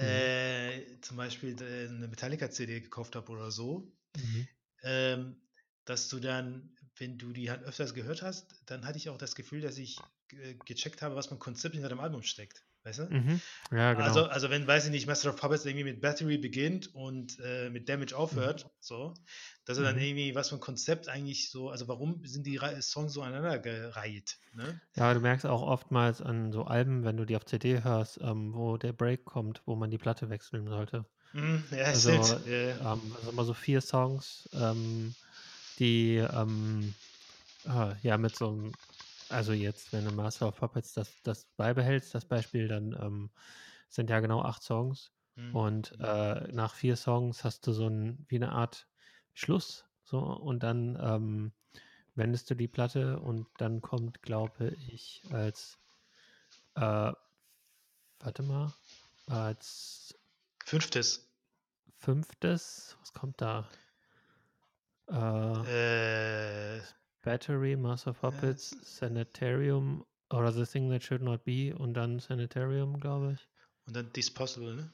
äh, 0.00 1.00
zum 1.00 1.16
Beispiel 1.16 1.60
äh, 1.62 1.88
eine 1.88 2.08
Metallica-CD 2.08 2.80
gekauft 2.80 3.16
habe 3.16 3.30
oder 3.32 3.50
so, 3.50 3.92
Mhm. 4.16 4.48
ähm, 4.82 5.36
dass 5.84 6.08
du 6.08 6.20
dann, 6.20 6.76
wenn 6.98 7.18
du 7.18 7.32
die 7.32 7.50
halt 7.50 7.64
öfters 7.64 7.94
gehört 7.94 8.22
hast, 8.22 8.62
dann 8.66 8.86
hatte 8.86 8.98
ich 8.98 9.10
auch 9.10 9.18
das 9.18 9.34
Gefühl, 9.36 9.60
dass 9.62 9.78
ich 9.78 9.98
äh, 10.32 10.54
gecheckt 10.54 11.02
habe, 11.02 11.16
was 11.16 11.28
für 11.28 11.34
ein 11.36 11.40
Konzept 11.40 11.74
hinter 11.74 11.90
dem 11.90 12.00
Album 12.00 12.22
steckt. 12.22 12.66
Weißt 12.84 12.98
du? 13.00 13.10
Mhm. 13.10 13.42
Ja, 13.70 13.94
genau. 13.94 14.20
Also, 14.20 14.26
also 14.26 14.50
wenn, 14.50 14.66
weiß 14.66 14.86
ich 14.86 14.90
nicht, 14.92 15.06
Master 15.06 15.30
of 15.30 15.36
Puppets 15.36 15.64
irgendwie 15.66 15.84
mit 15.84 16.00
Battery 16.00 16.38
beginnt 16.38 16.94
und 16.94 17.38
äh, 17.40 17.70
mit 17.70 17.88
Damage 17.88 18.16
aufhört, 18.16 18.70
so, 18.80 19.24
dass 19.64 19.78
er 19.78 19.84
dann 19.84 19.98
Mhm. 19.98 20.00
irgendwie, 20.00 20.34
was 20.34 20.48
für 20.50 20.56
ein 20.56 20.60
Konzept 20.60 21.08
eigentlich 21.08 21.50
so, 21.50 21.70
also 21.70 21.88
warum 21.88 22.24
sind 22.24 22.46
die 22.46 22.60
Songs 22.80 23.12
so 23.14 23.22
aneinander 23.22 23.58
gereiht, 23.60 24.38
ne? 24.52 24.82
Ja, 24.96 25.12
du 25.14 25.20
merkst 25.20 25.44
auch 25.46 25.62
oftmals 25.62 26.22
an 26.22 26.52
so 26.52 26.64
Alben, 26.64 27.04
wenn 27.04 27.16
du 27.16 27.24
die 27.24 27.36
auf 27.36 27.44
CD 27.44 27.82
hörst, 27.82 28.18
ähm, 28.22 28.54
wo 28.54 28.76
der 28.76 28.92
Break 28.92 29.24
kommt, 29.24 29.62
wo 29.66 29.74
man 29.76 29.90
die 29.90 29.98
Platte 29.98 30.30
wechseln 30.30 30.68
sollte. 30.68 31.06
Mhm, 31.32 31.64
ja, 31.72 31.92
Also, 31.94 32.34
stimmt. 32.34 32.40
Ja. 32.46 32.80
Ähm, 32.80 33.14
also 33.16 33.30
immer 33.30 33.44
so 33.44 33.54
vier 33.54 33.80
Songs, 33.82 34.48
ähm, 34.54 35.16
die 35.80 36.16
ähm, 36.18 36.96
äh, 37.64 37.96
ja 38.02 38.18
mit 38.18 38.36
so 38.36 38.48
einem, 38.50 38.78
also 39.28 39.52
jetzt, 39.52 39.92
wenn 39.92 40.04
du 40.04 40.12
Master 40.12 40.48
of 40.48 40.56
Puppets 40.56 40.94
das, 40.94 41.10
das 41.22 41.46
beibehältst, 41.56 42.14
das 42.14 42.24
Beispiel, 42.24 42.68
dann 42.68 42.92
ähm, 43.00 43.30
sind 43.88 44.10
ja 44.10 44.20
genau 44.20 44.42
acht 44.42 44.62
Songs. 44.62 45.12
Mhm. 45.36 45.56
Und 45.56 45.92
äh, 46.00 46.52
nach 46.52 46.74
vier 46.74 46.96
Songs 46.96 47.44
hast 47.44 47.66
du 47.66 47.72
so 47.72 47.88
ein, 47.88 48.24
wie 48.28 48.36
eine 48.36 48.52
Art 48.52 48.88
Schluss. 49.32 49.84
So, 50.04 50.18
und 50.20 50.62
dann 50.62 50.98
ähm, 51.00 51.52
wendest 52.14 52.50
du 52.50 52.54
die 52.54 52.68
Platte 52.68 53.18
und 53.20 53.46
dann 53.56 53.80
kommt, 53.80 54.22
glaube 54.22 54.76
ich, 54.88 55.22
als 55.30 55.78
äh, 56.76 57.12
warte 58.20 58.42
mal, 58.42 58.72
als 59.26 60.14
Fünftes. 60.64 61.28
fünftes, 61.98 62.96
was 63.00 63.12
kommt 63.12 63.40
da? 63.40 63.68
Äh, 65.08 65.64
Äh, 65.66 66.80
Battery, 67.24 67.76
Master 67.76 68.10
of 68.10 68.20
Puppets, 68.20 68.76
Sanitarium 68.82 70.04
oder 70.30 70.52
The 70.52 70.64
Thing 70.64 70.90
That 70.90 71.02
Should 71.02 71.22
Not 71.22 71.44
Be 71.44 71.74
und 71.76 71.94
dann 71.94 72.18
Sanitarium, 72.20 73.00
glaube 73.00 73.32
ich. 73.32 73.48
und 73.86 73.96
dann 73.96 74.12
Disposable, 74.12 74.74
ne? 74.74 74.92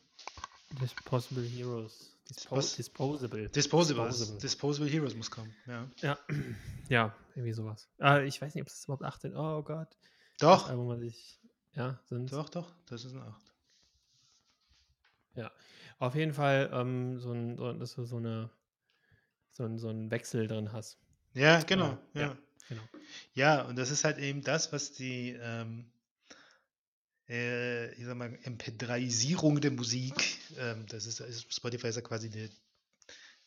Disposable 0.81 1.43
Heroes. 1.43 2.17
Dispo 2.29 2.57
Was? 2.57 2.77
Disposable. 2.77 3.49
Disposable. 3.49 4.07
Disposable. 4.07 4.41
Disposable 4.41 4.89
Heroes 4.89 5.17
muss 5.17 5.31
kommen, 5.31 5.53
ja. 5.67 5.91
Ja, 6.01 6.19
ja, 6.89 7.15
irgendwie 7.35 7.53
sowas. 7.53 7.89
Äh, 8.01 8.27
ich 8.27 8.41
weiß 8.41 8.55
nicht, 8.55 8.63
ob 8.63 8.69
es 8.69 8.85
überhaupt 8.85 9.03
18. 9.03 9.37
Oh 9.37 9.63
Gott. 9.63 9.89
Das 10.39 10.63
Doch, 10.63 10.69
Album, 10.69 10.89
was 10.89 11.03
ich. 11.03 11.41
Ja, 11.75 12.01
sind. 12.07 12.33
doch, 12.33 12.49
doch, 12.49 12.73
das 12.87 13.05
ist 13.05 13.15
ein 13.15 13.23
8. 13.23 13.53
Ja. 15.35 15.51
Auf 15.99 16.15
jeden 16.15 16.33
Fall, 16.33 16.71
ähm, 16.73 17.19
so 17.19 17.33
ein, 17.33 17.57
so, 17.57 17.73
dass 17.73 17.95
du 17.95 18.05
so 18.05 18.17
eine 18.17 18.51
so 19.53 19.65
ein, 19.65 19.79
so 19.79 19.89
einen 19.89 20.11
Wechsel 20.11 20.47
drin 20.47 20.73
hast. 20.73 20.99
Ja, 21.35 21.61
genau, 21.63 21.99
Äh, 22.15 22.21
ja. 22.21 22.21
ja. 22.23 22.39
Genau. 22.69 22.83
Ja, 23.35 23.63
und 23.63 23.77
das 23.77 23.91
ist 23.91 24.05
halt 24.05 24.19
eben 24.19 24.43
das, 24.43 24.73
was 24.73 24.93
die, 24.93 25.31
ähm, 25.41 25.91
äh, 27.29 27.93
ich 27.95 28.05
sag 28.05 28.17
mal, 28.17 28.37
MP3isierung 28.45 29.61
der 29.61 29.71
Musik, 29.71 30.39
ähm, 30.59 30.87
das 30.89 31.07
ist, 31.07 31.21
ist 31.21 31.53
Spotify 31.53 31.89
ist 31.89 31.97
ja 31.97 32.03
quasi 32.03 32.31
die, 32.31 32.51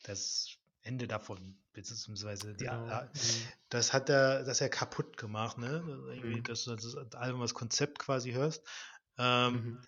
das 0.03 0.49
Ende 0.81 1.07
davon, 1.07 1.57
beziehungsweise 1.73 2.53
die, 2.53 2.67
genau. 2.67 2.85
A- 2.87 3.03
Mhm. 3.13 3.47
das 3.69 3.93
hat 3.93 4.09
er, 4.09 4.43
das 4.43 4.61
er 4.61 4.69
kaputt 4.69 5.17
gemacht, 5.17 5.57
ne? 5.57 5.83
Also 5.87 6.07
Irgendwie, 6.09 6.39
Mhm. 6.39 6.43
dass 6.43 6.65
du 6.65 6.75
das 6.75 6.95
Album 7.15 7.41
als 7.41 7.53
Konzept 7.53 7.99
quasi 7.99 8.31
hörst. 8.31 8.63
Ähm, 9.17 9.53
Mhm. 9.53 9.79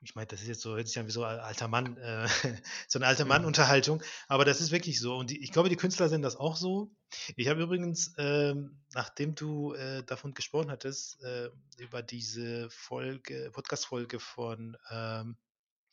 Ich 0.00 0.14
meine, 0.14 0.26
das 0.26 0.42
ist 0.42 0.48
jetzt 0.48 0.60
so, 0.60 0.76
hört 0.76 0.86
sich 0.86 0.98
an 0.98 1.06
wie 1.06 1.12
so 1.12 1.24
ein 1.24 1.40
alter 1.40 1.68
Mann, 1.68 1.96
äh, 1.96 2.28
so 2.88 2.98
eine 2.98 3.06
alte 3.06 3.24
Mhm. 3.24 3.28
Mann-Unterhaltung, 3.28 4.02
aber 4.28 4.44
das 4.44 4.60
ist 4.60 4.70
wirklich 4.70 5.00
so. 5.00 5.16
Und 5.16 5.30
die, 5.30 5.42
ich 5.42 5.52
glaube, 5.52 5.68
die 5.68 5.76
Künstler 5.76 6.08
sind 6.08 6.22
das 6.22 6.36
auch 6.36 6.56
so. 6.56 6.92
Ich 7.36 7.48
habe 7.48 7.62
übrigens, 7.62 8.12
ähm, 8.18 8.80
nachdem 8.94 9.34
du 9.34 9.74
äh, 9.74 10.04
davon 10.04 10.34
gesprochen 10.34 10.70
hattest, 10.70 11.22
äh, 11.22 11.50
über 11.78 12.02
diese 12.02 12.70
Folge, 12.70 13.50
Podcast-Folge 13.52 14.20
von, 14.20 14.76
ähm, 14.90 15.36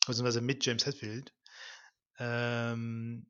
beziehungsweise 0.05 0.41
mit 0.41 0.65
James 0.65 0.85
Hetfield, 0.85 1.33
ähm, 2.19 3.27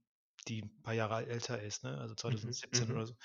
die 0.48 0.62
ein 0.62 0.82
paar 0.84 0.94
Jahre 0.94 1.26
älter 1.26 1.62
ist, 1.62 1.84
ne? 1.84 1.98
also 1.98 2.16
2017 2.16 2.88
mhm. 2.88 2.96
oder 2.96 3.08
so, 3.08 3.16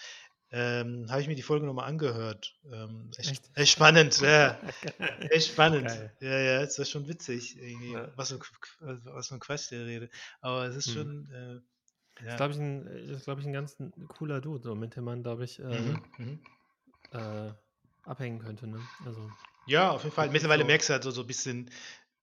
ähm, 0.52 1.06
habe 1.10 1.20
ich 1.22 1.28
mir 1.28 1.34
die 1.36 1.42
Folge 1.42 1.66
nochmal 1.66 1.88
angehört. 1.88 2.54
Ähm, 2.72 3.10
echt, 3.18 3.30
Echt? 3.30 3.50
echt 3.54 3.72
spannend, 3.72 4.20
ja. 4.20 4.60
Echt 5.30 5.52
spannend. 5.52 5.86
Geil. 5.88 6.16
Ja, 6.20 6.38
ja, 6.38 6.62
es 6.62 6.78
ist 6.78 6.90
schon 6.90 7.08
witzig, 7.08 7.56
Ja. 7.92 8.12
was, 8.16 8.30
für, 8.30 8.36
Qu- 8.38 9.00
was 9.04 9.28
für 9.28 9.34
ein 9.34 9.40
Quatsch 9.40 9.70
der 9.70 9.86
Rede. 9.86 10.10
Aber 10.40 10.64
es 10.66 10.76
ist 10.76 10.90
Mhm. 10.90 10.92
schon, 10.92 11.30
äh, 11.30 11.60
Das 12.16 12.26
ja. 12.26 12.30
ist, 12.32 12.36
glaube 12.36 12.52
ich, 12.54 12.58
ein, 12.60 12.86
ist, 12.86 13.24
glaub 13.24 13.38
ich, 13.38 13.46
ein 13.46 13.52
ganz 13.52 13.76
cooler 14.08 14.40
Dude, 14.40 14.62
so, 14.62 14.74
mit 14.74 14.96
dem 14.96 15.04
man, 15.04 15.22
glaube 15.22 15.44
ich, 15.44 15.58
äh, 15.60 15.96
Mhm, 16.18 16.40
äh, 17.12 17.52
abhängen 18.04 18.38
könnte. 18.40 18.66
Ne? 18.66 18.88
Also, 19.04 19.32
Ja, 19.66 19.90
auf 19.90 20.04
jeden 20.04 20.14
Fall. 20.14 20.30
Mittlerweile 20.30 20.64
so. 20.64 20.66
merkst 20.66 20.88
du 20.88 20.92
halt 20.94 21.02
so, 21.04 21.10
so 21.10 21.22
ein 21.22 21.26
bisschen, 21.26 21.70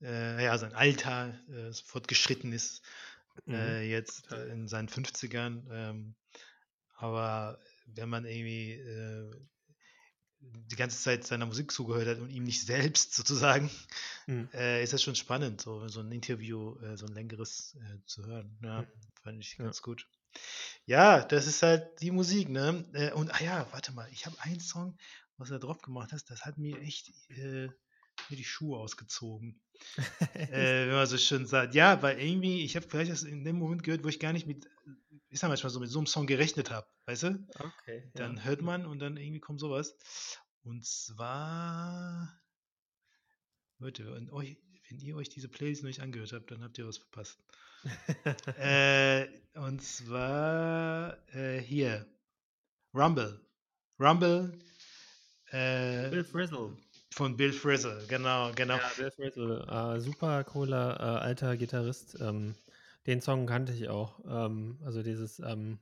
äh, 0.01 0.43
ja, 0.43 0.57
sein 0.57 0.73
Alter 0.73 1.33
äh, 1.49 1.71
fortgeschritten 1.73 2.51
ist, 2.53 2.83
mhm. 3.47 3.53
äh, 3.53 3.89
jetzt 3.89 4.31
äh, 4.31 4.47
in 4.47 4.67
seinen 4.67 4.89
50ern. 4.89 5.63
Ähm, 5.71 6.15
aber 6.97 7.59
wenn 7.87 8.09
man 8.09 8.25
irgendwie 8.25 8.73
äh, 8.73 9.31
die 10.39 10.75
ganze 10.75 11.01
Zeit 11.01 11.25
seiner 11.25 11.45
Musik 11.45 11.71
zugehört 11.71 12.07
hat 12.07 12.19
und 12.19 12.29
ihm 12.29 12.43
nicht 12.43 12.65
selbst 12.65 13.13
sozusagen, 13.15 13.69
Mhm. 14.27 14.49
äh, 14.53 14.83
ist 14.83 14.93
das 14.93 15.01
schon 15.01 15.15
spannend, 15.15 15.61
so, 15.61 15.87
so 15.87 16.01
ein 16.01 16.11
Interview, 16.11 16.77
äh, 16.81 16.97
so 16.97 17.05
ein 17.05 17.13
längeres 17.13 17.75
äh, 17.75 17.97
zu 18.05 18.25
hören. 18.25 18.57
Ja, 18.61 18.81
Mhm. 18.81 18.87
fand 19.23 19.39
ich 19.39 19.57
Ja. 19.57 19.65
ganz 19.65 19.81
gut. 19.81 20.07
Ja, 20.85 21.23
das 21.23 21.47
ist 21.47 21.63
halt 21.63 22.01
die 22.01 22.11
Musik, 22.11 22.49
ne? 22.49 22.85
Äh, 22.93 23.11
und, 23.13 23.31
ah 23.33 23.43
ja, 23.43 23.67
warte 23.71 23.91
mal, 23.93 24.07
ich 24.11 24.25
habe 24.25 24.39
einen 24.41 24.59
Song, 24.59 24.97
was 25.37 25.49
er 25.49 25.59
drauf 25.59 25.81
gemacht 25.81 26.11
hat, 26.11 26.23
das 26.29 26.45
hat 26.45 26.57
mir 26.57 26.79
echt 26.79 27.11
äh, 27.29 27.67
mir 28.29 28.35
die 28.37 28.43
Schuhe 28.43 28.77
ausgezogen. 28.77 29.61
äh, 30.33 30.87
wenn 30.87 30.95
man 30.95 31.07
so 31.07 31.17
schön 31.17 31.45
sagt. 31.45 31.75
Ja, 31.75 32.01
weil 32.01 32.19
irgendwie, 32.19 32.63
ich 32.63 32.75
habe 32.75 32.87
vielleicht 32.87 33.11
das 33.11 33.23
in 33.23 33.43
dem 33.43 33.57
Moment 33.57 33.83
gehört, 33.83 34.03
wo 34.03 34.07
ich 34.07 34.19
gar 34.19 34.33
nicht 34.33 34.47
mit, 34.47 34.67
ist 35.29 35.43
ja 35.43 35.49
manchmal 35.49 35.69
so, 35.69 35.79
mit 35.79 35.89
so 35.89 35.99
einem 35.99 36.07
Song 36.07 36.27
gerechnet 36.27 36.71
habe, 36.71 36.87
weißt 37.05 37.23
du? 37.23 37.47
okay. 37.59 38.09
Dann 38.13 38.37
ja. 38.37 38.43
hört 38.43 38.61
man 38.61 38.85
und 38.85 38.99
dann 38.99 39.17
irgendwie 39.17 39.39
kommt 39.39 39.59
sowas. 39.59 39.95
Und 40.63 40.85
zwar, 40.85 42.39
Leute, 43.79 44.13
wenn, 44.13 44.29
euch, 44.29 44.57
wenn 44.89 44.99
ihr 44.99 45.15
euch 45.15 45.29
diese 45.29 45.49
Playlist 45.49 45.83
noch 45.83 45.87
nicht 45.87 46.01
angehört 46.01 46.33
habt, 46.33 46.51
dann 46.51 46.63
habt 46.63 46.77
ihr 46.77 46.87
was 46.87 46.97
verpasst. 46.97 47.39
äh, 48.57 49.27
und 49.55 49.81
zwar 49.81 51.17
äh, 51.33 51.59
hier, 51.59 52.05
Rumble. 52.93 53.39
Rumble 53.99 54.59
äh, 55.51 56.09
Bill 56.09 56.23
Frizzle. 56.23 56.77
von 57.11 57.37
Bill 57.37 57.53
Frizzle, 57.53 58.05
genau, 58.07 58.51
genau. 58.53 58.77
Ja, 58.77 58.91
Bill 58.97 59.11
Frizzle. 59.11 59.65
Äh, 59.69 60.01
super 60.01 60.43
cooler 60.43 60.99
äh, 60.99 61.03
alter 61.03 61.55
Gitarrist. 61.55 62.17
Ähm, 62.19 62.55
Den 63.07 63.21
Song 63.21 63.45
kannte 63.47 63.73
ich 63.73 63.89
auch. 63.89 64.19
Ähm, 64.27 64.77
also 64.85 65.01
dieses. 65.01 65.39
Ähm, 65.39 65.79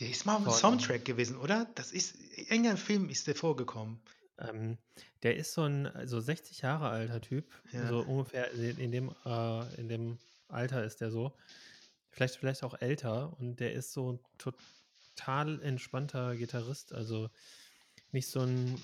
der 0.00 0.10
ist 0.10 0.26
mal 0.26 0.36
auf 0.36 0.44
dem 0.44 0.52
Soundtrack 0.52 1.04
gewesen, 1.04 1.36
oder? 1.36 1.66
Das 1.74 1.92
ist, 1.92 2.14
in 2.36 2.44
irgendeinem 2.46 2.76
Film 2.76 3.08
ist 3.08 3.26
der 3.26 3.34
vorgekommen. 3.34 4.00
ähm, 4.38 4.78
der 5.22 5.36
ist 5.36 5.52
so 5.54 5.62
ein 5.62 5.86
also 5.86 6.20
60 6.20 6.62
Jahre 6.62 6.88
alter 6.88 7.20
Typ. 7.20 7.46
Ja. 7.72 7.88
So 7.88 8.00
ungefähr 8.00 8.50
in 8.52 8.78
in 8.78 8.90
dem, 8.92 9.14
äh, 9.24 9.74
in 9.76 9.88
dem 9.88 10.18
Alter 10.48 10.84
ist 10.84 11.00
der 11.00 11.10
so. 11.10 11.32
Vielleicht, 12.10 12.36
vielleicht 12.36 12.62
auch 12.64 12.80
älter. 12.80 13.34
Und 13.38 13.60
der 13.60 13.72
ist 13.72 13.92
so 13.92 14.12
ein 14.12 14.18
total 14.36 15.62
entspannter 15.62 16.36
Gitarrist. 16.36 16.92
Also 16.92 17.30
nicht 18.10 18.28
so 18.28 18.40
ein. 18.40 18.82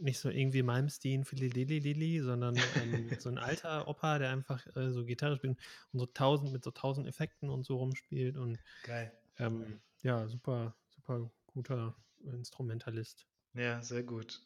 Nicht 0.00 0.18
so 0.18 0.30
irgendwie 0.30 0.62
Malmsteen, 0.62 1.24
Lili, 1.32 2.20
sondern 2.20 2.56
ähm, 2.74 3.16
so 3.18 3.28
ein 3.28 3.38
alter 3.38 3.86
Opa, 3.88 4.18
der 4.18 4.30
einfach 4.30 4.66
äh, 4.76 4.90
so 4.92 5.04
Gitarre 5.04 5.36
spielt 5.36 5.58
und 5.92 5.98
so 6.00 6.06
tausend 6.06 6.52
mit 6.52 6.64
so 6.64 6.70
tausend 6.70 7.06
Effekten 7.06 7.50
und 7.50 7.64
so 7.64 7.76
rumspielt 7.76 8.36
und 8.36 8.58
Geil. 8.82 9.12
ähm, 9.38 9.80
ja, 10.02 10.26
super, 10.28 10.76
super 10.88 11.30
guter 11.46 11.96
Instrumentalist. 12.24 13.26
Ja, 13.54 13.82
sehr 13.82 14.02
gut. 14.02 14.42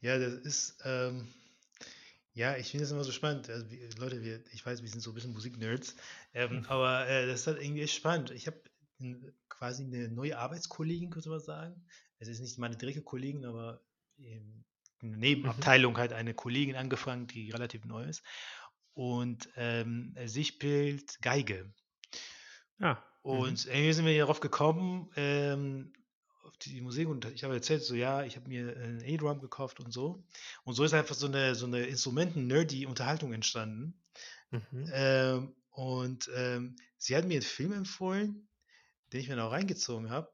Ja, 0.00 0.18
das 0.18 0.34
ist, 0.34 0.78
ähm, 0.84 1.28
ja, 2.34 2.56
ich 2.56 2.70
finde 2.70 2.84
das 2.84 2.92
immer 2.92 3.04
so 3.04 3.12
spannend. 3.12 3.48
Also, 3.48 3.70
wie, 3.70 3.80
Leute, 3.98 4.22
wir, 4.22 4.44
ich 4.52 4.64
weiß, 4.64 4.82
wir 4.82 4.88
sind 4.90 5.00
so 5.00 5.10
ein 5.10 5.14
bisschen 5.14 5.32
Musiknerds, 5.32 5.96
ähm, 6.34 6.60
Mhm. 6.60 6.64
aber 6.68 7.08
äh, 7.08 7.26
das 7.26 7.40
ist 7.40 7.46
halt 7.46 7.62
irgendwie 7.62 7.82
echt 7.82 7.94
spannend. 7.94 8.30
Ich 8.30 8.46
habe 8.46 8.60
quasi 9.48 9.84
eine 9.84 10.08
neue 10.08 10.38
Arbeitskollegin, 10.38 11.10
könnte 11.10 11.28
man 11.30 11.40
sagen. 11.40 11.86
Es 12.18 12.28
ist 12.28 12.40
nicht 12.40 12.58
meine 12.58 12.76
direkte 12.76 13.02
Kollegin, 13.02 13.44
aber 13.44 13.82
ähm, 14.18 14.64
eine 15.02 15.16
Nebenabteilung 15.16 15.98
hat 15.98 16.12
eine 16.12 16.34
Kollegin 16.34 16.76
angefangen, 16.76 17.26
die 17.26 17.50
relativ 17.50 17.84
neu 17.84 18.04
ist. 18.04 18.22
Und 18.94 19.48
ähm, 19.56 20.14
sie 20.24 20.44
spielt 20.44 21.20
Geige. 21.20 21.72
Ah, 22.80 22.94
mhm. 22.94 23.30
Und 23.30 23.66
irgendwie 23.66 23.92
sind 23.92 24.06
wir 24.06 24.18
darauf 24.18 24.40
gekommen, 24.40 25.10
ähm, 25.16 25.92
auf 26.44 26.56
die 26.58 26.80
Musik 26.80 27.08
und 27.08 27.24
ich 27.26 27.44
habe 27.44 27.54
erzählt, 27.54 27.82
so 27.84 27.94
ja, 27.94 28.22
ich 28.22 28.36
habe 28.36 28.48
mir 28.48 28.74
ein 28.76 29.02
A-Drum 29.04 29.40
gekauft 29.40 29.80
und 29.80 29.92
so. 29.92 30.24
Und 30.64 30.74
so 30.74 30.84
ist 30.84 30.94
einfach 30.94 31.14
so 31.14 31.26
eine, 31.26 31.54
so 31.54 31.66
eine 31.66 31.80
Instrumenten-nerdy 31.86 32.86
Unterhaltung 32.86 33.32
entstanden. 33.32 34.00
Mhm. 34.50 34.90
Ähm, 34.92 35.54
und 35.70 36.30
ähm, 36.34 36.76
sie 36.96 37.16
hat 37.16 37.26
mir 37.26 37.34
einen 37.34 37.42
Film 37.42 37.72
empfohlen, 37.72 38.48
den 39.12 39.20
ich 39.20 39.28
mir 39.28 39.36
noch 39.36 39.52
reingezogen 39.52 40.08
habe. 40.08 40.32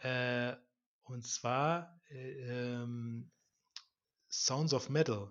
Äh, 0.00 0.56
und 1.04 1.26
zwar 1.26 2.00
äh, 2.10 2.82
ähm, 2.82 3.30
Sounds 4.30 4.72
of 4.72 4.88
Metal. 4.88 5.30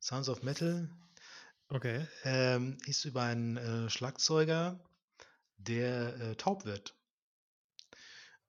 Sounds 0.00 0.28
of 0.28 0.42
Metal 0.42 0.88
Okay. 1.70 2.06
ähm, 2.24 2.76
ist 2.86 3.04
über 3.04 3.22
einen 3.22 3.56
äh, 3.56 3.90
Schlagzeuger, 3.90 4.78
der 5.56 6.20
äh, 6.20 6.36
taub 6.36 6.64
wird. 6.64 6.94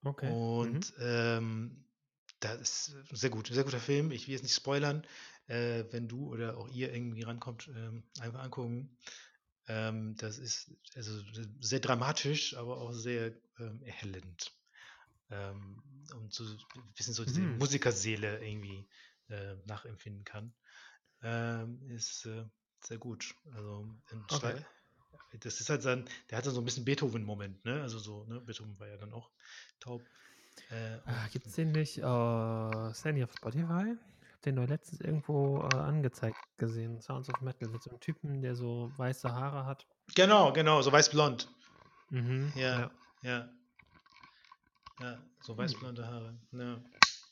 Okay. 0.04 0.30
mhm. 0.30 0.76
Und 0.76 0.94
ähm, 1.00 1.86
das 2.40 2.90
ist 2.90 2.96
sehr 3.12 3.30
gut, 3.30 3.48
sehr 3.48 3.64
guter 3.64 3.80
Film. 3.80 4.12
Ich 4.12 4.28
will 4.28 4.34
jetzt 4.34 4.44
nicht 4.44 4.56
spoilern. 4.56 5.06
Äh, 5.48 5.86
wenn 5.92 6.08
du 6.08 6.28
oder 6.28 6.58
auch 6.58 6.70
ihr 6.70 6.94
irgendwie 6.94 7.24
rankommt, 7.24 7.70
ähm, 7.76 8.04
einfach 8.20 8.42
angucken. 8.42 8.98
Ähm, 9.68 10.16
das 10.18 10.38
ist 10.38 10.72
also 10.96 11.22
sehr 11.62 11.80
dramatisch, 11.80 12.56
aber 12.58 12.78
auch 12.78 12.92
sehr 12.92 13.34
ähm, 13.60 13.82
erhellend. 13.84 14.52
Und 16.12 16.34
so 16.34 16.44
ein 16.44 16.94
bisschen 16.96 17.14
so 17.14 17.24
diese 17.26 17.42
Mhm. 17.42 17.58
Musikerseele 17.58 18.44
irgendwie 18.46 18.90
äh, 19.30 19.56
nachempfinden 19.66 20.24
kann. 20.24 20.54
Ähm, 21.22 21.90
ist 21.90 22.26
äh, 22.26 22.46
sehr 22.84 22.98
gut. 22.98 23.36
Also 23.54 23.90
Okay. 24.32 24.56
Das 25.40 25.60
ist 25.60 25.70
halt 25.70 25.82
sein, 25.82 26.06
der 26.30 26.38
hatte 26.38 26.52
so 26.52 26.62
ein 26.62 26.66
bisschen 26.66 26.86
Beethoven-Moment, 26.86 27.66
ne? 27.66 27.82
Also 27.82 28.00
so, 28.00 28.26
ne? 28.26 28.42
Beethoven 28.42 28.80
war 28.80 28.88
ja 28.88 28.98
dann 28.98 29.14
auch 29.14 29.32
taub. 29.80 30.10
Äh, 30.70 31.00
Ah, 31.06 31.28
Gibt 31.32 31.48
es 31.48 31.56
den 31.56 31.72
nicht 31.72 31.98
äh, 31.98 32.02
Sandy 32.94 33.24
auf 33.24 33.32
Spotify? 33.34 33.96
Den 34.46 34.56
doch 34.56 34.68
letztens 34.68 35.02
irgendwo 35.02 35.60
äh, 35.62 35.76
angezeigt 35.76 36.38
gesehen. 36.58 37.02
Sounds 37.02 37.30
of 37.30 37.42
Metal 37.42 37.70
mit 37.70 37.82
so 37.82 37.90
einem 37.90 38.00
Typen, 38.00 38.42
der 38.42 38.56
so 38.56 38.94
weiße 38.98 39.32
Haare 39.32 39.66
hat. 39.66 39.88
Genau, 40.16 40.52
genau, 40.54 40.82
so 40.82 40.92
weiß-blond. 40.92 41.48
Mhm. 42.10 42.52
Ja, 42.56 42.78
ja. 42.78 42.92
Ja, 43.22 43.50
Hm. 45.00 45.18
so 45.42 45.58
weiß-blonde 45.58 46.08
Haare. 46.08 46.40
Ja. 46.52 46.84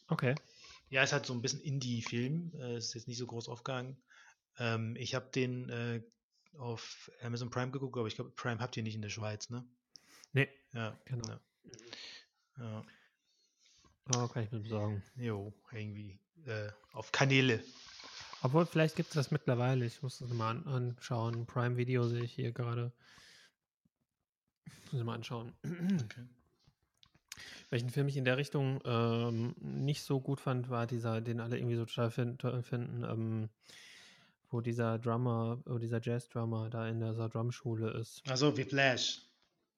Okay. 0.08 0.36
ja, 0.90 1.04
es 1.04 1.14
hat 1.14 1.26
so 1.26 1.34
ein 1.34 1.42
bisschen 1.42 1.62
Indie-Film. 1.62 2.52
Äh, 2.56 2.78
ist 2.78 2.94
jetzt 2.94 3.08
nicht 3.08 3.18
so 3.18 3.28
groß 3.28 3.48
aufgegangen. 3.50 3.98
Ähm, 4.58 4.96
ich 4.98 5.16
habe 5.16 5.30
den 5.32 5.70
äh, 5.70 6.02
auf 6.58 7.12
Amazon 7.22 7.50
Prime 7.50 7.72
geguckt, 7.72 7.98
aber 7.98 8.08
ich 8.08 8.16
glaube, 8.16 8.32
Prime 8.32 8.60
habt 8.60 8.76
ihr 8.76 8.84
nicht 8.84 8.96
in 8.96 9.02
der 9.02 9.10
Schweiz, 9.10 9.50
ne? 9.50 9.66
Nee, 10.34 10.50
Ja, 10.74 11.00
genau. 11.06 11.28
Ja. 11.28 11.40
ja. 12.58 12.86
Oh, 14.16 14.28
kann 14.28 14.44
ich 14.44 14.52
mir 14.52 14.60
besorgen. 14.60 15.04
Jo, 15.16 15.54
irgendwie. 15.72 16.20
Äh, 16.46 16.70
auf 16.92 17.12
Kanäle. 17.12 17.64
Obwohl, 18.42 18.66
vielleicht 18.66 18.96
gibt 18.96 19.10
es 19.10 19.16
das 19.16 19.32
mittlerweile. 19.32 19.86
Ich 19.86 20.02
muss 20.02 20.18
das 20.18 20.30
mal 20.32 20.50
an 20.50 20.68
anschauen. 20.68 21.46
Prime 21.46 21.78
Video 21.78 22.08
sehe 22.08 22.24
ich 22.24 22.34
hier 22.34 22.52
gerade. 22.52 22.92
Muss 24.92 25.00
ich 25.00 25.04
mal 25.04 25.16
anschauen. 25.16 25.54
Okay. 25.64 26.28
Welchen 27.72 27.90
Film 27.90 28.10
ich 28.10 28.18
in 28.18 28.26
der 28.26 28.36
Richtung 28.38 28.82
ähm, 28.84 29.56
nicht 29.60 30.04
so 30.04 30.20
gut 30.20 30.42
fand, 30.42 30.70
war 30.70 30.86
dieser, 30.86 31.22
den 31.22 31.40
alle 31.40 31.58
irgendwie 31.58 31.78
so 31.78 31.86
total 31.86 32.12
fin 32.12 32.38
toll 32.38 32.62
finden, 32.64 33.04
ähm, 33.06 33.50
wo 34.50 34.60
dieser 34.60 35.00
Drummer, 35.00 35.64
wo 35.66 35.78
dieser 35.78 36.02
Jazz-Drummer 36.02 36.70
da 36.70 36.88
in 36.90 37.00
dieser 37.00 37.30
Drumschule 37.30 37.92
ist. 37.92 38.22
Also 38.30 38.58
Whiplash. 38.58 39.22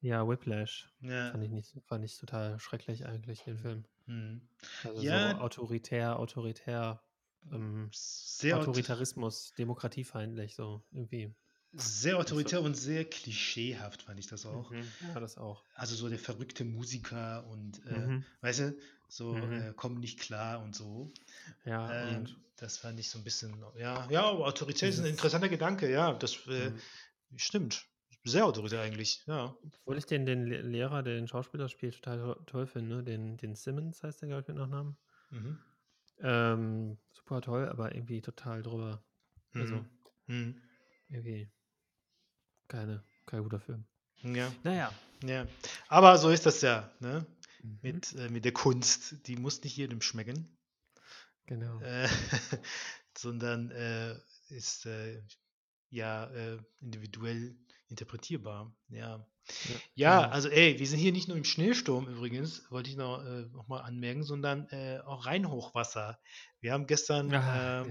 Ja, 0.01 0.27
Whiplash. 0.27 0.89
Ja. 1.01 1.29
Fand 1.29 1.43
ich 1.43 1.51
nicht, 1.51 1.75
fand 1.85 2.03
ich 2.03 2.17
total 2.17 2.59
schrecklich 2.59 3.05
eigentlich, 3.05 3.43
den 3.43 3.59
Film. 3.59 3.85
Mhm. 4.07 4.41
Also 4.83 5.03
Ja. 5.03 5.35
so 5.35 5.37
autoritär, 5.37 6.17
autoritär, 6.17 6.99
ähm, 7.51 7.91
Autoritarismus, 8.51 9.53
demokratiefeindlich, 9.53 10.55
so 10.55 10.83
irgendwie. 10.91 11.31
Sehr 11.73 12.17
autoritär 12.17 12.61
und 12.61 12.75
sehr 12.75 13.05
klischeehaft 13.05 14.03
fand 14.03 14.19
ich 14.19 14.27
das 14.27 14.45
auch. 14.45 14.69
Mhm. 14.69 14.87
Ja, 15.13 15.19
das 15.19 15.37
auch. 15.37 15.63
Also 15.75 15.95
so 15.95 16.07
der 16.09 16.19
verrückte 16.19 16.63
Musiker 16.63 17.45
und 17.47 17.85
äh, 17.85 18.07
Mhm. 18.07 18.23
weißt 18.41 18.59
du, 18.59 18.77
so 19.09 19.33
Mhm. 19.33 19.53
äh, 19.53 19.73
kommen 19.73 19.99
nicht 19.99 20.19
klar 20.19 20.61
und 20.61 20.75
so. 20.75 21.11
Ja, 21.65 21.91
Ähm, 21.91 22.17
und 22.17 22.37
das 22.57 22.77
fand 22.77 22.99
ich 22.99 23.09
so 23.09 23.17
ein 23.17 23.23
bisschen, 23.23 23.55
ja, 23.77 24.07
ja, 24.09 24.21
aber 24.23 24.45
Autorität 24.47 24.89
ist 24.89 24.99
ein 24.99 25.05
interessanter 25.05 25.49
Gedanke, 25.49 25.91
ja, 25.91 26.13
das 26.13 26.45
äh, 26.47 26.69
Mhm. 26.69 26.79
stimmt. 27.35 27.85
Sehr 28.25 28.45
autoritär 28.45 28.81
eigentlich, 28.81 29.23
ja. 29.27 29.57
obwohl 29.81 29.97
ich 29.97 30.05
den, 30.05 30.25
den 30.25 30.45
Le- 30.45 30.61
Lehrer, 30.61 31.03
der 31.03 31.15
den 31.15 31.27
Schauspieler 31.27 31.67
spielt, 31.67 31.95
total 31.95 32.19
to- 32.19 32.43
toll 32.45 32.67
finde, 32.67 33.03
den, 33.03 33.35
den 33.37 33.55
Simmons 33.55 34.01
heißt 34.01 34.21
der, 34.21 34.29
glaube 34.29 34.41
ich, 34.43 34.47
mit 34.47 34.57
Nachnamen. 34.57 34.95
Mhm. 35.31 35.57
Ähm, 36.19 36.97
super 37.11 37.41
toll, 37.41 37.67
aber 37.67 37.93
irgendwie 37.93 38.21
total 38.21 38.61
drüber. 38.63 39.03
Also, 39.55 39.85
irgendwie 41.09 41.49
keine, 42.73 43.03
kein 43.27 43.43
guter 43.43 43.59
Film. 43.59 43.85
Ja, 44.23 44.51
Naja. 44.63 44.91
ja. 45.23 45.45
Aber 45.89 46.17
so 46.17 46.29
ist 46.29 46.45
das 46.47 46.61
ja, 46.61 46.89
ne? 46.99 47.25
Mhm. 47.61 47.79
Mit, 47.83 48.13
äh, 48.15 48.29
mit 48.29 48.45
der 48.45 48.51
Kunst. 48.51 49.27
Die 49.27 49.35
muss 49.35 49.61
nicht 49.63 49.77
jedem 49.77 50.01
schmecken. 50.01 50.57
Genau. 51.45 51.79
äh, 51.81 52.07
sondern 53.17 53.69
äh, 53.71 54.15
ist 54.49 54.85
äh, 54.87 55.21
ja 55.89 56.25
äh, 56.31 56.57
individuell 56.81 57.55
interpretierbar. 57.89 58.75
Ja. 58.89 59.23
Ja, 59.45 59.75
Ja, 59.93 60.21
genau. 60.21 60.33
also 60.33 60.49
ey, 60.49 60.79
wir 60.79 60.87
sind 60.87 60.99
hier 60.99 61.11
nicht 61.11 61.27
nur 61.27 61.37
im 61.37 61.43
Schneesturm 61.43 62.07
übrigens, 62.07 62.63
wollte 62.71 62.89
ich 62.89 62.95
noch, 62.95 63.23
äh, 63.23 63.45
noch 63.51 63.67
mal 63.67 63.81
anmerken, 63.81 64.23
sondern 64.23 64.67
äh, 64.69 64.99
auch 65.05 65.25
Rheinhochwasser. 65.27 66.17
Wir 66.61 66.71
haben 66.73 66.87
gestern, 66.87 67.31
Ah, 67.33 67.81
ähm, 67.81 67.89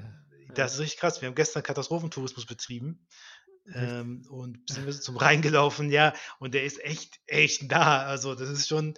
ja, 0.48 0.54
das 0.54 0.74
ist 0.74 0.80
richtig 0.80 0.98
krass, 0.98 1.20
wir 1.20 1.28
haben 1.28 1.34
gestern 1.36 1.62
Katastrophentourismus 1.62 2.46
betrieben? 2.46 3.06
Ähm, 3.72 4.26
und 4.28 4.58
sind 4.70 4.86
wir 4.86 4.92
zum 4.92 5.16
Rhein 5.16 5.42
gelaufen, 5.42 5.90
ja, 5.90 6.14
und 6.38 6.54
der 6.54 6.64
ist 6.64 6.82
echt, 6.84 7.20
echt 7.26 7.70
nah. 7.70 8.04
Also 8.04 8.34
das 8.34 8.48
ist 8.48 8.68
schon, 8.68 8.94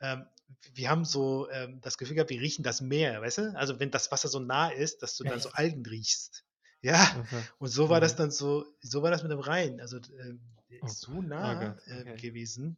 ähm, 0.00 0.26
wir 0.74 0.90
haben 0.90 1.04
so 1.04 1.48
ähm, 1.50 1.80
das 1.80 1.98
Gefühl 1.98 2.14
gehabt, 2.16 2.30
wir 2.30 2.40
riechen 2.40 2.62
das 2.62 2.80
Meer, 2.80 3.20
weißt 3.20 3.38
du? 3.38 3.56
Also 3.56 3.80
wenn 3.80 3.90
das 3.90 4.10
Wasser 4.12 4.28
so 4.28 4.38
nah 4.38 4.68
ist, 4.68 5.02
dass 5.02 5.16
du 5.16 5.24
dann 5.24 5.40
so? 5.40 5.50
Algen 5.50 5.84
riechst. 5.86 6.44
Ja, 6.82 7.24
Also, 7.30 7.44
und 7.58 7.68
so 7.68 7.88
war 7.88 8.00
das 8.00 8.14
Mhm. 8.14 8.16
dann 8.18 8.30
so, 8.30 8.66
so 8.80 9.02
war 9.02 9.10
das 9.10 9.22
mit 9.22 9.30
dem 9.32 9.38
Rhein. 9.40 9.80
Also 9.80 9.98
der 10.00 10.82
ist 10.82 11.00
so 11.00 11.22
nah 11.22 11.76
okay. 11.76 12.16
gewesen, 12.16 12.76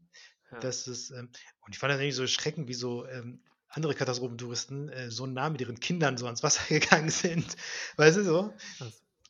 ja. 0.53 0.59
dass 0.61 0.87
es, 0.87 1.11
ähm, 1.11 1.31
und 1.61 1.73
ich 1.75 1.79
fand 1.79 1.93
das 1.93 1.99
irgendwie 2.01 2.13
so 2.13 2.23
erschreckend, 2.23 2.69
wie 2.69 2.75
so 2.75 3.07
ähm, 3.07 3.43
andere 3.69 3.95
Katastrophentouristen 3.95 4.89
äh, 4.91 5.11
so 5.11 5.27
nah 5.27 5.49
mit 5.51 5.61
ihren 5.61 5.81
Kindern 5.81 6.17
so 6.17 6.27
ans 6.27 6.43
Wasser 6.43 6.63
gegangen 6.69 7.11
sind. 7.11 7.57
Weißt 7.97 8.19
du 8.19 8.25
so? 8.25 8.53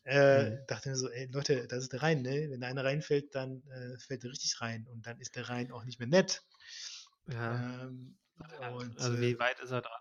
Äh, 0.04 0.50
Mhm. 0.50 0.66
Dachte 0.66 0.90
mir 0.90 0.96
so, 0.96 1.08
ey 1.08 1.26
Leute, 1.26 1.66
das 1.66 1.84
ist 1.84 1.92
der 1.92 2.02
Rhein, 2.02 2.22
ne? 2.22 2.50
Wenn 2.50 2.60
da 2.60 2.68
einer 2.68 2.84
reinfällt, 2.84 3.34
dann 3.34 3.62
äh, 3.68 3.98
fällt 3.98 4.24
er 4.24 4.30
richtig 4.30 4.60
rein 4.60 4.86
und 4.88 5.06
dann 5.06 5.18
ist 5.20 5.34
der 5.36 5.48
Rhein 5.48 5.72
auch 5.72 5.84
nicht 5.84 5.98
mehr 5.98 6.08
nett. 6.08 6.42
Ja. 7.26 7.84
Ähm, 7.84 8.18
und, 8.72 8.98
also 8.98 9.14
äh, 9.14 9.20
wie 9.20 9.38
weit 9.38 9.60
ist 9.60 9.70
er 9.70 9.80
dran? 9.80 10.00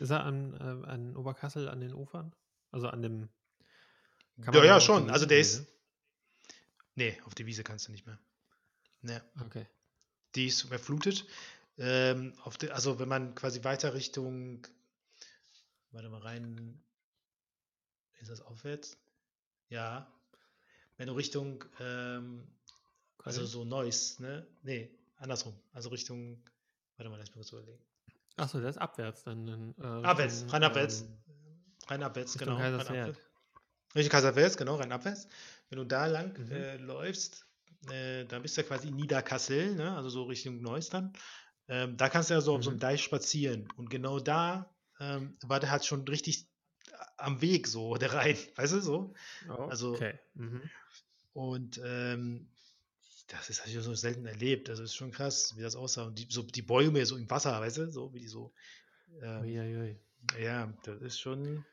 Ist 0.00 0.10
er 0.10 0.24
an, 0.24 0.54
äh, 0.54 0.86
an 0.88 1.16
Oberkassel 1.16 1.68
an 1.68 1.80
den 1.80 1.94
Ufern? 1.94 2.34
Also 2.72 2.88
an 2.88 3.02
dem. 3.02 3.28
ja, 4.52 4.64
ja, 4.64 4.80
schon. 4.80 5.10
Also 5.10 5.26
der 5.26 5.38
ist, 5.38 5.66
Nee, 6.94 7.18
auf 7.24 7.34
die 7.34 7.46
Wiese 7.46 7.64
kannst 7.64 7.88
du 7.88 7.92
nicht 7.92 8.06
mehr. 8.06 8.18
Nee. 9.00 9.20
Okay. 9.40 9.66
Die 10.34 10.46
ist 10.46 10.64
überflutet. 10.64 11.26
Ähm, 11.78 12.34
auf 12.42 12.58
die, 12.58 12.70
also 12.70 12.98
wenn 12.98 13.08
man 13.08 13.34
quasi 13.34 13.64
weiter 13.64 13.94
Richtung, 13.94 14.66
warte 15.92 16.10
mal 16.10 16.20
rein, 16.20 16.82
ist 18.18 18.28
das 18.28 18.42
aufwärts? 18.42 18.98
Ja. 19.70 20.12
Wenn 20.96 21.06
du 21.06 21.14
Richtung, 21.14 21.64
ähm, 21.80 22.46
also 23.24 23.44
so 23.46 23.64
Neuss, 23.64 24.18
ne? 24.18 24.46
Nee, 24.62 24.90
andersrum. 25.16 25.54
Also 25.72 25.88
Richtung, 25.88 26.42
warte 26.96 27.08
mal, 27.10 27.16
lass 27.16 27.28
mich 27.28 27.34
kurz 27.34 27.52
überlegen. 27.52 27.82
Achso, 28.36 28.60
das 28.60 28.76
ist 28.76 28.82
abwärts 28.82 29.24
dann. 29.24 29.74
Äh, 29.78 30.06
Abwärts, 30.06 30.34
Richtung, 30.34 30.50
rein 30.50 30.64
abwärts. 30.64 31.00
ähm, 31.02 31.18
Rein 31.88 32.02
abwärts, 32.02 32.34
Richtung 32.34 32.48
genau. 32.48 32.58
Rein 32.60 32.72
Kaiserswerth. 32.72 33.08
abwärts. 33.08 33.30
Richtung 33.94 34.10
Kaiserfeld, 34.12 34.56
genau, 34.56 34.76
rein 34.76 34.92
abwärts. 34.92 35.28
Wenn 35.68 35.78
du 35.78 35.84
da 35.84 36.06
lang 36.06 36.36
Mhm. 36.38 36.52
äh, 36.52 36.76
läufst, 36.76 37.46
äh, 37.90 38.24
dann 38.26 38.42
bist 38.42 38.56
du 38.56 38.60
ja 38.62 38.66
quasi 38.66 38.88
in 38.88 38.96
Niederkassel, 38.96 39.74
ne? 39.74 39.96
also 39.96 40.10
so 40.10 40.24
Richtung 40.24 40.60
Neuss 40.60 40.90
dann. 40.90 41.12
Ähm, 41.68 41.96
da 41.96 42.08
kannst 42.08 42.30
du 42.30 42.34
ja 42.34 42.40
so 42.40 42.54
auf 42.56 42.62
so 42.64 42.70
einem 42.70 42.76
Mhm. 42.76 42.80
Deich 42.80 43.02
spazieren. 43.02 43.68
Und 43.76 43.90
genau 43.90 44.18
da 44.20 44.74
ähm, 45.00 45.36
war 45.42 45.60
der 45.60 45.70
halt 45.70 45.84
schon 45.84 46.06
richtig 46.08 46.49
am 47.20 47.40
Weg, 47.40 47.66
so 47.68 47.94
der 47.96 48.12
Rhein, 48.12 48.36
weißt 48.56 48.72
du 48.74 48.80
so? 48.80 49.14
Also- 49.48 49.92
okay. 49.92 50.18
Mhm. 50.34 50.62
Und 51.32 51.80
ähm, 51.84 52.48
das 53.28 53.48
ist 53.50 53.64
halt 53.64 53.72
so 53.82 53.94
selten 53.94 54.26
erlebt. 54.26 54.68
Also 54.68 54.82
ist 54.82 54.94
schon 54.96 55.12
krass, 55.12 55.54
wie 55.56 55.62
das 55.62 55.76
aussah. 55.76 56.04
Und 56.04 56.18
die, 56.18 56.26
so 56.28 56.42
die 56.42 56.62
Bäume 56.62 57.06
so 57.06 57.16
im 57.16 57.30
Wasser, 57.30 57.60
weißt 57.60 57.78
du, 57.78 57.90
so 57.92 58.12
wie 58.12 58.18
die 58.20 58.26
so. 58.28 58.52
Ähm, 59.22 59.42
Uiuiui. 59.42 59.96
ja, 60.40 60.72
das 60.82 61.00
ist 61.00 61.20
schon 61.20 61.64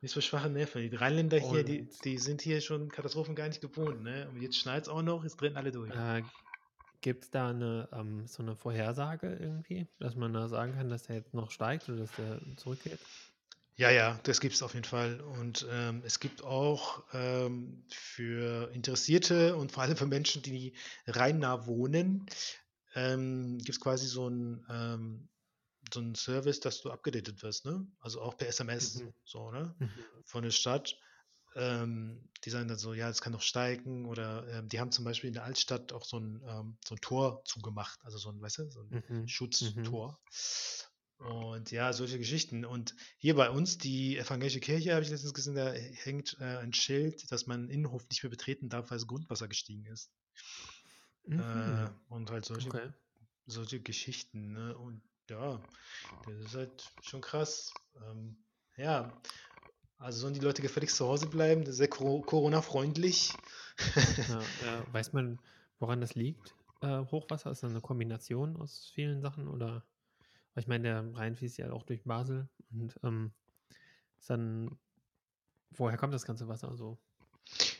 nicht 0.00 0.12
so 0.12 0.20
schwache 0.22 0.48
Nerven. 0.48 0.88
Die 0.88 0.96
Rheinländer 0.96 1.38
hier, 1.38 1.64
die, 1.64 1.80
Und- 1.82 2.04
die 2.04 2.16
sind 2.18 2.40
hier 2.40 2.60
schon 2.62 2.88
Katastrophen 2.90 3.34
gar 3.34 3.48
nicht 3.48 3.60
gewohnt. 3.60 4.02
Ne? 4.02 4.26
Und 4.30 4.40
jetzt 4.40 4.56
schneit 4.56 4.84
es 4.84 4.88
auch 4.88 5.02
noch, 5.02 5.22
jetzt 5.22 5.36
brennen 5.36 5.56
alle 5.58 5.70
durch. 5.72 5.90
Äh, 5.94 6.22
Gibt 7.02 7.24
es 7.24 7.30
da 7.30 7.50
eine, 7.50 7.86
ähm, 7.92 8.26
so 8.26 8.42
eine 8.42 8.56
Vorhersage 8.56 9.36
irgendwie, 9.38 9.86
dass 9.98 10.14
man 10.16 10.32
da 10.32 10.48
sagen 10.48 10.72
kann, 10.72 10.88
dass 10.88 11.02
der 11.02 11.16
jetzt 11.16 11.34
noch 11.34 11.50
steigt 11.50 11.86
oder 11.90 11.98
dass 11.98 12.12
der 12.12 12.40
zurückgeht? 12.56 12.98
Ja, 13.76 13.90
ja, 13.90 14.20
das 14.22 14.40
gibt 14.40 14.54
es 14.54 14.62
auf 14.62 14.74
jeden 14.74 14.84
Fall. 14.84 15.20
Und 15.20 15.66
ähm, 15.68 16.02
es 16.04 16.20
gibt 16.20 16.42
auch 16.44 17.04
ähm, 17.12 17.84
für 17.90 18.70
Interessierte 18.72 19.56
und 19.56 19.72
vor 19.72 19.82
allem 19.82 19.96
für 19.96 20.06
Menschen, 20.06 20.42
die 20.42 20.76
rheinnah 21.06 21.66
wohnen, 21.66 22.26
ähm, 22.94 23.58
gibt 23.58 23.70
es 23.70 23.80
quasi 23.80 24.06
so 24.06 24.28
ein, 24.28 24.64
ähm, 24.70 25.28
so 25.92 26.00
ein 26.00 26.14
Service, 26.14 26.60
dass 26.60 26.82
du 26.82 26.90
abgedatet 26.92 27.42
wirst, 27.42 27.66
ne? 27.66 27.86
Also 28.00 28.22
auch 28.22 28.36
per 28.38 28.48
SMS, 28.48 29.04
Mhm. 29.04 29.12
so, 29.24 29.50
ne? 29.50 29.76
Mhm. 29.80 30.04
Von 30.24 30.44
der 30.44 30.52
Stadt. 30.52 30.96
Ähm, 31.56 32.30
die 32.44 32.50
sagen 32.50 32.68
dann 32.68 32.78
so, 32.78 32.94
ja, 32.94 33.08
es 33.10 33.22
kann 33.22 33.32
noch 33.32 33.42
steigen. 33.42 34.06
Oder 34.06 34.48
ähm, 34.48 34.68
die 34.68 34.80
haben 34.80 34.92
zum 34.92 35.04
Beispiel 35.04 35.28
in 35.28 35.34
der 35.34 35.44
Altstadt 35.44 35.92
auch 35.92 36.04
so 36.04 36.18
ein, 36.18 36.42
ähm, 36.46 36.78
so 36.86 36.94
ein 36.96 37.00
Tor 37.00 37.44
zugemacht, 37.44 38.00
also 38.04 38.18
so 38.18 38.30
ein, 38.30 38.40
weißt 38.40 38.58
du, 38.58 38.70
so 38.70 38.82
ein 38.82 38.90
Mhm. 38.90 39.26
Schutztor. 39.26 40.20
Und 41.18 41.70
ja, 41.70 41.92
solche 41.92 42.18
Geschichten. 42.18 42.64
Und 42.64 42.94
hier 43.18 43.34
bei 43.34 43.48
uns, 43.48 43.78
die 43.78 44.18
evangelische 44.18 44.60
Kirche, 44.60 44.92
habe 44.92 45.02
ich 45.02 45.10
letztens 45.10 45.32
gesehen, 45.34 45.54
da 45.54 45.72
hängt 45.72 46.36
äh, 46.40 46.58
ein 46.58 46.72
Schild, 46.72 47.30
dass 47.30 47.46
man 47.46 47.62
den 47.62 47.70
Innenhof 47.70 48.06
nicht 48.10 48.22
mehr 48.22 48.30
betreten 48.30 48.68
darf, 48.68 48.90
weil 48.90 48.98
das 48.98 49.06
Grundwasser 49.06 49.48
gestiegen 49.48 49.86
ist. 49.86 50.10
Äh, 51.26 51.34
Mhm. 51.36 51.88
und 52.08 52.30
halt 52.30 52.44
solche, 52.44 52.68
Okay. 52.68 52.90
solche 53.46 53.80
Geschichten. 53.80 54.52
Ne? 54.52 54.76
Und 54.76 55.00
ja, 55.30 55.60
das 56.26 56.34
ist 56.34 56.54
halt 56.54 56.92
schon 57.02 57.22
krass. 57.22 57.72
Ähm, 58.02 58.36
ja, 58.76 59.10
also 59.98 60.20
sollen 60.20 60.34
die 60.34 60.40
Leute 60.40 60.60
gefälligst 60.60 60.96
zu 60.96 61.06
Hause 61.06 61.28
bleiben, 61.28 61.62
das 61.62 61.70
ist 61.70 61.76
sehr 61.78 61.88
Coro- 61.88 62.20
Corona-freundlich. 62.22 63.32
Ja, 64.28 64.40
ja. 64.62 64.92
Weiß 64.92 65.12
man, 65.12 65.38
woran 65.78 66.00
das 66.00 66.14
liegt? 66.14 66.54
Äh, 66.82 66.98
Hochwasser 67.06 67.50
ist 67.50 67.62
das 67.62 67.70
eine 67.70 67.80
Kombination 67.80 68.56
aus 68.56 68.90
vielen 68.94 69.22
Sachen 69.22 69.48
oder? 69.48 69.82
Weil 70.54 70.62
ich 70.62 70.68
meine, 70.68 70.84
der 70.84 71.14
Rhein 71.16 71.36
fließt 71.36 71.58
ja 71.58 71.72
auch 71.72 71.82
durch 71.84 72.04
Basel 72.04 72.48
und 72.70 72.98
ähm, 73.02 73.32
dann, 74.26 74.78
woher 75.70 75.98
kommt 75.98 76.14
das 76.14 76.26
ganze 76.26 76.48
Wasser 76.48 76.76
so? 76.76 76.98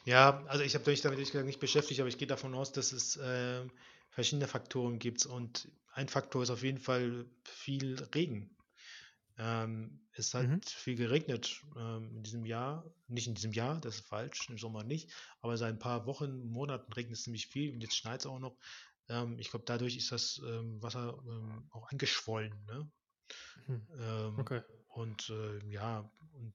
Ja, 0.05 0.45
also 0.47 0.63
ich 0.65 0.75
habe 0.75 0.91
mich 0.91 1.01
damit 1.01 1.19
gesagt 1.19 1.47
nicht 1.47 1.61
beschäftigt, 1.61 2.01
aber 2.01 2.09
ich 2.09 2.19
gehe 2.19 2.29
davon 2.29 2.55
aus, 2.55 2.73
dass 2.73 2.93
es 2.93 3.19
ähm, 3.23 3.71
verschiedene 4.11 4.47
Faktoren 4.49 4.99
gibt. 4.99 5.27
Und 5.27 5.69
ein 5.93 6.09
Faktor 6.09 6.43
ist 6.43 6.51
auf 6.51 6.63
jeden 6.63 6.79
Fall 6.79 7.27
viel 7.45 8.03
Regen. 8.15 8.57
Ähm, 9.39 10.09
es 10.13 10.35
hat 10.35 10.49
Mhm. 10.49 10.61
viel 10.67 10.97
geregnet 10.97 11.63
ähm, 11.77 12.17
in 12.17 12.23
diesem 12.23 12.47
Jahr. 12.47 12.95
Nicht 13.09 13.29
in 13.29 13.35
diesem 13.35 13.53
Jahr, 13.53 13.81
das 13.81 13.97
ist 13.97 14.09
falsch, 14.09 14.49
im 14.51 14.59
Sommer 14.59 14.85
nicht. 14.85 15.13
Aber 15.41 15.57
seit 15.57 15.75
ein 15.75 15.79
paar 15.79 16.07
Wochen, 16.07 16.45
Monaten 16.47 16.93
regnet 16.93 17.17
es 17.19 17.25
ziemlich 17.25 17.49
viel 17.49 17.73
und 17.75 17.83
jetzt 17.83 17.97
schneit 17.97 18.21
es 18.21 18.27
auch 18.27 18.39
noch. 18.41 18.59
Ähm, 19.09 19.39
ich 19.39 19.51
glaube, 19.51 19.65
dadurch 19.67 19.97
ist 19.97 20.13
das 20.13 20.41
ähm, 20.45 20.83
Wasser 20.83 21.19
ähm, 21.27 21.69
auch 21.71 21.91
angeschwollen. 21.91 22.65
Ne? 22.67 22.91
Mhm. 23.69 23.87
Ähm, 23.99 24.41
Okay. 24.41 24.63
und 24.89 25.29
äh, 25.31 25.59
ja, 25.71 26.11
und 26.33 26.55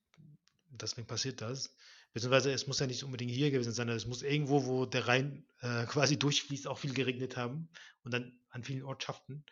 deswegen 0.69 1.07
passiert 1.07 1.41
das. 1.41 1.75
Beziehungsweise 2.13 2.51
es 2.51 2.67
muss 2.67 2.79
ja 2.79 2.87
nicht 2.87 3.03
unbedingt 3.03 3.31
hier 3.31 3.51
gewesen 3.51 3.71
sein, 3.73 3.89
es 3.89 4.05
muss 4.05 4.21
irgendwo, 4.23 4.65
wo 4.65 4.85
der 4.85 5.07
Rhein 5.07 5.47
äh, 5.61 5.85
quasi 5.87 6.17
durchfließt, 6.17 6.67
auch 6.67 6.77
viel 6.79 6.93
geregnet 6.93 7.37
haben 7.37 7.69
und 8.03 8.13
dann 8.13 8.39
an 8.49 8.63
vielen 8.63 8.83
Ortschaften 8.83 9.45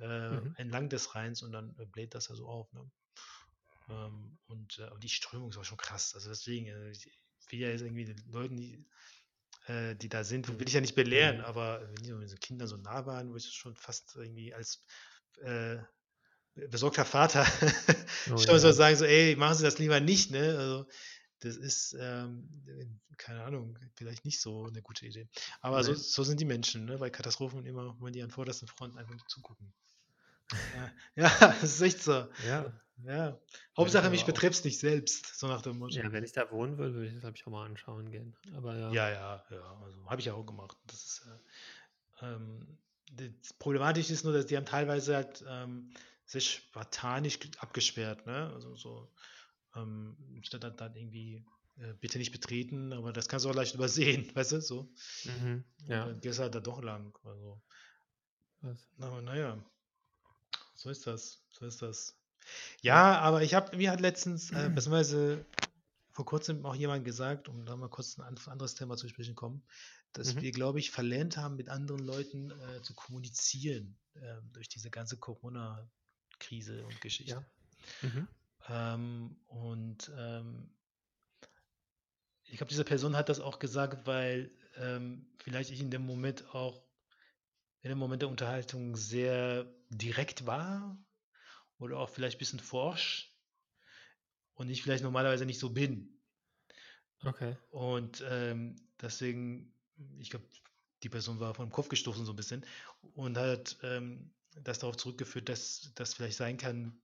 äh, 0.00 0.38
Mhm. 0.38 0.56
entlang 0.56 0.88
des 0.88 1.14
Rheins 1.14 1.42
und 1.42 1.52
dann 1.52 1.76
äh, 1.78 1.86
bläht 1.86 2.14
das 2.14 2.28
ja 2.28 2.34
so 2.34 2.46
auf. 2.48 2.72
Ne? 2.72 2.90
Ähm, 3.88 4.38
und 4.46 4.78
äh, 4.78 4.90
die 5.02 5.08
Strömung 5.08 5.50
ist 5.50 5.58
auch 5.58 5.64
schon 5.64 5.78
krass. 5.78 6.14
Also 6.14 6.28
deswegen, 6.30 6.66
äh, 6.66 6.90
ich 6.90 7.06
will 7.50 7.60
ja 7.60 7.68
jetzt 7.68 7.82
irgendwie 7.82 8.04
den 8.04 8.18
Leuten, 8.30 8.56
die, 8.56 8.86
äh, 9.66 9.94
die 9.96 10.08
da 10.08 10.24
sind, 10.24 10.48
will 10.58 10.66
ich 10.68 10.74
ja 10.74 10.80
nicht 10.80 10.94
belehren, 10.94 11.38
Mhm. 11.38 11.44
aber 11.44 11.88
wenn 11.88 12.02
die 12.02 12.28
so 12.28 12.36
Kindern 12.36 12.68
so 12.68 12.76
nah 12.76 13.06
waren, 13.06 13.30
wo 13.30 13.36
ich 13.36 13.44
das 13.44 13.54
schon 13.54 13.76
fast 13.76 14.16
irgendwie 14.16 14.54
als 14.54 14.84
äh, 15.42 15.78
besorgter 16.54 17.04
Vater 17.04 17.44
Oh 18.30 18.36
schon 18.36 18.58
so 18.58 18.68
ja. 18.68 18.72
sagen, 18.72 18.96
so, 18.96 19.04
ey, 19.04 19.36
machen 19.36 19.56
Sie 19.56 19.64
das 19.64 19.78
lieber 19.78 20.00
nicht, 20.00 20.30
ne? 20.30 20.56
Also, 20.58 20.86
das 21.40 21.56
ist, 21.56 21.96
ähm, 21.98 22.48
keine 23.16 23.42
Ahnung, 23.44 23.78
vielleicht 23.96 24.24
nicht 24.26 24.40
so 24.40 24.66
eine 24.66 24.82
gute 24.82 25.06
Idee. 25.06 25.28
Aber 25.62 25.82
so, 25.84 25.94
so 25.94 26.22
sind 26.22 26.40
die 26.40 26.44
Menschen, 26.44 26.84
ne? 26.84 26.98
Bei 26.98 27.10
Katastrophen 27.10 27.64
immer, 27.64 27.96
wenn 28.00 28.12
die 28.12 28.22
an 28.22 28.30
vordersten 28.30 28.68
Front 28.68 28.96
einfach 28.96 29.16
zugucken. 29.26 29.72
Ja, 30.74 30.90
ja, 31.14 31.28
das 31.60 31.74
ist 31.74 31.80
echt 31.80 32.02
so. 32.02 32.28
Ja. 32.44 32.72
Ja. 33.04 33.38
Hauptsache, 33.76 34.10
mich 34.10 34.24
betrifft 34.24 34.64
nicht 34.64 34.78
selbst, 34.78 35.38
so 35.38 35.46
nach 35.48 35.62
dem 35.62 35.78
Motto. 35.78 35.94
ja, 35.94 36.10
wenn 36.12 36.24
ich 36.24 36.32
da 36.32 36.50
wohnen 36.50 36.78
würde, 36.78 36.94
würde 36.94 37.06
ich 37.06 37.12
das, 37.14 37.20
glaube 37.22 37.36
ich, 37.36 37.46
auch 37.46 37.50
mal 37.50 37.66
anschauen 37.66 38.10
gehen. 38.10 38.36
Aber 38.54 38.76
ja. 38.76 38.92
Ja, 38.92 39.10
ja, 39.10 39.44
ja. 39.50 39.80
Also 39.82 40.04
habe 40.10 40.20
ich 40.20 40.26
ja 40.26 40.34
auch 40.34 40.44
gemacht. 40.44 40.76
Das 40.86 41.04
ist, 41.04 41.26
äh, 42.20 42.26
ähm, 42.26 42.78
das 43.12 43.52
problematisch 43.54 44.10
ist 44.10 44.24
nur, 44.24 44.32
dass 44.32 44.46
die 44.46 44.56
haben 44.56 44.66
teilweise 44.66 45.16
halt 45.16 45.44
ähm, 45.48 45.90
sich 46.26 46.50
spartanisch 46.50 47.40
ge- 47.40 47.50
abgesperrt, 47.58 48.26
ne? 48.26 48.50
Also 48.54 48.76
so, 48.76 49.10
ähm, 49.74 50.16
statt 50.42 50.62
dann, 50.62 50.76
dann 50.76 50.94
irgendwie 50.94 51.44
äh, 51.78 51.94
bitte 51.94 52.18
nicht 52.18 52.32
betreten, 52.32 52.92
aber 52.92 53.12
das 53.12 53.28
kannst 53.28 53.46
du 53.46 53.50
auch 53.50 53.54
leicht 53.54 53.74
übersehen, 53.74 54.30
weißt 54.34 54.52
du, 54.52 54.60
so. 54.60 54.92
Mhm. 55.24 55.64
Und 55.82 55.88
Ja. 55.88 56.06
Dann 56.06 56.20
gehst 56.20 56.38
du 56.38 56.42
halt 56.42 56.54
da 56.54 56.60
doch 56.60 56.82
lang. 56.82 57.16
Also, 57.24 57.60
Was? 58.60 58.88
aber 59.00 59.22
naja, 59.22 59.58
so 60.74 60.90
ist 60.90 61.06
das. 61.06 61.42
So 61.50 61.66
ist 61.66 61.82
das. 61.82 62.16
Ja, 62.82 63.18
aber 63.20 63.42
ich 63.42 63.54
habe, 63.54 63.76
mir 63.76 63.90
hat 63.90 64.00
letztens, 64.00 64.50
äh, 64.50 64.70
beziehungsweise 64.74 65.46
vor 66.12 66.24
kurzem 66.24 66.66
auch 66.66 66.74
jemand 66.74 67.04
gesagt, 67.04 67.48
um 67.48 67.64
da 67.66 67.76
mal 67.76 67.88
kurz 67.88 68.18
ein 68.18 68.22
an- 68.22 68.38
anderes 68.46 68.74
Thema 68.74 68.96
zu 68.96 69.08
sprechen 69.08 69.34
kommen, 69.34 69.62
dass 70.12 70.34
Mhm. 70.34 70.40
wir, 70.40 70.52
glaube 70.52 70.78
ich, 70.78 70.90
verlernt 70.90 71.36
haben, 71.36 71.56
mit 71.56 71.68
anderen 71.68 72.04
Leuten 72.04 72.50
äh, 72.50 72.82
zu 72.82 72.94
kommunizieren 72.94 73.96
ähm, 74.16 74.50
durch 74.52 74.68
diese 74.68 74.90
ganze 74.90 75.18
Corona-Krise 75.18 76.86
und 76.86 77.00
Geschichte. 77.00 77.46
Ja. 78.02 78.08
Mhm. 78.08 78.28
Ähm, 78.68 79.36
und 79.46 80.10
ähm, 80.16 80.70
ich 82.44 82.56
glaube, 82.58 82.70
diese 82.70 82.84
Person 82.84 83.16
hat 83.16 83.28
das 83.28 83.40
auch 83.40 83.58
gesagt, 83.58 84.06
weil 84.06 84.50
ähm, 84.76 85.26
vielleicht 85.38 85.70
ich 85.70 85.80
in 85.80 85.90
dem 85.90 86.04
Moment 86.04 86.54
auch 86.54 86.82
in 87.82 87.90
dem 87.90 87.98
Moment 87.98 88.22
der 88.22 88.28
Unterhaltung 88.28 88.96
sehr 88.96 89.66
direkt 89.90 90.46
war 90.46 90.98
oder 91.80 91.98
auch 91.98 92.10
vielleicht 92.10 92.36
ein 92.36 92.38
bisschen 92.38 92.60
forsch 92.60 93.34
und 94.54 94.68
ich 94.68 94.82
vielleicht 94.82 95.02
normalerweise 95.02 95.46
nicht 95.46 95.58
so 95.58 95.70
bin. 95.70 96.20
Okay. 97.24 97.56
Und 97.70 98.24
ähm, 98.28 98.76
deswegen, 99.00 99.74
ich 100.18 100.30
glaube, 100.30 100.46
die 101.02 101.08
Person 101.08 101.40
war 101.40 101.54
vom 101.54 101.70
Kopf 101.70 101.88
gestoßen 101.88 102.24
so 102.24 102.32
ein 102.32 102.36
bisschen 102.36 102.64
und 103.14 103.36
hat 103.38 103.78
ähm, 103.82 104.32
das 104.62 104.78
darauf 104.78 104.96
zurückgeführt, 104.96 105.48
dass 105.48 105.92
das 105.94 106.14
vielleicht 106.14 106.36
sein 106.36 106.56
kann, 106.56 107.00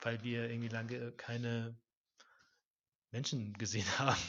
weil 0.00 0.22
wir 0.22 0.50
irgendwie 0.50 0.68
lange 0.68 1.12
keine 1.12 1.76
Menschen 3.10 3.54
gesehen 3.54 3.86
haben. 3.98 4.20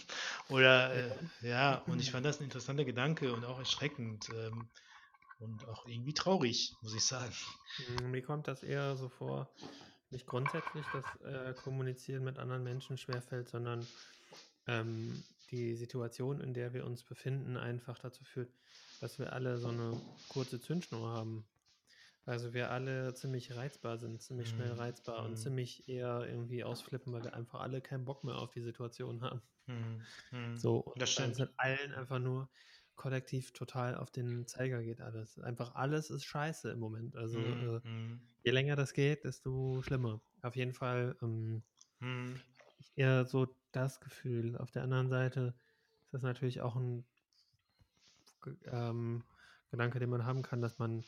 Oder 0.49 0.93
äh, 0.93 1.17
ja, 1.41 1.75
und 1.87 1.99
ich 1.99 2.11
fand 2.11 2.25
das 2.25 2.39
ein 2.39 2.45
interessanter 2.45 2.85
Gedanke 2.85 3.33
und 3.33 3.43
auch 3.43 3.59
erschreckend 3.59 4.29
ähm, 4.29 4.69
und 5.39 5.67
auch 5.67 5.85
irgendwie 5.85 6.13
traurig, 6.13 6.77
muss 6.81 6.93
ich 6.93 7.05
sagen. 7.05 7.35
Mm, 7.77 8.11
Mir 8.11 8.21
kommt 8.21 8.47
das 8.47 8.63
eher 8.63 8.95
so 8.95 9.09
vor, 9.09 9.53
nicht 10.09 10.27
grundsätzlich, 10.27 10.89
dass 10.89 11.15
äh, 11.15 11.53
Kommunizieren 11.55 12.23
mit 12.23 12.37
anderen 12.37 12.63
Menschen 12.63 12.97
schwerfällt, 12.97 13.49
sondern 13.49 13.93
ähm, 14.67 15.27
die 15.49 15.75
Situation, 15.75 16.41
in 16.41 16.53
der 16.53 16.73
wir 16.73 16.85
uns 16.85 17.03
befinden, 17.05 17.57
einfach 17.57 17.99
dazu 17.99 18.23
führt, 18.25 18.53
dass 18.99 19.19
wir 19.19 19.33
alle 19.33 19.59
so 19.59 19.69
eine 19.69 20.03
kurze 20.27 20.59
Zündschnur 20.59 21.09
haben. 21.09 21.49
Also 22.25 22.53
wir 22.53 22.71
alle 22.71 23.13
ziemlich 23.15 23.55
reizbar 23.55 23.97
sind, 23.99 24.21
ziemlich 24.21 24.49
schnell 24.49 24.71
Mhm. 24.71 24.73
reizbar 24.73 25.25
und 25.25 25.37
Mhm. 25.37 25.37
ziemlich 25.37 25.87
eher 25.89 26.25
irgendwie 26.27 26.63
ausflippen, 26.63 27.13
weil 27.13 27.23
wir 27.23 27.35
einfach 27.35 27.61
alle 27.61 27.81
keinen 27.81 28.05
Bock 28.05 28.23
mehr 28.23 28.37
auf 28.39 28.51
die 28.51 28.61
Situation 28.61 29.21
haben. 29.23 29.43
Mhm. 29.67 30.11
Mhm. 30.31 30.57
So, 30.57 30.77
und 30.79 30.95
Das 30.95 31.11
dann 31.17 31.33
stimmt. 31.33 31.35
sind 31.35 31.51
allen 31.57 31.93
einfach 31.93 32.19
nur 32.19 32.49
kollektiv 32.95 33.51
total 33.53 33.95
auf 33.95 34.11
den 34.11 34.47
Zeiger 34.47 34.83
geht 34.83 35.01
alles. 35.01 35.39
Einfach 35.39 35.75
alles 35.75 36.09
ist 36.09 36.25
scheiße 36.25 36.71
im 36.71 36.79
Moment. 36.79 37.15
Also 37.15 37.39
Mhm. 37.39 37.77
äh, 37.77 37.81
Mhm. 37.83 38.21
je 38.43 38.51
länger 38.51 38.75
das 38.75 38.93
geht, 38.93 39.25
desto 39.25 39.81
schlimmer. 39.81 40.21
Auf 40.41 40.55
jeden 40.55 40.73
Fall 40.73 41.17
ähm, 41.21 41.63
Mhm. 42.01 42.41
eher 42.95 43.25
so 43.25 43.47
das 43.71 43.99
Gefühl. 43.99 44.57
Auf 44.57 44.71
der 44.71 44.83
anderen 44.83 45.09
Seite 45.09 45.55
ist 46.05 46.13
das 46.13 46.21
natürlich 46.23 46.61
auch 46.61 46.75
ein 46.75 47.05
ähm, 48.65 49.23
Gedanke, 49.71 49.99
den 49.99 50.09
man 50.09 50.25
haben 50.25 50.41
kann, 50.41 50.61
dass 50.61 50.77
man 50.77 51.03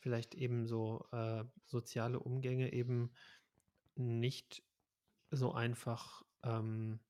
vielleicht 0.00 0.34
eben 0.34 0.66
so 0.66 1.06
äh, 1.12 1.44
soziale 1.66 2.20
Umgänge 2.20 2.72
eben 2.72 3.12
nicht 3.96 4.62
so 5.30 5.52
einfach 5.52 6.22
ähm, 6.42 7.00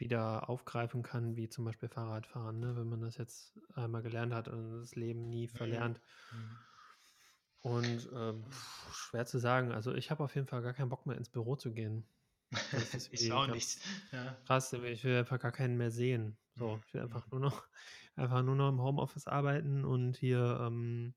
wieder 0.00 0.48
aufgreifen 0.50 1.02
kann, 1.02 1.36
wie 1.36 1.48
zum 1.48 1.64
Beispiel 1.64 1.88
Fahrradfahren, 1.88 2.58
ne? 2.60 2.76
wenn 2.76 2.88
man 2.88 3.00
das 3.02 3.16
jetzt 3.18 3.58
einmal 3.74 4.02
gelernt 4.02 4.32
hat 4.34 4.48
und 4.48 4.80
das 4.80 4.94
Leben 4.96 5.28
nie 5.28 5.48
verlernt. 5.48 6.00
Mhm. 6.30 6.64
Und 7.62 8.08
ähm, 8.14 8.44
pf, 8.50 8.94
schwer 8.94 9.26
zu 9.26 9.38
sagen. 9.38 9.72
Also 9.72 9.94
ich 9.94 10.10
habe 10.10 10.24
auf 10.24 10.34
jeden 10.34 10.46
Fall 10.46 10.62
gar 10.62 10.72
keinen 10.72 10.88
Bock 10.88 11.04
mehr 11.06 11.16
ins 11.16 11.28
Büro 11.30 11.56
zu 11.56 11.72
gehen. 11.72 12.08
Das 12.70 12.94
ist 12.94 13.10
Ich 13.12 13.30
auch 13.30 13.46
nicht. 13.48 13.80
Ja. 14.12 14.38
krass. 14.46 14.72
Ich 14.72 15.04
will 15.04 15.18
einfach 15.18 15.38
gar 15.40 15.52
keinen 15.52 15.76
mehr 15.76 15.90
sehen. 15.90 16.38
So, 16.56 16.80
Mhm. 16.80 16.82
ich 16.86 16.94
will 16.94 17.02
einfach 17.02 17.30
nur 17.30 17.40
noch, 17.40 17.68
einfach 18.16 18.42
nur 18.42 18.56
noch 18.56 18.68
im 18.70 18.82
Homeoffice 18.82 19.26
arbeiten 19.26 19.84
und 19.84 20.16
hier, 20.16 20.58
ähm, 20.62 21.14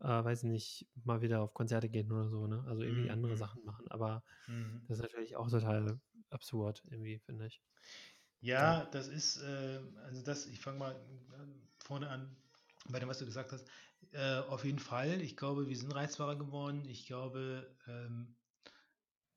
äh, 0.00 0.08
weiß 0.24 0.44
nicht, 0.44 0.88
mal 1.04 1.22
wieder 1.22 1.42
auf 1.42 1.54
Konzerte 1.54 1.88
gehen 1.90 2.12
oder 2.12 2.28
so, 2.30 2.46
ne? 2.46 2.64
Also 2.68 2.82
irgendwie 2.82 3.10
andere 3.10 3.36
Mhm. 3.36 3.38
Sachen 3.38 3.64
machen. 3.64 3.88
Aber 3.90 4.24
Mhm. 4.48 4.88
das 4.88 4.98
ist 4.98 5.02
natürlich 5.04 5.36
auch 5.36 5.50
total 5.50 6.00
absurd, 6.34 6.82
irgendwie, 6.90 7.18
finde 7.20 7.46
ich. 7.46 7.62
Ja, 8.40 8.84
das 8.86 9.08
ist, 9.08 9.38
äh, 9.38 9.80
also 10.04 10.22
das, 10.22 10.46
ich 10.46 10.60
fange 10.60 10.78
mal 10.78 10.92
äh, 10.92 11.46
vorne 11.78 12.10
an, 12.10 12.36
bei 12.88 13.00
dem, 13.00 13.08
was 13.08 13.18
du 13.18 13.24
gesagt 13.24 13.52
hast. 13.52 13.66
Äh, 14.12 14.40
auf 14.40 14.64
jeden 14.66 14.78
Fall, 14.78 15.22
ich 15.22 15.36
glaube, 15.36 15.68
wir 15.68 15.76
sind 15.76 15.92
reizbarer 15.92 16.36
geworden. 16.36 16.84
Ich 16.84 17.06
glaube, 17.06 17.74
ähm, 17.86 18.36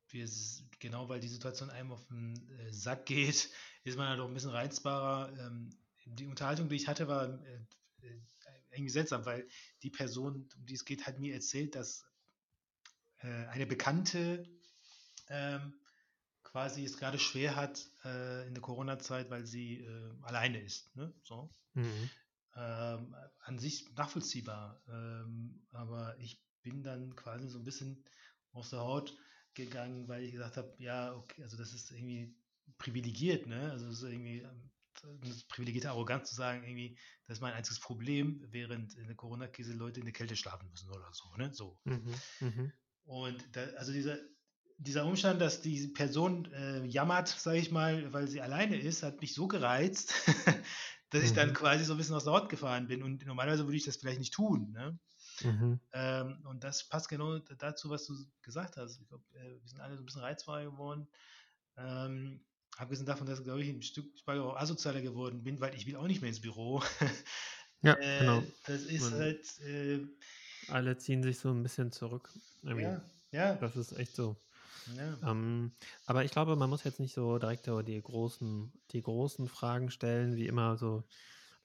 wir, 0.09 0.29
genau 0.79 1.07
weil 1.07 1.21
die 1.21 1.29
Situation 1.29 1.69
einem 1.69 1.93
auf 1.93 2.05
den 2.07 2.35
äh, 2.59 2.73
Sack 2.73 3.05
geht, 3.05 3.49
ist 3.85 3.97
man 3.97 4.09
halt 4.09 4.19
auch 4.19 4.27
ein 4.27 4.33
bisschen 4.33 4.49
reizbarer. 4.49 5.31
Ähm, 5.39 5.69
die 6.05 6.27
Unterhaltung, 6.27 6.67
die 6.67 6.75
ich 6.75 6.89
hatte, 6.89 7.07
war 7.07 7.29
äh, 7.45 7.59
äh, 8.01 8.19
irgendwie 8.71 8.89
seltsam, 8.89 9.25
weil 9.25 9.47
die 9.83 9.89
Person, 9.89 10.49
um 10.57 10.65
die 10.65 10.73
es 10.73 10.83
geht, 10.83 11.07
hat 11.07 11.19
mir 11.19 11.33
erzählt, 11.33 11.75
dass 11.75 12.05
eine 13.19 13.65
Bekannte 13.65 14.47
ähm, 15.29 15.73
quasi 16.57 16.83
es 16.83 16.97
gerade 16.97 17.19
schwer 17.19 17.55
hat 17.55 17.87
äh, 18.03 18.47
in 18.47 18.55
der 18.55 18.63
Corona-Zeit, 18.63 19.29
weil 19.29 19.45
sie 19.45 19.81
äh, 19.81 20.11
alleine 20.23 20.59
ist. 20.59 20.95
Ne? 20.95 21.13
So. 21.23 21.53
Mhm. 21.75 22.09
Ähm, 22.55 23.15
an 23.41 23.59
sich 23.59 23.93
nachvollziehbar. 23.93 24.81
Ähm, 24.89 25.67
aber 25.71 26.17
ich 26.17 26.41
bin 26.63 26.81
dann 26.81 27.15
quasi 27.15 27.47
so 27.47 27.59
ein 27.59 27.63
bisschen 27.63 28.03
aus 28.53 28.71
der 28.71 28.79
Haut 28.79 29.15
gegangen, 29.53 30.07
weil 30.07 30.23
ich 30.23 30.31
gesagt 30.31 30.57
habe, 30.57 30.73
ja, 30.79 31.13
okay, 31.13 31.43
also 31.43 31.57
das 31.57 31.73
ist 31.73 31.91
irgendwie 31.91 32.35
privilegiert, 32.79 33.45
ne? 33.45 33.69
Also 33.69 33.85
es 33.89 34.01
ist 34.01 34.09
irgendwie 34.09 34.39
ähm, 34.39 34.71
privilegierte 35.49 35.91
Arroganz 35.91 36.29
zu 36.29 36.35
sagen, 36.35 36.63
irgendwie, 36.63 36.97
das 37.27 37.37
ist 37.37 37.41
mein 37.41 37.53
einziges 37.53 37.79
Problem, 37.79 38.43
während 38.49 38.95
in 38.95 39.05
der 39.05 39.15
Corona-Krise 39.15 39.73
Leute 39.73 39.99
in 39.99 40.07
der 40.07 40.13
Kälte 40.13 40.35
schlafen 40.35 40.67
müssen 40.71 40.89
oder 40.89 41.07
so, 41.13 41.35
ne? 41.37 41.53
So. 41.53 41.79
Mhm. 41.83 42.15
Mhm. 42.39 42.71
Und 43.03 43.55
da, 43.55 43.63
also 43.77 43.93
dieser, 43.93 44.17
dieser 44.77 45.05
Umstand, 45.05 45.41
dass 45.41 45.61
die 45.61 45.87
Person 45.87 46.51
äh, 46.53 46.85
jammert, 46.85 47.27
sage 47.29 47.57
ich 47.59 47.71
mal, 47.71 48.13
weil 48.13 48.27
sie 48.27 48.41
alleine 48.41 48.79
ist, 48.79 49.03
hat 49.03 49.21
mich 49.21 49.33
so 49.33 49.47
gereizt, 49.47 50.13
dass 51.09 51.23
ich 51.23 51.33
dann 51.33 51.49
Mhm. 51.49 51.53
quasi 51.53 51.83
so 51.85 51.93
ein 51.93 51.97
bisschen 51.97 52.15
aus 52.15 52.25
der 52.25 52.33
Haut 52.33 52.49
gefahren 52.49 52.87
bin. 52.87 53.03
Und 53.03 53.25
normalerweise 53.25 53.65
würde 53.65 53.77
ich 53.77 53.85
das 53.85 53.97
vielleicht 53.97 54.19
nicht 54.19 54.33
tun. 54.33 54.71
Ne? 54.71 54.99
Mhm. 55.43 55.79
Ähm, 55.93 56.45
und 56.45 56.63
das 56.63 56.87
passt 56.89 57.09
genau 57.09 57.39
dazu, 57.39 57.89
was 57.89 58.05
du 58.05 58.13
gesagt 58.41 58.77
hast. 58.77 58.99
Ich 59.01 59.07
glaube, 59.07 59.23
äh, 59.35 59.61
wir 59.61 59.67
sind 59.69 59.79
alle 59.79 59.95
so 59.95 60.03
ein 60.03 60.05
bisschen 60.05 60.21
reizfrei 60.21 60.65
geworden. 60.65 61.07
Ähm, 61.77 62.45
abgesehen 62.77 63.05
davon, 63.05 63.27
dass 63.27 63.39
ich, 63.39 63.45
glaube 63.45 63.63
ich, 63.63 63.69
ein 63.69 63.81
Stück 63.81 64.07
weit 64.25 64.39
auch 64.39 64.55
asozialer 64.57 65.01
geworden 65.01 65.43
bin, 65.43 65.59
weil 65.61 65.75
ich 65.75 65.87
will 65.87 65.95
auch 65.95 66.07
nicht 66.07 66.21
mehr 66.21 66.29
ins 66.29 66.41
Büro. 66.41 66.83
Ja, 67.83 67.93
äh, 67.93 68.19
genau. 68.19 68.43
Das 68.65 68.81
ist 68.83 69.11
Man- 69.11 69.19
halt, 69.19 69.59
äh, 69.59 69.99
Alle 70.67 70.97
ziehen 70.97 71.23
sich 71.23 71.39
so 71.39 71.49
ein 71.51 71.63
bisschen 71.63 71.91
zurück. 71.91 72.29
Irgendwie. 72.63 72.83
ja, 72.83 73.01
ja, 73.31 73.55
Das 73.55 73.75
ist 73.75 73.91
echt 73.93 74.15
so. 74.15 74.35
Ja. 74.95 75.31
Ähm, 75.31 75.71
aber 76.05 76.23
ich 76.23 76.31
glaube, 76.31 76.55
man 76.55 76.69
muss 76.69 76.83
jetzt 76.83 76.99
nicht 76.99 77.13
so 77.13 77.37
direkt 77.37 77.67
die 77.67 78.01
großen, 78.01 78.71
die 78.91 79.01
großen 79.01 79.47
Fragen 79.47 79.91
stellen, 79.91 80.35
wie 80.35 80.47
immer 80.47 80.77
so 80.77 81.03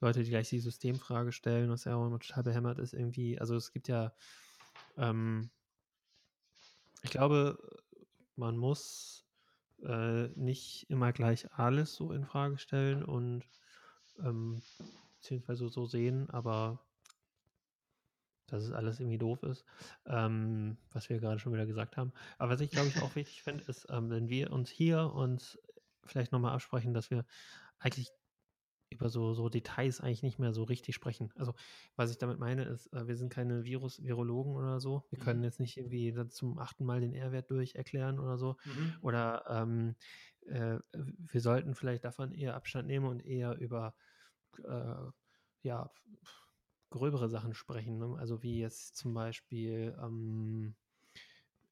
Leute, 0.01 0.25
die 0.25 0.31
gleich 0.31 0.49
die 0.49 0.59
Systemfrage 0.59 1.33
stellen, 1.33 1.71
was 1.71 1.85
ja 1.85 1.95
auch 1.95 2.07
immer 2.07 2.19
total 2.19 2.43
behämmert 2.43 2.79
ist 2.79 2.93
irgendwie. 2.93 3.39
Also 3.39 3.55
es 3.55 3.73
gibt 3.73 3.89
ja, 3.89 4.13
ähm, 4.97 5.51
ich 7.03 7.11
glaube, 7.11 7.59
man 8.35 8.57
muss 8.57 9.25
äh, 9.83 10.29
nicht 10.35 10.91
immer 10.91 11.13
gleich 11.13 11.53
alles 11.53 11.95
so 11.95 12.13
in 12.13 12.25
Frage 12.25 12.59
stellen 12.59 13.05
und 13.05 13.45
ähm, 14.19 14.63
beziehungsweise 15.19 15.69
so 15.69 15.87
sehen, 15.87 16.29
aber 16.31 16.81
dass 18.47 18.63
es 18.65 18.73
alles 18.73 19.01
irgendwie 19.01 19.19
doof 19.19 19.43
ist, 19.43 19.65
ähm, 20.07 20.79
was 20.93 21.09
wir 21.09 21.21
gerade 21.21 21.39
schon 21.39 21.53
wieder 21.53 21.67
gesagt 21.67 21.97
haben. 21.97 22.13
Aber 22.39 22.53
was 22.53 22.61
ich, 22.61 22.71
glaube 22.71 22.89
ich, 22.89 22.99
auch 23.01 23.15
wichtig 23.15 23.43
finde, 23.43 23.65
ist, 23.65 23.87
ähm, 23.91 24.11
wenn 24.11 24.29
wir 24.29 24.53
uns 24.53 24.71
hier 24.71 25.13
uns 25.15 25.59
vielleicht 26.05 26.33
nochmal 26.33 26.53
absprechen, 26.55 26.95
dass 26.95 27.11
wir 27.11 27.25
eigentlich 27.79 28.13
über 28.91 29.09
so, 29.09 29.33
so 29.33 29.49
Details 29.49 30.03
eigentlich 30.03 30.23
nicht 30.23 30.39
mehr 30.39 30.53
so 30.53 30.65
richtig 30.65 30.95
sprechen. 30.95 31.33
Also, 31.37 31.55
was 31.97 32.11
ich 32.11 32.19
damit 32.19 32.39
meine, 32.39 32.65
ist, 32.65 32.93
äh, 32.93 33.07
wir 33.09 33.17
sind 33.17 33.31
keine 33.33 33.65
Virus 33.65 34.03
Virologen 34.03 34.55
oder 34.55 34.81
so. 34.81 35.07
Wir 35.09 35.19
können 35.19 35.43
Mhm. 35.43 35.45
jetzt 35.45 35.61
nicht 35.61 35.79
irgendwie 35.79 36.15
zum 36.29 36.59
achten 36.59 36.85
Mal 36.85 37.01
den 37.01 37.15
R-Wert 37.15 37.51
durch 37.51 37.75
erklären 37.75 38.19
oder 38.19 38.37
so. 38.37 38.57
Mhm. 38.65 38.93
Oder 39.01 39.45
ähm, 39.49 39.97
äh, 40.47 40.79
wir 40.93 41.41
sollten 41.41 41.75
vielleicht 41.75 42.05
davon 42.05 42.33
eher 42.33 42.55
Abstand 42.55 42.87
nehmen 42.87 43.07
und 43.07 43.25
eher 43.25 43.57
über 43.57 43.95
äh, 44.65 44.95
ja, 45.63 45.91
gröbere 46.93 47.29
Sachen 47.31 47.55
sprechen. 47.55 47.99
Ne? 47.99 48.17
Also 48.19 48.43
wie 48.45 48.61
jetzt 48.61 48.97
zum 48.97 49.15
Beispiel 49.15 49.97
ähm, 50.01 50.77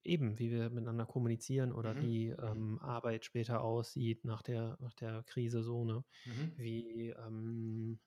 eben, 0.04 0.38
wie 0.38 0.50
wir 0.50 0.70
miteinander 0.70 1.06
kommunizieren 1.06 1.72
oder 1.72 1.98
Mhm. 1.98 1.98
wie 1.98 2.30
ähm, 2.30 2.78
Arbeit 2.80 3.24
später 3.24 3.62
aussieht 3.62 4.24
nach 4.24 4.42
der, 4.42 4.78
nach 4.80 4.94
der 4.94 5.22
Krise 5.24 5.62
so, 5.62 5.84
ne? 5.84 6.04
Mhm. 6.24 6.50
Wie 6.56 7.10
ähm, 7.10 8.00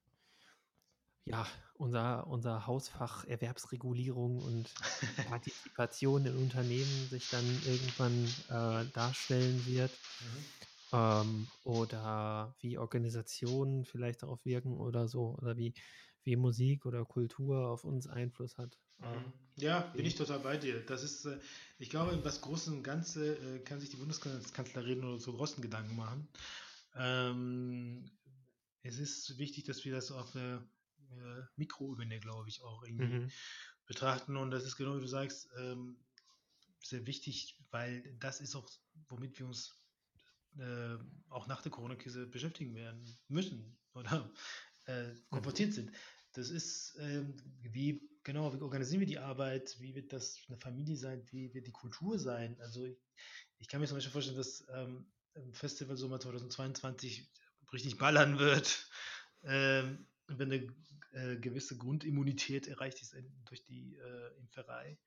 ja, 1.26 1.48
unser, 1.76 2.28
unser 2.28 2.68
Hausfach 2.68 3.26
Erwerbsregulierung 3.26 4.42
und 4.42 4.78
Partizipation 5.24 6.26
in 6.26 6.36
Unternehmen 6.36 7.08
sich 7.10 7.30
dann 7.30 7.62
irgendwann 7.62 8.44
äh, 8.50 8.92
darstellen 8.92 9.66
wird. 9.66 10.00
Mhm. 10.20 10.54
Ähm, 10.94 11.52
oder 11.64 12.56
wie 12.60 12.78
Organisationen 12.78 13.86
vielleicht 13.86 14.24
darauf 14.24 14.46
wirken 14.46 14.78
oder 14.80 15.08
so. 15.08 15.36
Oder 15.42 15.58
wie, 15.58 15.76
wie 16.26 16.36
Musik 16.36 16.86
oder 16.86 17.06
Kultur 17.06 17.68
auf 17.70 17.84
uns 17.84 18.08
Einfluss 18.08 18.58
hat. 18.58 18.80
Mhm. 19.00 19.06
Ähm, 19.08 19.34
Ja, 19.58 19.82
bin 19.82 20.06
ich 20.06 20.16
total 20.16 20.40
bei 20.40 20.58
dir. 20.58 20.84
Das 20.86 21.04
ist, 21.04 21.26
äh, 21.26 21.40
ich 21.78 21.90
glaube, 21.90 22.14
im 22.14 22.24
was 22.24 22.42
Großen 22.42 22.74
und 22.74 22.84
Ganze 22.84 23.36
äh, 23.38 23.60
kann 23.60 23.80
sich 23.80 23.90
die 23.90 23.98
Bundeskanzlerin 23.98 25.04
oder 25.04 25.20
so 25.20 25.34
großen 25.34 25.62
Gedanken 25.62 25.96
machen. 25.96 26.28
Ähm, 26.96 28.12
es 28.84 28.98
ist 29.00 29.38
wichtig, 29.38 29.66
dass 29.66 29.86
wir 29.86 29.94
das 29.94 30.12
auf 30.12 30.32
der 30.32 30.68
äh, 31.12 31.42
Mikroebene, 31.56 32.20
glaube 32.20 32.50
ich, 32.50 32.64
auch 32.64 32.84
irgendwie 32.84 33.04
Mhm. 33.04 33.32
betrachten. 33.86 34.38
Und 34.38 34.52
das 34.52 34.64
ist 34.66 34.76
genau 34.76 34.96
wie 34.98 35.02
du 35.02 35.08
sagst, 35.08 35.50
ähm, 35.58 35.98
sehr 36.84 37.06
wichtig, 37.08 37.58
weil 37.72 38.16
das 38.20 38.42
ist 38.42 38.56
auch, 38.56 38.70
womit 39.10 39.40
wir 39.40 39.46
uns 39.48 39.80
auch 41.30 41.48
nach 41.48 41.64
der 41.64 41.72
Corona-Krise 41.72 42.28
beschäftigen 42.28 42.76
werden 42.76 43.18
müssen 43.28 43.76
oder 43.94 44.32
äh, 44.86 45.14
konfrontiert 45.30 45.74
sind. 45.74 45.92
Das 46.34 46.50
ist, 46.50 46.98
ähm, 47.00 47.36
wie, 47.62 48.10
genau, 48.24 48.54
wie 48.54 48.62
organisieren 48.62 49.02
wir 49.02 49.08
die 49.08 49.20
Arbeit, 49.20 49.76
wie 49.80 49.96
wird 49.96 50.14
das 50.14 50.40
eine 50.48 50.58
Familie 50.58 50.98
sein, 50.98 51.24
wie 51.32 51.54
wird 51.54 51.68
die 51.68 51.72
Kultur 51.72 52.18
sein? 52.20 52.60
Also 52.62 52.84
ich, 52.86 52.98
ich 53.60 53.68
kann 53.68 53.82
mir 53.82 53.88
zum 53.88 53.98
Beispiel 53.98 54.12
vorstellen, 54.12 54.38
dass 54.38 54.66
ähm, 54.74 55.12
im 55.36 55.54
Festival 55.54 55.98
Sommer 55.98 56.20
2022 56.20 57.32
richtig 57.72 57.98
ballern 57.98 58.40
wird, 58.40 58.90
ähm, 59.44 60.08
wenn 60.28 60.52
eine 60.52 60.76
äh, 61.12 61.38
gewisse 61.38 61.78
Grundimmunität 61.78 62.68
erreicht 62.68 63.02
ist 63.02 63.16
durch 63.46 63.64
die 63.66 63.96
äh, 63.96 64.38
Impferei 64.40 65.00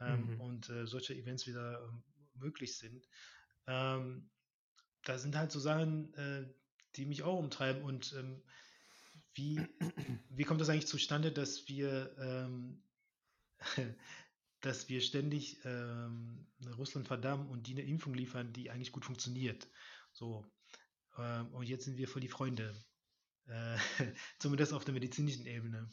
ähm, 0.00 0.34
Mhm. 0.34 0.40
und 0.40 0.68
äh, 0.70 0.86
solche 0.86 1.14
Events 1.14 1.46
wieder 1.46 1.82
ähm, 1.84 2.04
möglich 2.34 2.76
sind. 2.78 3.08
Ähm, 3.66 4.30
da 5.04 5.18
sind 5.18 5.36
halt 5.36 5.52
so 5.52 5.60
Sachen, 5.60 6.12
äh, 6.14 6.52
die 6.96 7.06
mich 7.06 7.22
auch 7.22 7.38
umtreiben. 7.38 7.82
Und 7.82 8.12
ähm, 8.18 8.42
wie, 9.36 9.60
wie 10.30 10.44
kommt 10.44 10.60
das 10.60 10.68
eigentlich 10.68 10.86
zustande, 10.86 11.32
dass 11.32 11.68
wir, 11.68 12.14
ähm, 12.18 12.82
dass 14.60 14.88
wir 14.88 15.00
ständig 15.00 15.60
ähm, 15.64 16.46
Russland 16.76 17.06
verdammen 17.06 17.48
und 17.48 17.66
die 17.66 17.72
eine 17.72 17.82
Impfung 17.82 18.14
liefern, 18.14 18.52
die 18.52 18.70
eigentlich 18.70 18.92
gut 18.92 19.04
funktioniert? 19.04 19.68
So. 20.12 20.44
Ähm, 21.18 21.54
und 21.54 21.68
jetzt 21.68 21.84
sind 21.84 21.98
wir 21.98 22.08
voll 22.08 22.22
die 22.22 22.28
Freunde. 22.28 22.74
Äh, 23.46 23.76
zumindest 24.38 24.72
auf 24.72 24.84
der 24.84 24.94
medizinischen 24.94 25.46
Ebene. 25.46 25.88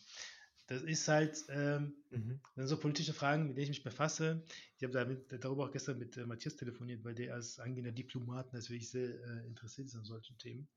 Das 0.67 0.81
ist 0.81 1.07
halt 1.09 1.43
ähm, 1.49 1.93
mhm. 2.09 2.39
dann 2.55 2.67
so 2.67 2.77
politische 2.77 3.13
Fragen, 3.13 3.47
mit 3.47 3.57
denen 3.57 3.63
ich 3.63 3.69
mich 3.69 3.83
befasse. 3.83 4.45
Ich 4.77 4.83
habe 4.83 4.93
damit, 4.93 5.43
darüber 5.43 5.65
auch 5.65 5.71
gestern 5.71 5.99
mit 5.99 6.15
äh, 6.15 6.25
Matthias 6.25 6.55
telefoniert, 6.55 7.03
weil 7.03 7.15
der 7.15 7.33
als 7.33 7.59
angehender 7.59 7.91
Diplomat 7.91 8.53
natürlich 8.53 8.89
sehr 8.89 9.09
äh, 9.09 9.45
interessiert 9.45 9.87
ist 9.87 9.95
an 9.95 10.05
solchen 10.05 10.37
Themen. 10.37 10.69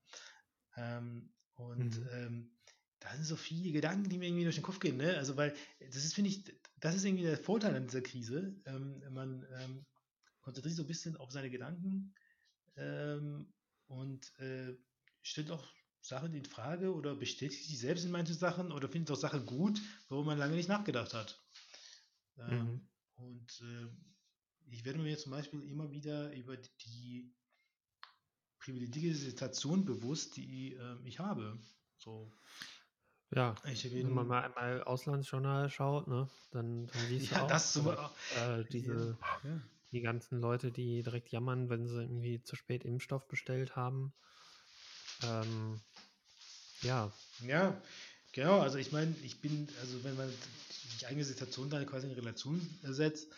Ähm, 0.77 1.33
und 1.55 2.01
mhm. 2.01 2.09
ähm, 2.12 2.55
da 3.01 3.14
sind 3.14 3.24
so 3.24 3.36
viele 3.36 3.72
Gedanken, 3.72 4.09
die 4.09 4.18
mir 4.18 4.26
irgendwie 4.26 4.44
durch 4.44 4.57
den 4.57 4.64
Kopf 4.64 4.80
gehen. 4.80 4.97
Ne? 4.97 5.16
Also, 5.16 5.36
weil 5.36 5.55
das 5.80 6.05
ist, 6.05 6.14
finde 6.14 6.30
ich, 6.30 6.44
das 6.78 6.94
ist 6.94 7.05
irgendwie 7.05 7.24
der 7.24 7.38
Vorteil 7.38 7.74
an 7.74 7.86
dieser 7.86 8.01
Krise. 8.01 8.55
Ähm, 8.64 9.03
man 9.11 9.47
ähm, 9.59 9.86
konzentriert 10.40 10.72
sich 10.72 10.76
so 10.76 10.84
ein 10.84 10.88
bisschen 10.88 11.16
auf 11.16 11.30
seine 11.30 11.51
Gedanken 11.51 12.14
ähm, 12.76 13.53
und 13.86 14.38
äh, 14.38 14.76
stellt 15.22 15.51
auch 15.51 15.66
Sachen 16.01 16.34
in 16.34 16.44
Frage 16.44 16.94
oder 16.94 17.16
bestätigt 17.16 17.64
sich 17.64 17.78
selbst 17.78 18.05
in 18.05 18.12
manchen 18.12 18.36
Sachen 18.36 18.70
oder 18.70 18.88
findet 18.88 19.11
auch 19.11 19.20
Sachen 19.20 19.44
gut, 19.44 19.80
wo 20.09 20.22
man 20.22 20.38
lange 20.38 20.55
nicht 20.55 20.68
nachgedacht 20.68 21.14
hat. 21.14 21.42
Ähm, 22.38 22.59
mhm. 22.59 22.88
Und 23.16 23.62
äh, 23.62 23.88
ich 24.68 24.84
werde 24.84 24.99
mir 24.99 25.11
jetzt 25.11 25.22
zum 25.22 25.32
Beispiel 25.32 25.62
immer 25.68 25.90
wieder 25.90 26.32
über 26.34 26.57
die 26.57 27.34
privilegierte 28.59 29.16
Situation 29.16 29.84
bewusst, 29.84 30.36
die 30.36 30.74
äh, 30.74 30.97
ich 31.05 31.18
habe. 31.18 31.59
So. 31.99 32.32
Ja, 33.35 33.57
wenn 33.64 34.14
man 34.14 34.29
mal 34.29 34.45
einmal 34.45 34.83
Auslandsjournal 34.85 35.68
schaut, 35.68 36.07
ne, 36.07 36.29
dann, 36.53 36.87
dann 36.87 37.07
siehst 37.09 37.33
ja, 37.33 37.39
du 37.39 37.45
auch, 37.45 37.49
das 37.49 37.72
so, 37.72 37.91
äh, 37.91 38.64
diese, 38.70 39.18
ja. 39.43 39.61
die 39.91 40.01
ganzen 40.01 40.41
Leute, 40.41 40.70
die 40.70 41.03
direkt 41.03 41.31
jammern, 41.31 41.68
wenn 41.68 41.89
sie 41.89 42.01
irgendwie 42.03 42.43
zu 42.43 42.55
spät 42.55 42.85
Impfstoff 42.85 43.27
bestellt 43.27 43.74
haben. 43.74 44.14
Ähm, 45.24 45.81
ja. 46.83 47.12
Ja, 47.47 47.81
genau. 48.33 48.61
Also 48.61 48.79
ich 48.79 48.93
meine, 48.93 49.14
ich 49.24 49.41
bin, 49.41 49.68
also 49.81 50.05
wenn 50.05 50.16
man 50.16 50.33
die 51.01 51.07
eigene 51.07 51.24
Situation 51.24 51.68
da 51.68 51.85
quasi 51.85 52.07
in 52.07 52.12
Relation 52.12 52.61
setzt, 52.83 53.33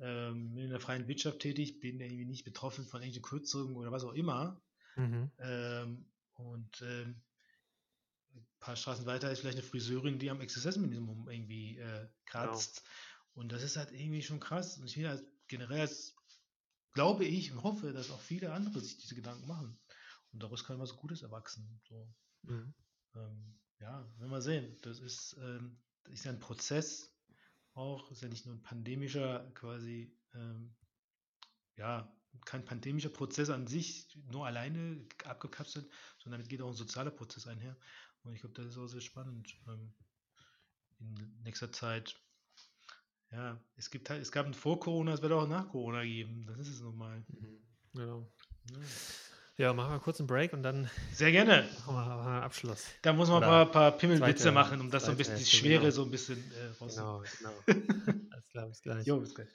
ähm, 0.00 0.54
bin 0.54 0.64
in 0.64 0.70
der 0.70 0.80
freien 0.80 1.08
Wirtschaft 1.08 1.40
tätig, 1.40 1.80
bin 1.80 2.00
irgendwie 2.00 2.26
nicht 2.26 2.44
betroffen 2.44 2.84
von 2.86 3.00
irgendwelchen 3.00 3.22
Kürzungen 3.22 3.76
oder 3.76 3.90
was 3.90 4.04
auch 4.04 4.12
immer. 4.12 4.60
Mhm. 4.96 5.30
Ähm, 5.38 6.04
und 6.34 6.82
ähm, 6.82 7.22
paar 8.60 8.76
Straßen 8.76 9.06
weiter 9.06 9.30
ist 9.30 9.40
vielleicht 9.40 9.58
eine 9.58 9.66
Friseurin, 9.66 10.18
die 10.18 10.30
am 10.30 10.40
Existenzminimum 10.40 11.28
irgendwie 11.28 11.78
äh, 11.78 12.08
kratzt. 12.26 12.82
Genau. 12.82 13.42
Und 13.42 13.52
das 13.52 13.62
ist 13.62 13.76
halt 13.76 13.92
irgendwie 13.92 14.22
schon 14.22 14.40
krass. 14.40 14.78
Und 14.78 14.86
ich 14.86 14.94
finde 14.94 15.10
halt 15.10 15.24
generell, 15.48 15.90
glaube 16.92 17.24
ich 17.24 17.52
und 17.52 17.62
hoffe, 17.62 17.92
dass 17.92 18.10
auch 18.10 18.20
viele 18.20 18.52
andere 18.52 18.80
sich 18.80 18.98
diese 18.98 19.14
Gedanken 19.14 19.46
machen. 19.46 19.78
Und 20.32 20.42
daraus 20.42 20.64
kann 20.64 20.78
was 20.78 20.96
Gutes 20.96 21.22
erwachsen. 21.22 21.80
So. 21.88 22.12
Mhm. 22.42 22.74
Ähm, 23.14 23.58
ja, 23.80 24.06
werden 24.18 24.30
wir 24.30 24.42
sehen. 24.42 24.76
Das 24.82 25.00
ist, 25.00 25.36
ähm, 25.40 25.80
das 26.04 26.14
ist 26.14 26.24
ja 26.24 26.32
ein 26.32 26.40
Prozess 26.40 27.16
auch, 27.74 28.10
ist 28.10 28.22
ja 28.22 28.28
nicht 28.28 28.46
nur 28.46 28.54
ein 28.54 28.62
pandemischer 28.62 29.50
quasi, 29.54 30.16
ähm, 30.34 30.74
ja, 31.76 32.12
kein 32.44 32.64
pandemischer 32.64 33.08
Prozess 33.08 33.50
an 33.50 33.66
sich, 33.66 34.16
nur 34.30 34.46
alleine 34.46 35.04
abgekapselt, 35.24 35.90
sondern 36.18 36.40
damit 36.40 36.48
geht 36.48 36.62
auch 36.62 36.68
ein 36.68 36.74
sozialer 36.74 37.10
Prozess 37.10 37.46
einher. 37.46 37.76
Und 38.22 38.34
ich 38.34 38.40
glaube, 38.40 38.54
das 38.54 38.66
ist 38.66 38.78
auch 38.78 38.86
sehr 38.86 39.00
spannend. 39.00 39.54
Ähm, 39.68 39.92
in 41.00 41.42
nächster 41.42 41.72
Zeit, 41.72 42.16
ja, 43.32 43.58
es 43.76 43.90
gibt 43.90 44.10
halt, 44.10 44.20
es 44.20 44.32
gab 44.32 44.46
ein 44.46 44.54
vor 44.54 44.80
Corona, 44.80 45.14
es 45.14 45.22
wird 45.22 45.32
auch 45.32 45.46
nach 45.48 45.68
Corona 45.68 46.02
geben. 46.02 46.44
Das 46.46 46.58
ist 46.58 46.68
es 46.68 46.80
normal. 46.80 47.24
Mhm. 47.28 47.62
Genau. 47.94 48.32
Ja. 48.70 48.78
Ja, 49.60 49.74
machen 49.74 49.92
wir 49.92 49.98
kurz 49.98 50.18
einen 50.18 50.26
Break 50.26 50.54
und 50.54 50.62
dann. 50.62 50.88
Sehr 51.12 51.32
gerne. 51.32 51.68
Machen 51.86 52.08
wir 52.08 52.26
einen 52.26 52.42
Abschluss. 52.42 52.86
Da 53.02 53.12
muss 53.12 53.28
man 53.28 53.44
ein 53.44 53.48
paar, 53.50 53.66
paar 53.66 53.92
Pimmelwitze 53.92 54.52
machen, 54.52 54.80
um 54.80 54.90
das 54.90 55.04
so 55.04 55.10
ein 55.10 55.18
bisschen, 55.18 55.36
die 55.36 55.44
Schwere 55.44 55.80
genau. 55.80 55.90
so 55.90 56.04
ein 56.04 56.10
bisschen 56.10 56.38
äh, 56.52 56.82
raus. 56.82 56.96
Genau, 56.96 57.22
genau. 57.36 57.52
Alles 58.30 58.48
klar, 58.48 58.68
bis 58.68 58.80
gleich. 58.80 59.06
Jo, 59.06 59.20
bis 59.20 59.34
gleich. 59.34 59.48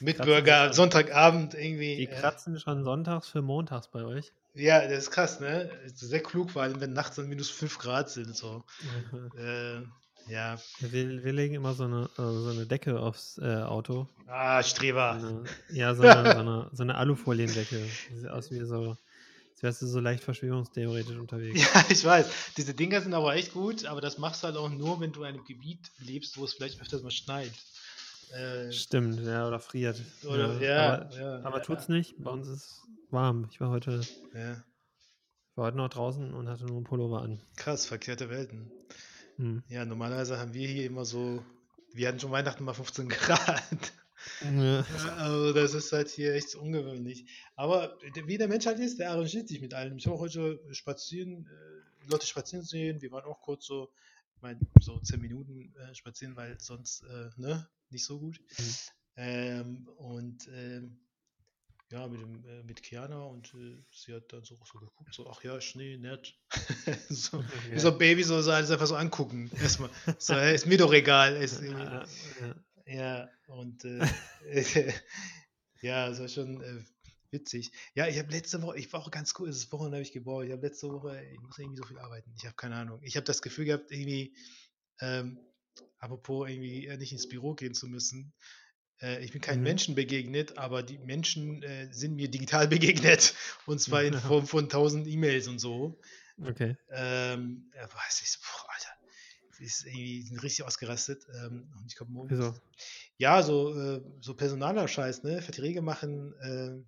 Mitbürger 0.00 0.72
Sonntagabend 0.72 1.54
irgendwie. 1.54 1.96
Die 1.96 2.08
äh, 2.08 2.20
kratzen 2.20 2.58
schon 2.58 2.84
sonntags 2.84 3.28
für 3.28 3.42
montags 3.42 3.88
bei 3.88 4.04
euch. 4.04 4.32
Ja, 4.54 4.86
das 4.86 5.04
ist 5.04 5.10
krass, 5.10 5.40
ne? 5.40 5.70
Sehr 5.94 6.22
klug, 6.22 6.50
vor 6.50 6.62
allem 6.62 6.80
wenn 6.80 6.92
nachts 6.92 7.16
dann 7.16 7.28
minus 7.28 7.50
5 7.50 7.78
Grad 7.78 8.10
sind. 8.10 8.36
So. 8.36 8.64
Äh, 9.38 9.82
ja. 10.28 10.58
Wir, 10.80 11.22
wir, 11.22 11.32
legen 11.32 11.54
immer 11.54 11.74
so 11.74 11.84
eine, 11.84 12.04
äh, 12.04 12.16
so 12.16 12.50
eine 12.50 12.66
Decke 12.66 12.98
aufs 12.98 13.38
äh, 13.38 13.62
Auto. 13.62 14.08
Ah, 14.26 14.62
Streber. 14.62 15.12
Eine, 15.12 15.44
ja, 15.70 15.94
so 15.94 16.02
eine, 16.02 16.32
so 16.32 16.38
eine, 16.38 16.70
so 16.72 16.82
eine 16.82 16.96
Alufoliendecke. 16.96 17.84
Sieht 18.12 18.28
aus 18.28 18.50
wie 18.50 18.64
so 18.64 18.96
Jetzt 19.56 19.62
wärst 19.62 19.80
du 19.80 19.86
so 19.86 20.00
leicht 20.00 20.22
verschwörungstheoretisch 20.22 21.16
unterwegs. 21.16 21.58
Ja, 21.62 21.82
ich 21.88 22.04
weiß. 22.04 22.26
Diese 22.58 22.74
Dinger 22.74 23.00
sind 23.00 23.14
aber 23.14 23.36
echt 23.36 23.54
gut, 23.54 23.86
aber 23.86 24.02
das 24.02 24.18
machst 24.18 24.42
du 24.42 24.48
halt 24.48 24.58
auch 24.58 24.68
nur, 24.68 25.00
wenn 25.00 25.12
du 25.12 25.22
in 25.22 25.28
einem 25.28 25.44
Gebiet 25.46 25.90
lebst, 25.96 26.36
wo 26.36 26.44
es 26.44 26.52
vielleicht 26.52 26.78
öfters 26.78 27.02
mal 27.02 27.10
schneit. 27.10 27.52
Äh, 28.32 28.72
Stimmt, 28.72 29.20
ja, 29.20 29.46
oder 29.46 29.60
friert. 29.60 30.00
Oder, 30.24 30.60
ja, 30.60 30.94
aber, 30.94 31.18
ja, 31.18 31.42
aber 31.44 31.62
tut's 31.62 31.88
nicht. 31.88 32.14
Bei 32.22 32.30
uns 32.30 32.48
ist 32.48 32.82
warm. 33.10 33.48
Ich 33.50 33.60
war 33.60 33.70
heute, 33.70 34.00
war 35.54 35.66
heute 35.66 35.76
noch 35.76 35.88
draußen 35.88 36.34
und 36.34 36.48
hatte 36.48 36.64
nur 36.66 36.76
einen 36.76 36.84
Pullover 36.84 37.22
an. 37.22 37.40
Krass, 37.56 37.86
verkehrte 37.86 38.28
Welten. 38.30 38.70
Hm. 39.36 39.62
Ja, 39.68 39.84
normalerweise 39.84 40.38
haben 40.38 40.54
wir 40.54 40.66
hier 40.68 40.86
immer 40.86 41.04
so, 41.04 41.44
wir 41.92 42.08
hatten 42.08 42.20
schon 42.20 42.30
Weihnachten 42.30 42.64
mal 42.64 42.74
15 42.74 43.08
Grad. 43.10 43.92
Ja. 44.42 44.84
Also 45.18 45.52
das 45.52 45.74
ist 45.74 45.92
halt 45.92 46.08
hier 46.08 46.34
echt 46.34 46.54
ungewöhnlich. 46.54 47.26
Aber 47.54 47.96
wie 48.26 48.38
der 48.38 48.48
Mensch 48.48 48.66
halt 48.66 48.80
ist, 48.80 48.98
der 48.98 49.10
arrangiert 49.10 49.48
sich 49.48 49.60
mit 49.60 49.72
allem. 49.74 49.98
Ich 49.98 50.06
habe 50.06 50.18
heute 50.18 50.60
spazieren, 50.72 51.46
äh, 51.46 52.10
Leute 52.10 52.26
spazieren 52.26 52.64
sehen. 52.64 53.02
Wir 53.02 53.12
waren 53.12 53.24
auch 53.24 53.40
kurz 53.40 53.66
so, 53.66 53.90
ich 54.36 54.42
meine, 54.42 54.60
so 54.80 54.98
zehn 55.00 55.20
Minuten 55.20 55.74
äh, 55.76 55.94
spazieren, 55.94 56.36
weil 56.36 56.60
sonst 56.60 57.02
äh, 57.02 57.30
ne, 57.36 57.68
nicht 57.90 58.04
so 58.04 58.18
gut. 58.18 58.40
Mhm. 58.58 58.74
Ähm, 59.16 59.88
und 59.96 60.48
ähm, 60.52 61.00
ja, 61.90 62.06
mit, 62.08 62.20
dem, 62.20 62.44
äh, 62.44 62.62
mit 62.64 62.82
Kiana 62.82 63.22
und 63.22 63.54
äh, 63.54 63.78
sie 63.92 64.12
hat 64.12 64.32
dann 64.32 64.44
so, 64.44 64.56
so 64.56 64.78
geguckt, 64.78 65.14
so, 65.14 65.30
ach 65.30 65.42
ja, 65.42 65.60
Schnee, 65.60 65.96
nett. 65.96 66.36
so, 67.08 67.40
ja. 67.40 67.48
Wie 67.70 67.78
so 67.78 67.92
ein 67.92 67.98
Baby 67.98 68.24
so, 68.24 68.42
so 68.42 68.50
alles 68.50 68.70
einfach 68.70 68.86
so 68.86 68.96
angucken. 68.96 69.50
Erstmal. 69.60 69.90
So, 70.18 70.36
ist 70.36 70.66
mir 70.66 70.78
doch 70.78 70.92
egal. 70.92 71.36
Ist, 71.36 71.62
ja, 71.62 72.04
ja. 72.40 72.54
Ja, 72.88 73.28
und 73.48 73.84
äh, 73.84 74.06
ja, 75.80 76.08
das 76.08 76.20
war 76.20 76.28
schon 76.28 76.60
äh, 76.60 76.84
witzig. 77.32 77.70
Ja, 77.94 78.06
ich 78.06 78.18
habe 78.18 78.30
letzte 78.30 78.62
Woche, 78.62 78.78
ich 78.78 78.92
war 78.92 79.00
auch 79.00 79.10
ganz 79.10 79.34
cool, 79.38 79.48
das 79.48 79.70
Wochenende 79.72 79.96
habe 79.96 80.02
ich 80.02 80.12
gebaut. 80.12 80.46
Ich 80.46 80.52
habe 80.52 80.66
letzte 80.66 80.88
Woche, 80.88 81.22
ich 81.32 81.40
muss 81.40 81.58
irgendwie 81.58 81.76
so 81.76 81.84
viel 81.84 81.98
arbeiten. 81.98 82.32
Ich 82.36 82.44
habe 82.44 82.56
keine 82.56 82.76
Ahnung. 82.76 83.00
Ich 83.02 83.16
habe 83.16 83.24
das 83.24 83.42
Gefühl 83.42 83.66
gehabt, 83.66 83.90
irgendwie, 83.90 84.34
ähm, 85.00 85.38
apropos 85.98 86.48
irgendwie 86.48 86.88
nicht 86.96 87.12
ins 87.12 87.28
Büro 87.28 87.54
gehen 87.54 87.74
zu 87.74 87.86
müssen. 87.88 88.32
Äh, 89.00 89.24
ich 89.24 89.32
bin 89.32 89.40
keinen 89.40 89.58
mhm. 89.58 89.64
Menschen 89.64 89.94
begegnet, 89.94 90.58
aber 90.58 90.82
die 90.82 90.98
Menschen 90.98 91.62
äh, 91.62 91.92
sind 91.92 92.14
mir 92.16 92.30
digital 92.30 92.68
begegnet. 92.68 93.34
Und 93.66 93.80
zwar 93.80 94.02
in 94.02 94.14
Form 94.20 94.46
von 94.46 94.68
tausend 94.68 95.06
E-Mails 95.06 95.48
und 95.48 95.58
so. 95.58 96.00
Okay. 96.42 96.76
Ähm, 96.90 97.70
ja, 97.74 97.82
weiß 97.82 98.20
ich 98.22 98.30
so, 98.30 98.38
boah, 98.40 98.70
Alter 98.72 98.96
ist 99.60 99.86
irgendwie 99.86 100.22
sind 100.22 100.42
richtig 100.42 100.64
ausgerastet. 100.64 101.26
Ähm, 101.34 101.72
und 101.78 101.86
ich 101.86 101.96
glaube, 101.96 102.12
morgen. 102.12 102.30
Wieso? 102.30 102.54
Ja, 103.18 103.42
so, 103.42 103.74
äh, 103.74 104.02
so 104.20 104.34
personaler 104.34 104.88
Scheiß, 104.88 105.22
ne? 105.22 105.42
Verträge 105.42 105.82
machen, 105.82 106.34
äh, 106.40 106.84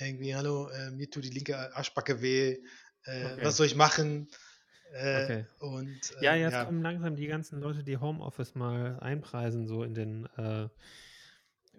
irgendwie, 0.00 0.34
hallo, 0.34 0.68
äh, 0.68 0.90
mir 0.90 1.10
tut 1.10 1.24
die 1.24 1.30
linke 1.30 1.74
Arschbacke 1.76 2.22
weh, 2.22 2.58
äh, 3.04 3.24
okay. 3.24 3.44
was 3.44 3.56
soll 3.56 3.66
ich 3.66 3.76
machen? 3.76 4.28
Äh, 4.92 5.24
okay. 5.24 5.46
Und, 5.58 6.00
ja, 6.20 6.34
jetzt 6.34 6.52
ja. 6.52 6.64
kommen 6.64 6.82
langsam 6.82 7.16
die 7.16 7.26
ganzen 7.26 7.60
Leute, 7.60 7.82
die 7.82 7.96
Homeoffice 7.96 8.54
mal 8.54 8.98
einpreisen, 9.00 9.66
so 9.66 9.82
in 9.82 9.94
den 9.94 10.28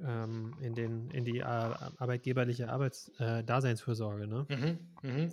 ähm, 0.05 0.53
in, 0.61 0.73
den, 0.75 1.09
in 1.11 1.23
die 1.25 1.39
äh, 1.39 1.43
arbeitgeberliche 1.43 2.69
Arbeits, 2.69 3.11
äh, 3.19 3.43
Daseinsfürsorge, 3.43 4.27
ne? 4.27 4.45
Mhm, 4.49 4.79
mhm. 5.09 5.29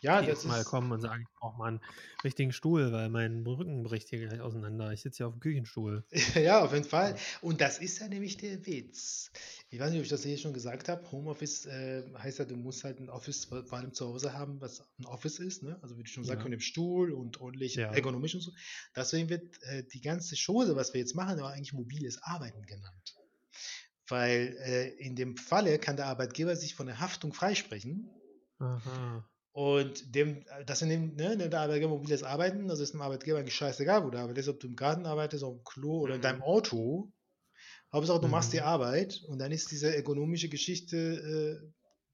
Ja, 0.00 0.20
Die 0.20 0.26
das 0.28 0.44
mal 0.44 0.60
ist. 0.60 0.66
kommen 0.66 0.90
und 0.92 1.00
sagen, 1.00 1.22
ich 1.22 1.34
brauche 1.38 1.58
mal 1.58 1.68
einen 1.68 1.80
richtigen 2.24 2.52
Stuhl, 2.52 2.90
weil 2.92 3.08
mein 3.08 3.46
Rücken 3.46 3.82
bricht 3.82 4.08
hier 4.08 4.26
gleich 4.26 4.40
auseinander. 4.40 4.92
Ich 4.92 5.02
sitze 5.02 5.18
hier 5.18 5.26
auf 5.28 5.34
dem 5.34 5.40
Küchenstuhl. 5.40 6.04
Ja, 6.34 6.62
auf 6.64 6.72
jeden 6.72 6.84
Fall. 6.84 7.16
Und 7.40 7.60
das 7.60 7.78
ist 7.78 7.98
ja 8.00 8.08
nämlich 8.08 8.36
der 8.36 8.66
Witz. 8.66 9.30
Ich 9.70 9.78
weiß 9.78 9.90
nicht, 9.90 9.98
ob 10.00 10.04
ich 10.04 10.10
das 10.10 10.24
hier 10.24 10.36
schon 10.38 10.52
gesagt 10.52 10.88
habe. 10.88 11.10
Homeoffice 11.12 11.66
äh, 11.66 12.02
heißt 12.18 12.40
ja, 12.40 12.44
du 12.46 12.56
musst 12.56 12.82
halt 12.84 12.98
ein 13.00 13.08
Office 13.10 13.44
vor 13.44 13.64
vor 13.64 13.78
allem 13.78 13.92
zu 13.92 14.06
Hause 14.06 14.32
haben, 14.32 14.60
was 14.60 14.80
ein 14.98 15.06
Office 15.06 15.38
ist. 15.38 15.62
Ne? 15.62 15.78
Also 15.82 15.96
wie 15.98 16.02
du 16.02 16.08
schon 16.08 16.24
sagst, 16.24 16.40
Ja. 16.44 16.44
mit 16.50 16.58
dem 16.58 16.62
Stuhl 16.62 17.12
und 17.12 17.40
ordentlich 17.40 17.74
Ja. 17.76 17.92
ergonomisch 17.92 18.34
und 18.34 18.40
so. 18.40 18.52
Deswegen 18.96 19.28
wird 19.28 19.62
äh, 19.62 19.84
die 19.84 20.00
ganze 20.00 20.34
Chose, 20.36 20.74
was 20.76 20.92
wir 20.94 21.00
jetzt 21.00 21.14
machen, 21.14 21.38
aber 21.38 21.50
eigentlich 21.50 21.72
mobiles 21.72 22.20
Arbeiten 22.22 22.62
genannt. 22.66 23.14
Weil 24.10 24.56
äh, 24.64 24.88
in 24.98 25.16
dem 25.16 25.36
Falle 25.36 25.78
kann 25.78 25.96
der 25.96 26.06
Arbeitgeber 26.06 26.56
sich 26.56 26.74
von 26.74 26.86
der 26.86 27.00
Haftung 27.00 27.32
freisprechen. 27.32 28.10
Aha. 28.58 29.24
Und 29.52 30.14
dem, 30.14 30.44
das 30.66 30.80
in 30.82 30.88
dem, 30.88 31.16
ne, 31.16 31.36
nimmt 31.36 31.52
der 31.52 31.60
Arbeitgeber 31.60 31.90
mobiles 31.90 32.22
Arbeiten, 32.22 32.68
das 32.68 32.78
ist 32.78 32.92
dem 32.94 33.02
Arbeitgeber 33.02 33.38
eigentlich 33.38 33.54
scheißegal, 33.56 34.04
wo 34.04 34.10
du 34.10 34.18
arbeitest, 34.18 34.48
ob 34.48 34.60
du 34.60 34.68
im 34.68 34.76
Garten 34.76 35.06
arbeitest, 35.06 35.42
auf 35.42 35.56
dem 35.56 35.64
Klo 35.64 35.98
oder 36.00 36.14
in 36.14 36.20
deinem 36.20 36.38
Mhm. 36.38 36.42
Auto. 36.42 37.12
Hauptsache, 37.92 38.20
du 38.20 38.28
machst 38.28 38.52
die 38.52 38.60
Mhm. 38.60 38.64
Arbeit 38.66 39.22
und 39.26 39.38
dann 39.38 39.52
ist 39.52 39.70
diese 39.72 39.94
ergonomische 39.94 40.48
Geschichte 40.48 41.70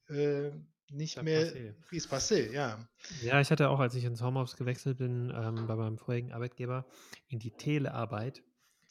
äh, 0.09 0.15
äh, 0.15 0.53
nicht 0.91 1.23
mehr, 1.23 1.47
passé. 1.47 1.75
ist 1.91 2.11
passé, 2.13 2.51
ja. 2.53 2.89
Ja, 3.21 3.41
ich 3.41 3.51
hatte 3.51 3.69
auch, 3.69 3.81
als 3.81 3.95
ich 3.95 4.05
ins 4.05 4.23
Homeoffice 4.23 4.57
gewechselt 4.57 4.99
bin, 4.99 5.33
ähm, 5.35 5.67
bei 5.67 5.77
meinem 5.77 5.99
vorigen 5.99 6.33
Arbeitgeber, 6.33 6.87
in 7.29 7.39
die 7.39 7.51
Telearbeit. 7.51 8.43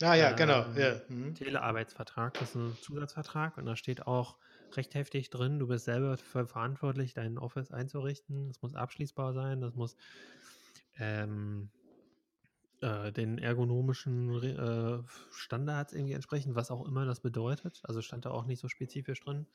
Ah 0.02 0.16
ja, 0.16 0.32
genau, 0.34 0.66
Ähm, 0.76 0.76
ja. 0.76 1.02
Mhm. 1.08 1.36
Telearbeitsvertrag, 1.36 2.38
das 2.38 2.50
ist 2.52 2.56
ein 2.56 2.78
Zusatzvertrag 2.82 3.58
und 3.58 3.66
da 3.66 3.76
steht 3.76 4.08
auch 4.08 4.40
recht 4.76 4.94
heftig 4.96 5.30
drin, 5.30 5.60
du 5.60 5.68
bist 5.68 5.86
selber 5.86 6.12
dafür 6.12 6.48
verantwortlich, 6.48 7.14
dein 7.14 7.38
Office 7.38 7.72
einzurichten. 7.72 8.48
Das 8.48 8.62
muss 8.62 8.74
abschließbar 8.76 9.34
sein, 9.34 9.62
das 9.62 9.76
muss 9.76 9.96
ähm, 10.98 11.72
äh, 12.82 13.12
den 13.12 13.38
ergonomischen 13.38 14.42
äh, 14.44 15.04
Standards 15.32 15.94
irgendwie 15.94 16.14
entsprechen, 16.14 16.56
was 16.56 16.72
auch 16.72 16.86
immer 16.88 17.06
das 17.06 17.22
bedeutet. 17.22 17.82
Also 17.84 18.02
stand 18.02 18.26
da 18.26 18.32
auch 18.32 18.46
nicht 18.46 18.60
so 18.60 18.68
spezifisch 18.68 19.22
drin. 19.22 19.48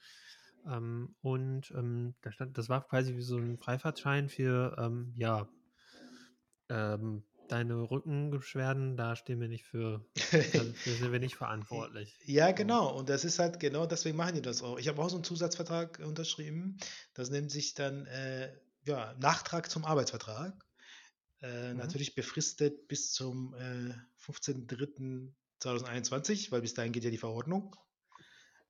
Ähm, 0.66 1.16
und 1.20 1.70
ähm, 1.76 2.14
da 2.22 2.32
stand, 2.32 2.58
das 2.58 2.68
war 2.68 2.86
quasi 2.86 3.16
wie 3.16 3.22
so 3.22 3.38
ein 3.38 3.58
Freifahrtschein 3.58 4.28
für, 4.28 4.76
ähm, 4.78 5.12
ja, 5.16 5.48
ähm, 6.68 7.24
deine 7.52 7.90
Rückenbeschwerden, 7.90 8.96
da 8.96 9.16
stehen 9.16 9.40
wir 9.40 9.48
nicht 9.48 9.64
für, 9.64 10.04
dafür 10.14 10.74
sind 10.84 11.12
wir 11.12 11.18
nicht 11.18 11.36
verantwortlich. 11.36 12.16
Ja, 12.24 12.52
genau. 12.52 12.96
Und 12.96 13.08
das 13.08 13.24
ist 13.24 13.38
halt 13.38 13.60
genau, 13.60 13.86
deswegen 13.86 14.16
machen 14.16 14.34
die 14.34 14.42
das 14.42 14.62
auch. 14.62 14.78
Ich 14.78 14.88
habe 14.88 15.02
auch 15.02 15.10
so 15.10 15.16
einen 15.16 15.24
Zusatzvertrag 15.24 16.00
unterschrieben. 16.00 16.78
Das 17.14 17.30
nennt 17.30 17.50
sich 17.50 17.74
dann 17.74 18.06
äh, 18.06 18.52
ja, 18.84 19.14
Nachtrag 19.20 19.70
zum 19.70 19.84
Arbeitsvertrag. 19.84 20.54
Äh, 21.42 21.72
Mhm. 21.72 21.78
Natürlich 21.78 22.14
befristet 22.14 22.86
bis 22.88 23.12
zum 23.12 23.54
äh, 23.54 23.94
15.03.2021, 24.26 26.52
weil 26.52 26.60
bis 26.60 26.74
dahin 26.74 26.92
geht 26.92 27.04
ja 27.04 27.10
die 27.10 27.16
Verordnung. 27.18 27.76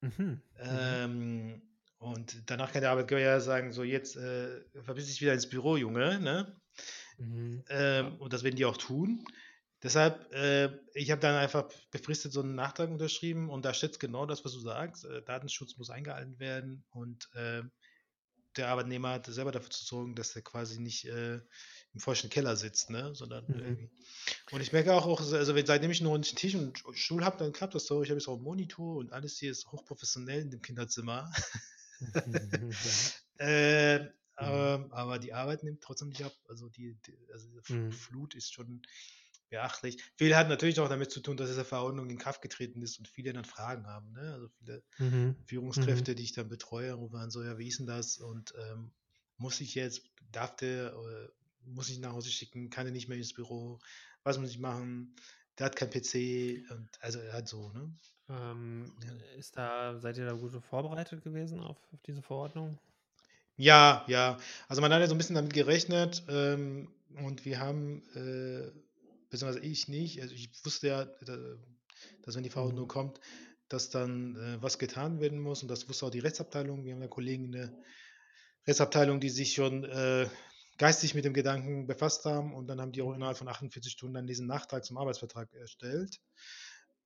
Mhm. 0.01 0.13
Mhm. 0.19 0.41
Ähm, 0.59 1.63
und 1.99 2.43
danach 2.47 2.73
kann 2.73 2.81
der 2.81 2.93
Arbeitgeber 2.93 3.21
ja 3.21 3.41
sagen, 3.41 3.73
so 3.73 3.83
jetzt 3.83 4.17
äh, 4.17 4.63
verpiss 4.83 5.07
dich 5.07 5.21
wieder 5.21 5.35
ins 5.35 5.49
Büro, 5.49 5.77
Junge. 5.77 6.21
Ne? 6.21 6.57
Mhm. 7.21 7.63
Ähm, 7.69 8.17
und 8.17 8.33
das 8.33 8.43
werden 8.43 8.57
die 8.57 8.65
auch 8.65 8.77
tun. 8.77 9.25
Deshalb, 9.83 10.31
äh, 10.33 10.71
ich 10.95 11.11
habe 11.11 11.21
dann 11.21 11.37
einfach 11.37 11.71
befristet 11.91 12.33
so 12.33 12.41
einen 12.41 12.55
Nachtrag 12.55 12.91
unterschrieben 12.91 13.49
und 13.49 13.65
da 13.65 13.73
steht 13.73 13.99
genau 13.99 14.27
das, 14.27 14.45
was 14.45 14.53
du 14.53 14.61
sagst. 14.61 15.05
Äh, 15.05 15.23
Datenschutz 15.23 15.77
muss 15.79 15.91
eingehalten 15.91 16.39
werden 16.39 16.85
und 16.91 17.29
äh, 17.35 17.63
der 18.57 18.69
Arbeitnehmer 18.69 19.11
hat 19.11 19.27
selber 19.27 19.53
dafür 19.53 19.71
zu 19.71 19.85
sorgen, 19.85 20.15
dass 20.17 20.35
er 20.35 20.43
quasi 20.43 20.81
nicht 20.81 21.07
äh, 21.07 21.37
im 21.95 22.01
falschen 22.01 22.31
Keller 22.31 22.57
sitzt, 22.57 22.91
ne? 22.91 23.15
sondern 23.15 23.47
Mhm. 23.47 23.91
Und 24.51 24.61
ich 24.61 24.73
merke 24.73 24.93
auch, 24.93 25.07
auch 25.07 25.21
also 25.21 25.55
wenn, 25.55 25.67
seitdem 25.67 25.91
ich 25.91 26.01
einen 26.01 26.09
ordentlichen 26.09 26.39
Tisch 26.39 26.55
und 26.55 26.99
Stuhl 26.99 27.25
habe, 27.25 27.39
dann 27.39 27.53
klappt 27.53 27.75
das 27.75 27.87
so. 27.87 28.03
Ich 28.03 28.11
habe 28.11 28.19
jetzt 28.19 28.29
auch 28.29 28.35
einen 28.35 28.43
Monitor 28.43 28.97
und 28.97 29.13
alles 29.13 29.39
hier 29.39 29.51
ist 29.51 29.71
hochprofessionell 29.71 30.41
in 30.41 30.51
dem 30.51 30.63
Kinderzimmer. 30.63 31.33
äh, 33.39 34.07
ähm, 34.41 34.93
aber 34.93 35.19
die 35.19 35.33
Arbeit 35.33 35.63
nimmt 35.65 35.83
trotzdem 35.83 36.09
nicht 36.09 36.25
ab. 36.25 36.35
Also 36.49 36.69
die, 36.69 36.97
die 37.07 37.17
also 37.33 37.47
diese 37.49 37.61
F- 37.61 37.81
Mhm. 37.81 37.91
Flut 37.91 38.35
ist 38.35 38.53
schon 38.53 38.83
beachtlich. 39.49 40.03
Viel 40.17 40.37
hat 40.37 40.49
natürlich 40.49 40.81
auch 40.81 40.89
damit 40.89 41.11
zu 41.11 41.21
tun, 41.21 41.37
dass 41.37 41.49
diese 41.49 41.65
Verordnung 41.65 42.09
in 42.11 42.19
Kraft 42.19 42.43
getreten 42.43 42.83
ist 42.83 42.99
und 42.99 43.09
viele 43.09 43.33
dann 43.33 43.45
Fragen 43.45 43.87
haben. 43.87 44.13
Ne? 44.13 44.33
Also 44.35 44.49
viele 44.49 44.85
Mhm. 44.99 45.35
Führungskräfte, 45.47 46.15
die 46.15 46.23
ich 46.25 46.33
dann 46.33 46.49
betreue, 46.49 46.93
rufen 46.95 47.17
an, 47.17 47.31
so, 47.31 47.43
ja, 47.43 47.59
wie 47.59 47.69
ist 47.69 47.79
denn 47.79 47.87
das? 47.87 48.19
Und 48.19 48.55
ähm, 48.71 48.93
muss 49.37 49.61
ich 49.61 49.75
jetzt, 49.75 50.03
darf 50.31 50.57
der, 50.57 50.93
äh, 50.95 51.29
muss 51.63 51.89
ich 51.91 51.99
nach 51.99 52.13
Hause 52.13 52.31
schicken, 52.31 52.71
kann 52.71 52.87
er 52.87 52.93
nicht 52.93 53.09
mehr 53.09 53.19
ins 53.19 53.35
Büro, 53.35 53.81
was 54.23 54.39
muss 54.39 54.51
ich 54.51 54.59
machen? 54.59 55.17
Der 55.59 55.67
hat 55.67 55.77
kein 55.77 55.91
PC 55.91 56.65
und 56.71 56.91
also 57.03 57.19
er 57.21 57.33
hat 57.33 57.49
so, 57.49 57.73
ne? 57.73 57.99
Ähm, 58.31 58.97
Ja. 59.03 59.15
ist 59.37 59.57
da, 59.59 59.99
seid 59.99 60.17
ihr 60.17 60.25
da 60.27 60.33
gut 60.33 60.53
vorbereitet 60.65 61.23
gewesen 61.23 61.61
auf, 61.61 61.77
auf 61.93 62.03
diese 62.03 62.23
Verordnung? 62.23 62.79
Ja, 63.61 64.05
ja. 64.09 64.39
Also 64.69 64.81
man 64.81 64.93
hat 64.93 65.01
ja 65.01 65.07
so 65.07 65.15
ein 65.15 65.19
bisschen 65.19 65.35
damit 65.35 65.53
gerechnet 65.53 66.23
ähm, 66.29 66.89
und 67.23 67.45
wir 67.45 67.61
haben, 67.61 68.03
äh, 68.15 68.71
beziehungsweise 69.29 69.65
ich 69.65 69.89
nicht, 69.89 70.21
also 70.23 70.35
ich 70.35 70.51
wusste 70.65 70.87
ja, 70.89 71.05
da- 71.05 71.57
dass 72.23 72.37
wenn 72.37 72.43
die 72.43 72.51
Verordnung 72.51 72.85
Mhm. 72.85 72.89
kommt, 72.89 73.21
dass 73.69 73.91
dann 73.91 74.37
äh, 74.37 74.63
was 74.63 74.79
getan 74.79 75.21
werden 75.21 75.41
muss 75.41 75.63
und 75.63 75.69
das 75.71 75.89
wusste 75.89 76.07
auch 76.07 76.11
die 76.11 76.21
Rechtsabteilung. 76.21 76.85
Wir 76.85 76.95
haben 76.95 77.03
ja 77.03 77.09
Kollegen 77.09 77.45
in 77.47 77.53
der 77.53 77.75
Rechtsabteilung, 78.67 79.21
die 79.21 79.31
sich 79.31 79.55
schon 79.55 79.85
äh, 79.85 80.29
geistig 80.79 81.15
mit 81.15 81.25
dem 81.25 81.35
Gedanken 81.35 81.87
befasst 81.87 82.25
haben 82.27 82.55
und 82.55 82.69
dann 82.69 82.81
haben 82.81 82.93
die 82.93 83.03
auch 83.03 83.15
innerhalb 83.15 83.39
von 83.39 83.49
48 83.49 83.93
Stunden 83.93 84.15
dann 84.15 84.27
diesen 84.29 84.47
Nachtrag 84.47 84.85
zum 84.85 84.99
Arbeitsvertrag 84.99 85.53
erstellt. 85.55 86.19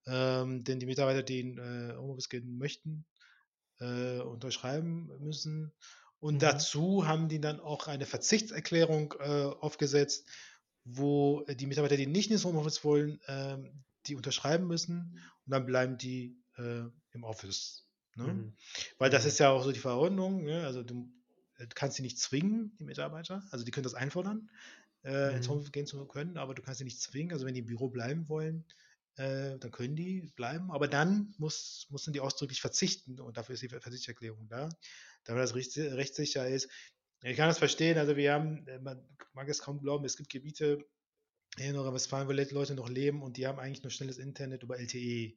Ähm, 0.07 0.65
denn 0.65 0.81
die 0.81 0.87
Mitarbeiter, 0.87 1.23
die 1.23 1.41
in 1.41 1.59
äh, 1.59 1.95
Homeoffice 1.97 2.29
gehen 2.29 2.59
möchten, 2.59 3.07
äh, 3.81 4.21
unterschreiben 4.21 5.11
müssen. 5.21 5.73
Und 6.25 6.41
Mhm. 6.41 6.41
dazu 6.41 7.07
haben 7.07 7.29
die 7.29 7.39
dann 7.39 7.61
auch 7.61 7.87
eine 7.87 8.07
Verzichtserklärung 8.07 9.13
äh, 9.21 9.45
aufgesetzt, 9.61 10.27
wo 10.83 11.43
äh, 11.47 11.55
die 11.55 11.67
Mitarbeiter, 11.67 11.99
die 11.99 12.07
nicht 12.07 12.31
ins 12.31 12.47
Homeoffice 12.47 12.83
wollen, 12.83 13.21
ähm, 13.29 13.85
die 14.07 14.17
unterschreiben 14.17 14.67
müssen 14.67 15.19
und 15.45 15.51
dann 15.51 15.67
bleiben 15.67 15.99
die 15.99 16.43
äh, 16.57 16.85
im 17.13 17.25
Office. 17.25 17.91
Ne? 18.15 18.25
Mhm. 18.25 18.57
Weil 18.97 19.11
das 19.11 19.27
Mhm. 19.27 19.29
ist 19.29 19.39
ja 19.39 19.51
auch 19.51 19.63
so 19.65 19.71
die 19.71 19.81
Verordnung, 19.81 20.45
ne? 20.45 20.65
also 20.65 20.83
du, 20.83 21.13
äh, 21.59 21.67
du 21.67 21.75
kannst 21.75 21.97
sie 21.99 22.03
nicht 22.03 22.19
zwingen, 22.19 22.75
die 22.79 22.85
Mitarbeiter, 22.85 23.47
also 23.51 23.63
die 23.67 23.71
können 23.71 23.85
das 23.85 23.93
einfordern, 23.93 24.49
äh, 25.05 25.37
ins 25.37 25.47
Mhm. 25.47 25.51
Homeoffice 25.51 25.73
gehen 25.73 25.87
zu 25.87 26.03
können, 26.07 26.39
aber 26.39 26.55
du 26.55 26.63
kannst 26.63 26.79
sie 26.79 26.85
nicht 26.85 27.03
zwingen, 27.03 27.35
also 27.35 27.45
wenn 27.45 27.53
die 27.53 27.61
im 27.61 27.67
Büro 27.67 27.91
bleiben 27.91 28.31
wollen, 28.31 28.65
äh, 29.17 29.59
dann 29.59 29.71
können 29.71 29.97
die 29.97 30.33
bleiben, 30.37 30.71
aber 30.71 30.89
dann 30.89 31.35
muss, 31.39 31.87
müssen 31.91 32.13
die 32.13 32.21
ausdrücklich 32.21 32.61
verzichten 32.61 33.21
und 33.21 33.37
dafür 33.37 33.55
ist 33.55 33.63
die 33.63 33.69
Ver- 33.69 33.81
Verzichtserklärung 33.81 34.49
da, 34.49 34.69
damit 35.25 35.43
das 35.43 35.55
rechts- 35.55 35.77
rechtssicher 35.79 36.49
ist. 36.49 36.69
Ich 37.23 37.37
kann 37.37 37.49
das 37.49 37.59
verstehen, 37.59 37.97
also 37.99 38.17
wir 38.17 38.33
haben, 38.33 38.67
äh, 38.67 38.79
man 38.81 39.07
mag 39.33 39.49
es 39.49 39.61
kaum 39.61 39.81
glauben, 39.81 40.05
es 40.05 40.17
gibt 40.17 40.31
Gebiete 40.31 40.85
hier 41.57 41.67
in 41.67 41.75
Nordrhein-Westfalen, 41.75 42.29
wo 42.29 42.33
Leute 42.33 42.75
noch 42.75 42.89
leben 42.89 43.23
und 43.23 43.37
die 43.37 43.47
haben 43.47 43.59
eigentlich 43.59 43.83
nur 43.83 43.91
schnelles 43.91 44.19
Internet 44.19 44.63
über 44.63 44.79
LTE. 44.79 45.37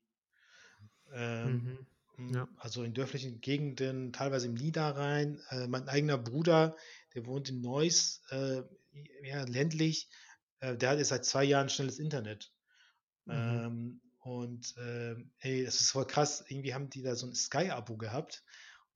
Ähm, 1.14 1.88
Mhm. 2.18 2.34
Ja. 2.34 2.48
Also 2.58 2.84
in 2.84 2.94
dörflichen 2.96 3.42
Gegenden, 3.42 4.12
teilweise 4.12 4.48
im 4.48 4.56
Niederrhein. 4.56 5.40
Äh, 5.50 5.68
mein 5.68 5.88
eigener 5.88 6.18
Bruder, 6.18 6.76
der 7.14 7.28
wohnt 7.28 7.50
in 7.50 7.62
Neuss, 7.62 8.22
äh, 8.30 8.64
ja, 9.22 9.44
ländlich, 9.44 10.10
äh, 10.60 10.76
der 10.76 10.90
hat 10.90 10.98
jetzt 10.98 11.10
seit 11.10 11.26
zwei 11.26 11.44
Jahren 11.44 11.70
schnelles 11.70 12.00
Internet. 12.00 12.52
Mhm. 13.28 13.66
Ähm, 13.66 14.02
und 14.20 14.76
ähm, 14.78 15.32
ey, 15.40 15.64
das 15.64 15.80
ist 15.82 15.92
voll 15.92 16.06
krass. 16.08 16.44
Irgendwie 16.48 16.74
haben 16.74 16.90
die 16.90 17.02
da 17.02 17.16
so 17.16 17.28
ein 17.28 17.36
Sky-Abo 17.36 17.98
gehabt. 17.98 18.44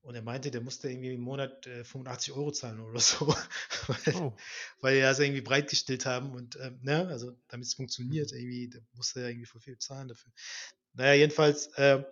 Und 0.02 0.16
er 0.16 0.24
meinte, 0.24 0.50
der 0.50 0.62
musste 0.62 0.90
irgendwie 0.90 1.14
im 1.14 1.22
Monat 1.22 1.68
äh, 1.68 1.84
85 1.84 2.34
Euro 2.34 2.52
zahlen 2.52 2.80
oder 2.80 3.00
so, 3.02 3.28
weil, 3.88 4.14
Oh. 4.14 4.42
weil 4.82 4.96
die 4.96 5.02
das 5.02 5.20
irgendwie 5.20 5.42
breitgestellt 5.42 6.08
haben 6.08 6.32
und 6.34 6.58
ähm, 6.60 6.80
ne, 6.82 7.08
also 7.08 7.34
damit 7.50 7.68
es 7.68 7.76
funktioniert, 7.76 8.32
Mhm. 8.32 8.38
irgendwie, 8.38 8.70
da 8.70 8.80
musste 8.94 9.22
er 9.22 9.30
irgendwie 9.30 9.46
voll 9.46 9.62
viel 9.62 9.78
zahlen 9.78 10.08
dafür. 10.08 10.32
Naja, 10.94 11.14
jedenfalls, 11.14 11.68
äh, 11.76 12.04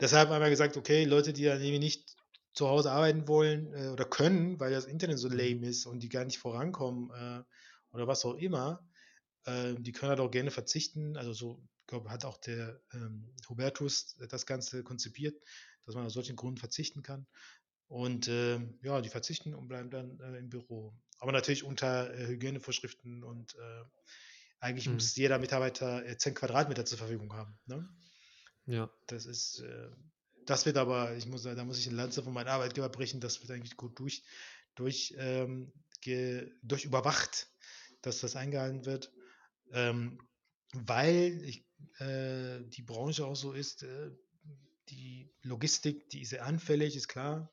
deshalb 0.00 0.28
haben 0.30 0.42
wir 0.42 0.50
gesagt, 0.50 0.76
okay, 0.76 1.04
Leute, 1.04 1.32
die 1.32 1.44
dann 1.44 1.60
irgendwie 1.60 1.78
nicht 1.78 2.16
zu 2.54 2.68
Hause 2.68 2.90
arbeiten 2.90 3.28
wollen 3.28 3.72
äh, 3.74 3.88
oder 3.88 4.04
können, 4.04 4.58
weil 4.60 4.72
das 4.72 4.84
Internet 4.86 5.18
so 5.18 5.28
Mhm. 5.28 5.36
lame 5.36 5.66
ist 5.68 5.86
und 5.86 6.00
die 6.02 6.08
gar 6.08 6.24
nicht 6.24 6.38
vorankommen 6.38 7.10
äh, 7.10 7.42
oder 7.94 8.06
was 8.06 8.24
auch 8.24 8.34
immer, 8.34 8.88
äh, 9.44 9.74
die 9.78 9.92
können 9.92 10.10
halt 10.10 10.20
auch 10.20 10.30
gerne 10.30 10.50
verzichten. 10.50 11.16
Also 11.16 11.32
so, 11.32 11.62
ich 11.80 11.86
glaube, 11.86 12.10
hat 12.10 12.24
auch 12.24 12.38
der 12.38 12.80
ähm, 12.92 13.34
Hubertus 13.48 14.16
das 14.28 14.46
Ganze 14.46 14.82
konzipiert, 14.82 15.40
dass 15.84 15.94
man 15.94 16.06
aus 16.06 16.12
solchen 16.14 16.36
Gründen 16.36 16.58
verzichten 16.58 17.02
kann. 17.02 17.26
Und 17.88 18.28
ähm, 18.28 18.78
ja, 18.82 19.00
die 19.00 19.08
verzichten 19.08 19.54
und 19.54 19.68
bleiben 19.68 19.90
dann 19.90 20.20
äh, 20.20 20.38
im 20.38 20.50
Büro. 20.50 20.94
Aber 21.18 21.32
natürlich 21.32 21.64
unter 21.64 22.14
äh, 22.14 22.26
Hygienevorschriften 22.26 23.24
und 23.24 23.54
äh, 23.54 23.84
eigentlich 24.60 24.88
Mhm. 24.88 24.94
muss 24.94 25.16
jeder 25.16 25.38
Mitarbeiter 25.38 26.04
äh, 26.04 26.16
10 26.18 26.34
Quadratmeter 26.34 26.84
zur 26.84 26.98
Verfügung 26.98 27.32
haben. 27.32 27.58
Ne? 27.66 27.88
Ja. 28.66 28.90
Das 29.06 29.26
ist, 29.26 29.60
äh, 29.60 29.90
das 30.46 30.66
wird 30.66 30.76
aber, 30.76 31.16
ich 31.16 31.26
muss, 31.26 31.42
da 31.42 31.64
muss 31.64 31.78
ich 31.78 31.86
eine 31.88 31.96
Lanze 31.96 32.22
von 32.22 32.32
meinem 32.32 32.48
Arbeitgeber 32.48 32.88
brechen, 32.88 33.20
das 33.20 33.40
wird 33.40 33.50
eigentlich 33.50 33.76
gut 33.76 33.98
durch, 33.98 34.22
durch, 34.74 35.14
ähm, 35.18 35.72
ge, 36.00 36.52
durch 36.62 36.84
überwacht, 36.84 37.48
dass 38.02 38.20
das 38.20 38.36
eingehalten 38.36 38.84
wird. 38.86 39.12
Ähm, 39.72 40.18
weil 40.72 41.42
ich, 41.44 41.64
äh, 41.98 42.60
die 42.64 42.82
Branche 42.82 43.26
auch 43.26 43.36
so 43.36 43.52
ist, 43.52 43.82
äh, 43.82 44.10
die 44.88 45.30
Logistik, 45.42 46.08
die 46.10 46.22
ist 46.22 46.30
sehr 46.30 46.44
anfällig, 46.44 46.96
ist 46.96 47.08
klar. 47.08 47.52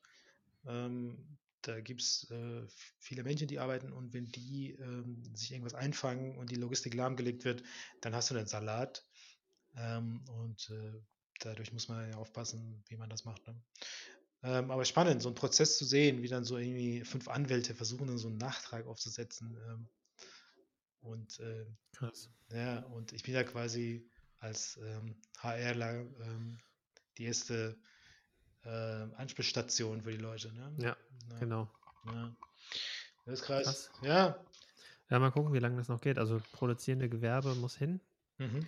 Ähm, 0.66 1.38
da 1.62 1.80
gibt 1.80 2.02
es 2.02 2.30
äh, 2.30 2.66
viele 3.00 3.24
Menschen, 3.24 3.48
die 3.48 3.60
arbeiten 3.60 3.92
und 3.92 4.14
wenn 4.14 4.28
die 4.28 4.72
ähm, 4.74 5.24
sich 5.36 5.52
irgendwas 5.52 5.74
einfangen 5.74 6.38
und 6.38 6.52
die 6.52 6.56
Logistik 6.56 6.94
lahmgelegt 6.94 7.44
wird, 7.44 7.64
dann 8.02 8.14
hast 8.14 8.30
du 8.30 8.36
einen 8.36 8.48
Salat. 8.48 9.04
Ähm, 9.76 10.24
und 10.30 10.70
äh, 10.70 11.02
dadurch 11.40 11.74
muss 11.74 11.88
man 11.88 12.10
ja 12.10 12.18
aufpassen, 12.18 12.84
wie 12.88 12.98
man 12.98 13.10
das 13.10 13.26
macht. 13.26 13.48
Ne? 13.48 13.60
Ähm, 14.44 14.70
aber 14.70 14.86
spannend, 14.86 15.22
so 15.22 15.30
einen 15.30 15.36
Prozess 15.36 15.78
zu 15.78 15.86
sehen, 15.86 16.22
wie 16.22 16.28
dann 16.28 16.46
so 16.46 16.58
irgendwie 16.58 17.04
fünf 17.04 17.28
Anwälte 17.28 17.74
versuchen, 17.74 18.08
dann 18.08 18.18
so 18.18 18.28
einen 18.28 18.38
Nachtrag 18.38 18.86
aufzusetzen. 18.86 19.58
Ähm, 19.68 19.90
und 21.06 21.40
äh, 21.40 21.66
Krass. 21.94 22.30
ja, 22.52 22.80
und 22.86 23.14
ich 23.14 23.24
bin 23.24 23.34
ja 23.34 23.44
quasi 23.44 24.08
als 24.40 24.78
ähm, 24.84 25.16
HRler 25.40 26.02
ähm, 26.22 26.58
die 27.18 27.26
erste 27.26 27.78
äh, 28.64 28.70
Ansprechstation 28.70 30.02
für 30.02 30.12
die 30.12 30.18
Leute. 30.18 30.54
Ne? 30.54 30.74
Ja, 30.80 30.98
Ja, 31.32 31.40
genau. 31.40 31.70
ja. 32.06 32.36
Das 33.26 33.40
ist 33.40 33.46
krass. 33.46 33.64
Krass. 33.64 33.92
Ja. 34.02 34.40
Ja, 35.10 35.20
mal 35.20 35.32
gucken, 35.32 35.54
wie 35.54 35.60
lange 35.60 35.78
das 35.78 35.88
noch 35.88 36.02
geht. 36.02 36.18
Also 36.18 36.42
produzierende 36.54 37.10
Gewerbe 37.10 37.54
muss 37.56 37.78
hin. 37.78 38.02
Mhm. 38.38 38.68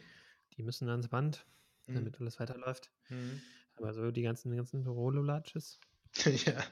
Die 0.55 0.63
müssen 0.63 0.87
ans 0.89 1.07
Band, 1.07 1.45
Mhm. 1.87 1.95
damit 1.95 2.19
alles 2.19 2.39
weiterläuft. 2.39 2.91
Mhm. 3.09 3.41
Aber 3.77 3.93
so 3.93 4.11
die 4.11 4.21
ganzen, 4.23 4.55
ganzen 4.55 4.83
Bürolulatsches. 4.83 5.79
ja. 6.45 6.63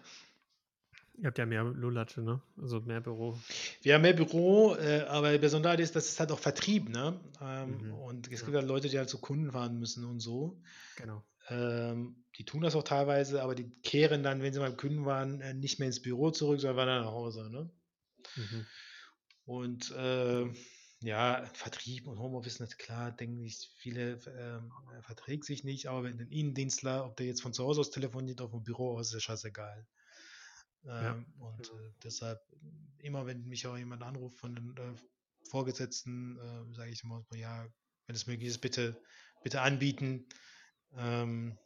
Ihr 1.17 1.27
habt 1.27 1.37
ja 1.37 1.45
mehr 1.45 1.63
Lulatsche, 1.63 2.21
ne? 2.21 2.41
Also 2.57 2.79
mehr 2.81 3.01
Büro. 3.01 3.43
Wir 3.81 3.93
haben 3.95 4.01
mehr 4.01 4.13
Büro, 4.13 4.75
äh, 4.75 5.01
aber 5.07 5.37
besonders 5.37 5.79
ist, 5.79 5.95
das 5.95 6.07
ist 6.09 6.19
halt 6.19 6.31
auch 6.31 6.39
Vertrieb, 6.39 6.89
ne? 6.89 7.19
Ähm, 7.41 7.81
Mhm. 7.81 7.91
Und 7.91 8.31
es 8.31 8.41
Ja. 8.41 8.45
gibt 8.45 8.55
halt 8.57 8.67
Leute, 8.67 8.89
die 8.89 8.97
halt 8.97 9.09
zu 9.09 9.19
Kunden 9.19 9.51
fahren 9.51 9.77
müssen 9.79 10.03
und 10.05 10.19
so. 10.19 10.61
Genau. 10.95 11.25
Ähm, 11.49 12.25
die 12.37 12.45
tun 12.45 12.61
das 12.61 12.75
auch 12.75 12.83
teilweise, 12.83 13.41
aber 13.43 13.55
die 13.55 13.69
kehren 13.83 14.23
dann, 14.23 14.41
wenn 14.41 14.53
sie 14.53 14.59
beim 14.59 14.77
Kunden 14.77 15.05
waren, 15.05 15.41
äh, 15.41 15.53
nicht 15.53 15.79
mehr 15.79 15.87
ins 15.87 16.01
Büro 16.01 16.31
zurück, 16.31 16.59
sondern 16.61 16.77
fahren 16.77 16.87
dann 16.89 17.03
nach 17.05 17.11
Hause, 17.11 17.49
ne? 17.51 17.71
Mhm. 18.35 18.65
Und 19.45 19.91
äh, 19.91 20.51
ja, 21.01 21.45
Vertrieb 21.53 22.07
und 22.07 22.19
Homeoffice, 22.19 22.59
nicht 22.59 22.77
klar, 22.79 23.11
denken 23.11 23.43
sich 23.43 23.69
viele, 23.77 24.13
ähm, 24.27 24.71
er 24.93 25.03
verträgt 25.03 25.45
sich 25.45 25.63
nicht, 25.63 25.87
aber 25.87 26.03
wenn 26.03 26.19
ein 26.19 26.31
Innendienstler, 26.31 27.05
ob 27.05 27.15
der 27.17 27.27
jetzt 27.27 27.41
von 27.41 27.53
zu 27.53 27.63
Hause 27.63 27.81
aus 27.81 27.91
telefoniert 27.91 28.41
oder 28.41 28.49
vom 28.49 28.63
Büro 28.63 28.97
aus, 28.97 29.07
ist 29.07 29.13
ja 29.13 29.19
scheißegal. 30.85 31.03
Ja, 31.05 31.17
Ähm, 31.17 31.25
und 31.39 31.69
äh, 31.69 31.91
deshalb, 32.03 32.39
immer 32.99 33.25
wenn 33.25 33.45
mich 33.47 33.67
auch 33.67 33.77
jemand 33.77 34.03
anruft 34.03 34.37
von 34.37 34.55
den 34.55 34.77
äh, 34.77 34.95
Vorgesetzten, 35.49 36.37
äh, 36.39 36.73
sage 36.75 36.91
ich 36.91 37.03
immer, 37.03 37.25
ja, 37.33 37.67
wenn 38.07 38.15
es 38.15 38.27
möglich 38.27 38.49
ist, 38.49 38.59
bitte, 38.59 39.01
bitte 39.43 39.61
anbieten. 39.61 40.27
Ähm, 40.93 41.57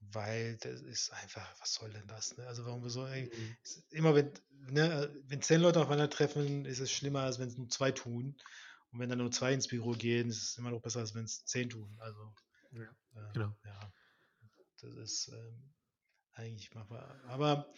weil 0.00 0.56
das 0.58 0.80
ist 0.80 1.12
einfach, 1.12 1.54
was 1.60 1.74
soll 1.74 1.90
denn 1.92 2.06
das? 2.06 2.36
Ne? 2.36 2.46
Also 2.46 2.64
warum 2.64 2.82
wir 2.82 2.90
so, 2.90 3.06
Mhm. 3.06 3.56
immer 3.90 4.14
wenn, 4.14 4.32
ne, 4.50 5.14
wenn 5.26 5.42
zehn 5.42 5.60
Leute 5.60 5.80
aufeinander 5.80 6.08
treffen, 6.10 6.64
ist 6.64 6.80
es 6.80 6.90
schlimmer, 6.90 7.20
als 7.22 7.38
wenn 7.38 7.48
es 7.48 7.56
nur 7.58 7.68
zwei 7.68 7.92
tun. 7.92 8.36
Und 8.92 8.98
wenn 8.98 9.08
dann 9.08 9.18
nur 9.18 9.30
zwei 9.30 9.52
ins 9.52 9.68
Büro 9.68 9.92
gehen, 9.92 10.30
ist 10.30 10.42
es 10.42 10.58
immer 10.58 10.70
noch 10.70 10.80
besser, 10.80 11.00
als 11.00 11.14
wenn 11.14 11.24
es 11.24 11.44
zehn 11.44 11.68
tun. 11.68 11.96
Also, 12.00 12.34
Ja, 12.72 12.96
äh, 13.14 13.34
genau. 13.34 13.56
ja, 13.64 13.92
das 14.80 14.94
ist 14.94 15.28
ähm, 15.32 15.74
eigentlich 16.32 16.74
machbar. 16.74 17.20
Aber 17.28 17.72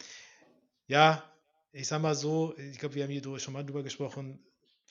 ja, 0.87 1.23
ich 1.71 1.87
sag 1.87 2.01
mal 2.01 2.15
so, 2.15 2.55
ich 2.57 2.77
glaube, 2.77 2.95
wir 2.95 3.03
haben 3.03 3.11
hier 3.11 3.39
schon 3.39 3.53
mal 3.53 3.63
drüber 3.65 3.83
gesprochen, 3.83 4.39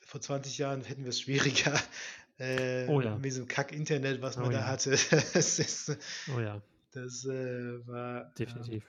vor 0.04 0.20
20 0.20 0.58
Jahren 0.58 0.82
hätten 0.82 1.04
wir 1.04 1.10
es 1.10 1.20
schwieriger 1.20 1.80
äh, 2.38 2.86
Oh 2.88 3.00
ja. 3.00 3.14
mit 3.14 3.24
diesem 3.26 3.46
Kack-Internet, 3.46 4.20
was 4.20 4.36
man 4.36 4.48
Oh 4.48 4.50
da 4.50 4.60
ja. 4.60 4.66
hatte. 4.66 4.90
Das, 5.34 5.58
ist, 5.58 5.96
Oh 6.34 6.40
ja, 6.40 6.60
das 6.92 7.24
äh, 7.24 7.86
war 7.86 8.26
ähm, 8.26 8.34
definitiv. 8.38 8.84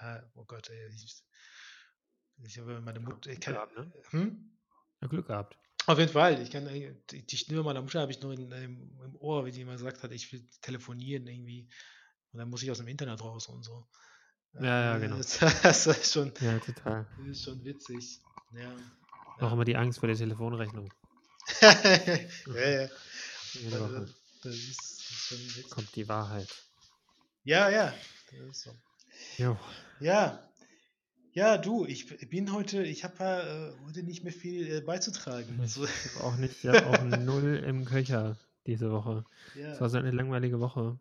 ja, 0.00 0.22
oh 0.34 0.44
Gott, 0.44 0.70
ey, 0.70 0.88
ich, 0.94 1.22
ich 2.44 2.58
habe 2.58 2.80
meine 2.80 3.00
Mutter, 3.00 3.30
ich 3.30 3.40
Glück 3.40 3.40
kann, 3.40 3.54
gehabt, 3.54 3.76
ne? 3.76 3.92
hm? 4.10 4.50
Ja, 5.00 5.08
Glück 5.08 5.26
gehabt. 5.26 5.58
Auf 5.86 5.98
jeden 5.98 6.12
Fall, 6.12 6.40
ich 6.42 6.50
kann 6.50 6.66
äh, 6.66 6.94
die, 7.10 7.26
die 7.26 7.36
Stimme 7.36 7.62
meiner 7.62 7.80
Mutter 7.82 8.00
habe 8.00 8.12
ich 8.12 8.20
nur 8.20 8.32
in, 8.34 8.52
im, 8.52 9.00
im 9.04 9.16
Ohr, 9.16 9.46
wie 9.46 9.50
die 9.50 9.62
immer 9.62 9.72
gesagt 9.72 10.02
hat, 10.02 10.12
ich 10.12 10.32
will 10.32 10.46
telefonieren 10.60 11.26
irgendwie 11.26 11.68
und 12.32 12.38
dann 12.38 12.50
muss 12.50 12.62
ich 12.62 12.70
aus 12.70 12.78
dem 12.78 12.88
Internet 12.88 13.22
raus 13.22 13.48
und 13.48 13.62
so. 13.64 13.88
Ja, 14.54 14.62
ja, 14.64 14.96
Äh, 14.96 15.00
genau. 15.00 15.16
Das, 15.62 15.86
ist 15.86 16.12
schon, 16.12 16.32
Ja, 16.40 16.58
total. 16.58 17.06
ist 17.30 17.44
schon 17.44 17.64
witzig. 17.64 18.20
Ja. 18.52 18.74
Auch 19.46 19.52
immer 19.52 19.64
die 19.64 19.76
Angst 19.76 20.00
vor 20.00 20.08
der 20.08 20.16
Telefonrechnung. 20.16 20.92
ja, 21.60 21.70
ja. 22.54 22.88
Jede 23.54 23.76
Also, 23.76 23.80
Woche 23.80 24.14
das 24.42 24.54
ist, 24.54 25.02
schon 25.02 25.38
witzig. 25.38 25.70
kommt 25.70 25.96
die 25.96 26.08
Wahrheit. 26.08 26.48
Ja, 27.44 27.68
ja. 27.70 27.94
So. 28.52 28.76
Ja. 30.00 30.42
Ja, 31.32 31.56
du, 31.58 31.86
ich 31.86 32.28
bin 32.30 32.52
heute, 32.52 32.82
ich 32.82 33.04
habe 33.04 33.74
äh, 33.78 33.86
heute 33.86 34.02
nicht 34.02 34.24
mehr 34.24 34.32
viel 34.32 34.66
äh, 34.76 34.80
beizutragen. 34.80 35.60
Ich 35.64 35.72
So, 35.72 35.86
hab 35.86 36.24
auch 36.24 36.36
nicht, 36.36 36.64
ich 36.64 36.68
habe 36.68 36.86
auch 36.86 37.02
null 37.04 37.62
im 37.64 37.84
Köcher 37.84 38.36
diese 38.66 38.90
Woche. 38.90 39.24
Es 39.54 39.80
war 39.80 39.88
so 39.88 39.98
eine 39.98 40.10
langweilige 40.10 40.58
Woche. 40.60 40.98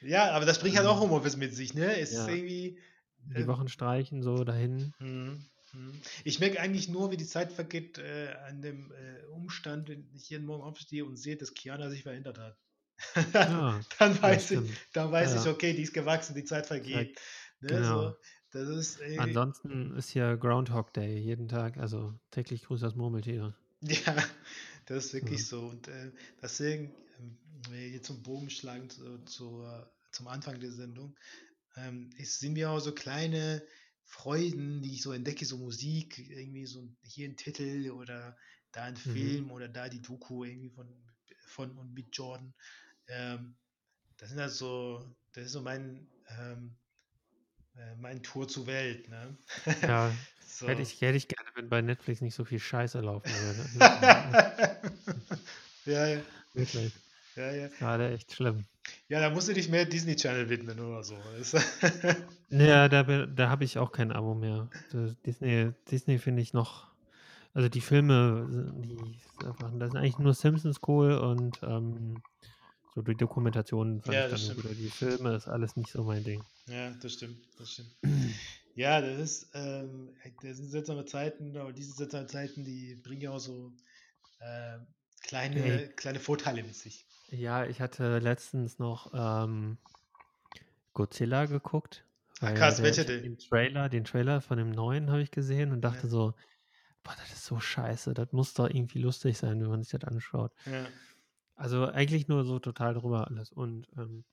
Ja, 0.00 0.30
aber 0.32 0.46
das 0.46 0.60
bringt 0.60 0.76
halt 0.76 0.86
auch 0.86 1.00
Ähm, 1.00 1.00
Homeoffice 1.00 1.36
mit 1.36 1.54
sich, 1.54 1.74
ne? 1.74 1.98
Es 2.00 2.18
ist 2.18 2.28
ja. 2.28 2.28
irgendwie. 2.28 2.78
Die 3.24 3.46
äh, 3.46 3.46
Wochen 3.46 3.68
streichen 3.68 4.22
so 4.22 4.44
dahin. 4.44 4.94
Mhm, 4.98 5.50
mhm. 5.72 6.00
Ich 6.24 6.40
merke 6.40 6.60
eigentlich 6.60 6.88
nur, 6.88 7.10
wie 7.10 7.16
die 7.16 7.26
Zeit 7.26 7.52
vergeht, 7.52 7.98
äh, 7.98 8.34
an 8.46 8.62
dem 8.62 8.92
äh, 8.92 9.24
Umstand, 9.26 9.88
wenn 9.88 10.10
ich 10.14 10.28
jeden 10.30 10.46
Morgen 10.46 10.62
aufstehe 10.64 11.04
und 11.04 11.16
sehe, 11.16 11.36
dass 11.36 11.54
Kiana 11.54 11.90
sich 11.90 12.02
verändert 12.02 12.38
hat. 12.38 12.58
Ja, 13.44 13.84
dann 13.98 14.22
weiß 14.22 14.52
ich, 14.52 14.62
dann 14.92 15.12
weiß 15.12 15.34
Ja. 15.34 15.44
ich, 15.44 15.48
okay, 15.48 15.72
die 15.74 15.82
ist 15.82 15.94
gewachsen, 15.94 16.34
die 16.34 16.44
Zeit 16.44 16.66
vergeht. 16.66 17.20
Ne, 17.60 17.84
Genau. 17.84 17.84
so, 17.84 18.16
ist 18.52 19.00
irgendwie, 19.00 19.38
Ansonsten 19.38 19.94
ist 19.98 20.08
hier 20.08 20.38
Groundhog 20.38 20.94
Day 20.94 21.18
jeden 21.18 21.46
Tag, 21.46 21.76
also 21.76 22.18
täglich 22.30 22.62
grüßt 22.64 22.82
das 22.82 22.94
Murmeltier. 22.94 23.54
ja, 23.82 24.16
das 24.86 25.06
ist 25.06 25.14
wirklich 25.14 25.46
Ja. 25.46 25.48
so. 25.48 25.60
Und 25.68 25.88
äh, 25.88 26.12
deswegen, 26.42 26.96
jetzt 27.72 28.06
zum 28.06 28.22
Bogen 28.22 28.50
schlagen 28.50 28.88
zu, 28.90 29.18
zu, 29.24 29.64
zum 30.12 30.28
Anfang 30.28 30.60
der 30.60 30.72
Sendung, 30.72 31.16
ähm, 31.76 32.10
es 32.18 32.38
sind 32.38 32.54
mir 32.54 32.70
auch 32.70 32.80
so 32.80 32.92
kleine 32.94 33.62
Freuden, 34.04 34.82
die 34.82 34.94
ich 34.94 35.02
so 35.02 35.12
entdecke, 35.12 35.44
so 35.44 35.58
Musik, 35.58 36.18
irgendwie 36.18 36.66
so 36.66 36.88
hier 37.02 37.28
ein 37.28 37.36
Titel 37.36 37.90
oder 37.90 38.36
da 38.72 38.84
ein 38.84 38.94
Mhm. 39.04 39.12
Film 39.12 39.50
oder 39.50 39.68
da 39.68 39.88
die 39.88 40.02
Doku 40.02 40.44
irgendwie 40.44 40.70
von, 40.70 40.86
von 41.46 41.76
und 41.78 41.92
mit 41.94 42.16
Jordan. 42.16 42.54
Ähm, 43.08 43.56
das 44.18 44.30
sind 44.30 44.40
halt 44.40 44.52
so, 44.52 45.14
das 45.32 45.46
ist 45.46 45.52
so 45.52 45.62
mein, 45.62 46.08
ähm, 46.38 46.76
äh, 47.76 47.94
mein 47.96 48.22
Tour 48.22 48.48
zur 48.48 48.66
Welt, 48.66 49.08
ne? 49.08 49.36
Ja, 49.86 50.12
so. 50.40 50.66
hätte 50.66 50.82
ich, 50.82 51.00
hätte 51.00 51.16
ich 51.16 51.28
gerne, 51.28 51.48
wenn 51.54 51.68
bei 51.68 51.82
Netflix 51.82 52.20
nicht 52.20 52.34
so 52.34 52.44
viel 52.44 52.58
Scheiße 52.58 53.00
laufen 53.00 53.38
würde. 53.38 53.68
ja, 55.86 56.06
ja, 56.06 56.20
Wirklich. 56.54 56.92
Ja, 57.38 57.52
ja. 57.52 57.68
Gerade 57.78 58.12
echt 58.12 58.32
schlimm. 58.32 58.64
Ja, 59.08 59.20
da 59.20 59.30
musst 59.30 59.48
du 59.48 59.54
dich 59.54 59.68
mehr 59.68 59.84
Disney 59.84 60.16
Channel 60.16 60.48
widmen 60.50 60.78
oder 60.80 61.02
so. 61.02 61.16
Naja, 62.50 62.88
da, 62.88 63.02
da 63.26 63.48
habe 63.50 63.64
ich 63.64 63.78
auch 63.78 63.92
kein 63.92 64.12
Abo 64.12 64.34
mehr. 64.34 64.68
Disney, 65.26 65.72
Disney 65.90 66.18
finde 66.18 66.42
ich 66.42 66.52
noch. 66.52 66.88
Also 67.54 67.68
die 67.68 67.80
Filme, 67.80 68.46
die 68.76 69.16
ist 69.16 69.44
einfach, 69.44 69.70
das 69.78 69.90
sind 69.90 69.98
eigentlich 69.98 70.18
nur 70.18 70.34
Simpsons 70.34 70.80
cool 70.86 71.14
und 71.14 71.60
ähm, 71.62 72.22
so 72.94 73.02
die 73.02 73.16
Dokumentationen 73.16 74.00
fand 74.02 74.18
Ja, 74.18 74.24
ich 74.26 74.30
dann 74.30 74.38
stimmt. 74.40 74.62
gut. 74.62 74.78
Die 74.78 74.90
Filme 74.90 75.34
ist 75.34 75.48
alles 75.48 75.76
nicht 75.76 75.90
so 75.92 76.04
mein 76.04 76.24
Ding. 76.24 76.44
ja, 76.68 76.90
das 77.02 77.14
stimmt, 77.14 77.38
das 77.58 77.72
stimmt. 77.72 77.90
Ja, 78.74 79.00
das 79.00 79.18
ist, 79.18 79.50
ähm, 79.54 80.10
das 80.42 80.58
sind 80.58 80.68
seltsame 80.70 81.04
Zeiten, 81.04 81.56
aber 81.56 81.72
diese 81.72 81.92
seltsamen 81.92 82.28
Zeiten, 82.28 82.64
die 82.64 82.94
bringen 82.94 83.22
ja 83.22 83.30
auch 83.32 83.40
so 83.40 83.72
ähm, 84.40 84.86
kleine, 85.22 85.60
Hey. 85.62 85.88
kleine 85.96 86.20
Vorteile 86.20 86.62
mit 86.62 86.76
sich. 86.76 87.07
Ja, 87.30 87.66
ich 87.66 87.80
hatte 87.80 88.18
letztens 88.18 88.78
noch 88.78 89.12
ähm, 89.14 89.76
Godzilla 90.94 91.46
geguckt. 91.46 92.04
Weil 92.40 92.54
krass, 92.54 92.82
welcher 92.82 93.04
denn? 93.04 93.22
den 93.22 93.38
Trailer, 93.38 93.88
den 93.88 94.04
Trailer 94.04 94.40
von 94.40 94.58
dem 94.58 94.70
neuen 94.70 95.10
habe 95.10 95.22
ich 95.22 95.30
gesehen 95.30 95.72
und 95.72 95.80
dachte 95.82 96.04
Ja. 96.04 96.10
so, 96.10 96.34
boah, 97.02 97.14
das 97.18 97.32
ist 97.32 97.46
so 97.46 97.60
scheiße, 97.60 98.14
das 98.14 98.32
muss 98.32 98.54
doch 98.54 98.68
irgendwie 98.68 99.00
lustig 99.00 99.38
sein, 99.38 99.60
wenn 99.60 99.68
man 99.70 99.82
sich 99.82 99.92
das 99.98 100.04
anschaut. 100.08 100.52
Ja. 100.66 100.88
Also 101.56 101.86
eigentlich 101.86 102.28
nur 102.28 102.44
so 102.44 102.58
total 102.58 102.94
drüber 102.94 103.26
alles. 103.28 103.50
Und 103.52 103.88
ähm, 103.98 104.24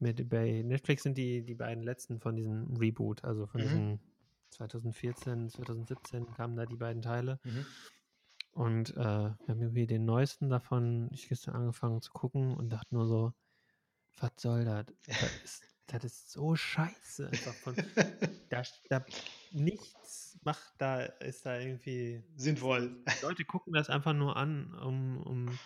bei 0.00 0.62
Netflix 0.64 1.02
sind 1.02 1.18
die, 1.18 1.44
die 1.44 1.54
beiden 1.54 1.82
letzten 1.82 2.20
von 2.20 2.36
diesem 2.36 2.76
Reboot, 2.76 3.24
also 3.24 3.46
von 3.46 3.60
Mhm. 3.60 3.64
diesen 3.64 4.00
2014, 4.50 5.48
2017 5.50 6.32
kamen 6.34 6.56
da 6.56 6.66
die 6.66 6.76
beiden 6.76 7.02
Teile. 7.02 7.40
Mhm. 7.44 7.66
Und 8.58 8.90
äh, 8.90 8.96
wir 8.96 9.36
haben 9.48 9.62
irgendwie 9.62 9.86
den 9.86 10.04
neuesten 10.04 10.48
davon, 10.48 11.08
ich 11.12 11.28
gestern 11.28 11.54
angefangen 11.54 12.02
zu 12.02 12.10
gucken 12.10 12.56
und 12.56 12.70
dachte 12.70 12.92
nur 12.92 13.06
so, 13.06 13.32
was 14.18 14.32
soll 14.36 14.64
das? 14.64 14.86
Das 15.06 15.40
ist, 15.44 15.62
das 15.86 16.04
ist 16.04 16.32
so 16.32 16.56
scheiße. 16.56 17.30
Von, 17.62 17.76
da, 18.50 18.64
da 18.88 19.06
nichts 19.52 20.40
macht 20.42 20.72
da, 20.78 21.02
ist 21.02 21.46
da 21.46 21.60
irgendwie. 21.60 22.20
Sinnvoll. 22.34 23.04
Leute 23.22 23.44
gucken 23.44 23.74
das 23.74 23.90
einfach 23.90 24.12
nur 24.12 24.36
an, 24.36 24.74
um, 24.74 25.22
um 25.22 25.58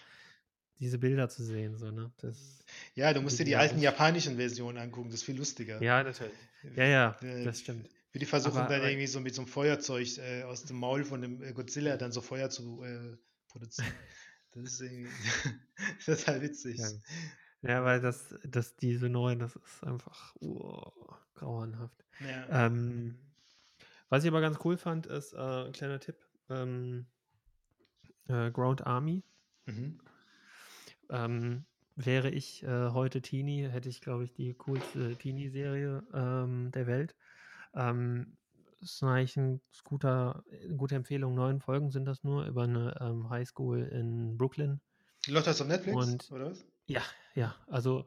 diese 0.78 0.99
Bilder 0.99 1.30
zu 1.30 1.45
sehen. 1.45 1.78
So, 1.78 1.90
ne? 1.90 2.12
das, 2.18 2.59
Ja, 2.95 3.14
du 3.14 3.22
musst 3.22 3.38
dir 3.38 3.47
die 3.47 3.57
alten 3.57 3.80
japanischen 3.80 4.36
Versionen 4.36 4.76
angucken, 4.76 5.09
das 5.09 5.20
ist 5.20 5.24
viel 5.24 5.38
lustiger. 5.38 5.82
ja, 5.82 6.03
natürlich. 6.03 6.36
Ja, 6.76 6.84
ja, 6.84 7.16
das 7.43 7.61
stimmt. 7.61 7.88
Wie 8.12 8.18
die 8.18 8.26
versuchen 8.26 8.58
Aber- 8.58 8.68
dann 8.68 8.82
irgendwie 8.82 9.06
so 9.06 9.20
mit 9.20 9.34
so 9.34 9.42
einem 9.42 9.48
Feuerzeug 9.48 10.18
äh, 10.18 10.42
aus 10.44 10.64
dem 10.64 10.76
Maul 10.76 11.04
von 11.04 11.22
dem 11.22 11.42
äh, 11.42 11.52
Godzilla 11.52 11.96
dann 11.96 12.12
so 12.12 12.20
Feuer 12.20 12.50
zu 12.50 12.82
äh, 12.82 13.16
produzieren. 13.48 13.92
Das 14.54 14.64
ist 14.64 14.82
irgendwie 14.82 15.08
total 16.04 16.42
witzig. 16.42 16.76
Ja. 16.78 16.90
Ja, 17.62 17.84
weil 17.84 18.02
das, 18.02 18.34
das, 18.44 18.76
diese 18.76 19.08
neuen, 19.08 19.38
das 19.38 19.56
ist 19.56 19.82
einfach 19.82 20.36
oh, 20.40 20.92
grauenhaft. 21.34 22.04
Ja. 22.20 22.66
Ähm, 22.66 23.16
was 24.10 24.24
ich 24.24 24.28
aber 24.28 24.42
ganz 24.42 24.58
cool 24.62 24.76
fand, 24.76 25.06
ist, 25.06 25.32
äh, 25.32 25.38
ein 25.38 25.72
kleiner 25.72 26.00
Tipp, 26.00 26.16
ähm, 26.50 27.06
äh, 28.28 28.50
Ground 28.50 28.86
Army. 28.86 29.22
Mhm. 29.64 30.00
Ähm, 31.08 31.64
wäre 31.96 32.28
ich 32.28 32.62
äh, 32.64 32.90
heute 32.90 33.22
Teenie, 33.22 33.68
hätte 33.68 33.88
ich, 33.88 34.00
glaube 34.00 34.24
ich, 34.24 34.32
die 34.32 34.54
coolste 34.54 35.16
Teenie-Serie 35.16 36.02
ähm, 36.12 36.72
der 36.72 36.86
Welt. 36.86 37.14
Ähm, 37.74 38.36
ist 38.80 39.02
eigentlich 39.02 39.36
ein 39.36 39.60
guter, 39.84 40.44
eine 40.50 40.76
gute 40.76 40.96
Empfehlung. 40.96 41.34
Neun 41.34 41.60
Folgen 41.60 41.90
sind 41.90 42.04
das 42.04 42.24
nur 42.24 42.46
über 42.46 42.64
eine 42.64 42.98
ähm, 43.00 43.30
Highschool 43.30 43.82
in 43.84 44.36
Brooklyn. 44.36 44.80
Läuft 45.28 45.46
das 45.46 45.60
auf 45.60 45.68
Netflix? 45.68 45.96
Und- 45.96 46.30
oder 46.32 46.50
was? 46.50 46.64
Ja, 46.86 47.02
ja, 47.34 47.54
also 47.68 48.06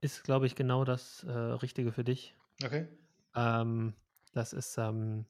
ist, 0.00 0.24
glaube 0.24 0.46
ich, 0.46 0.54
genau 0.54 0.84
das 0.84 1.22
äh, 1.24 1.30
Richtige 1.30 1.92
für 1.92 2.04
dich. 2.04 2.34
Okay. 2.64 2.88
Ähm, 3.34 3.94
das 4.32 4.54
ist 4.54 4.78
ähm, 4.78 5.26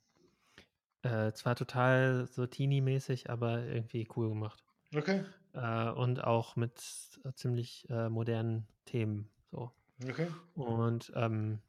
äh, 1.02 1.32
zwar 1.32 1.56
total 1.56 2.26
so 2.26 2.46
Teenie-mäßig, 2.46 3.28
aber 3.28 3.64
irgendwie 3.64 4.08
cool 4.16 4.28
gemacht. 4.28 4.64
Okay. 4.94 5.24
Äh, 5.52 5.90
und 5.90 6.22
auch 6.22 6.56
mit 6.56 6.80
äh, 7.24 7.32
ziemlich 7.32 7.88
äh, 7.90 8.08
modernen 8.08 8.68
Themen. 8.84 9.28
So. 9.50 9.72
Okay. 10.08 10.28
Und 10.54 11.12
ähm, 11.16 11.60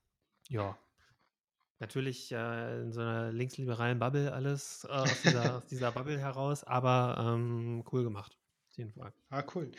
ja, 0.49 0.77
natürlich 1.81 2.31
äh, 2.31 2.81
in 2.81 2.93
so 2.93 3.01
einer 3.01 3.31
linksliberalen 3.31 3.99
Bubble 3.99 4.31
alles 4.31 4.85
äh, 4.87 4.91
aus, 4.93 5.21
dieser, 5.21 5.57
aus 5.57 5.65
dieser 5.67 5.91
Bubble 5.91 6.19
heraus, 6.19 6.63
aber 6.63 7.17
ähm, 7.35 7.83
cool 7.91 8.03
gemacht. 8.03 8.37
Auf 8.69 8.77
jeden 8.77 8.93
Fall. 8.93 9.11
Ah, 9.29 9.43
cool. 9.53 9.71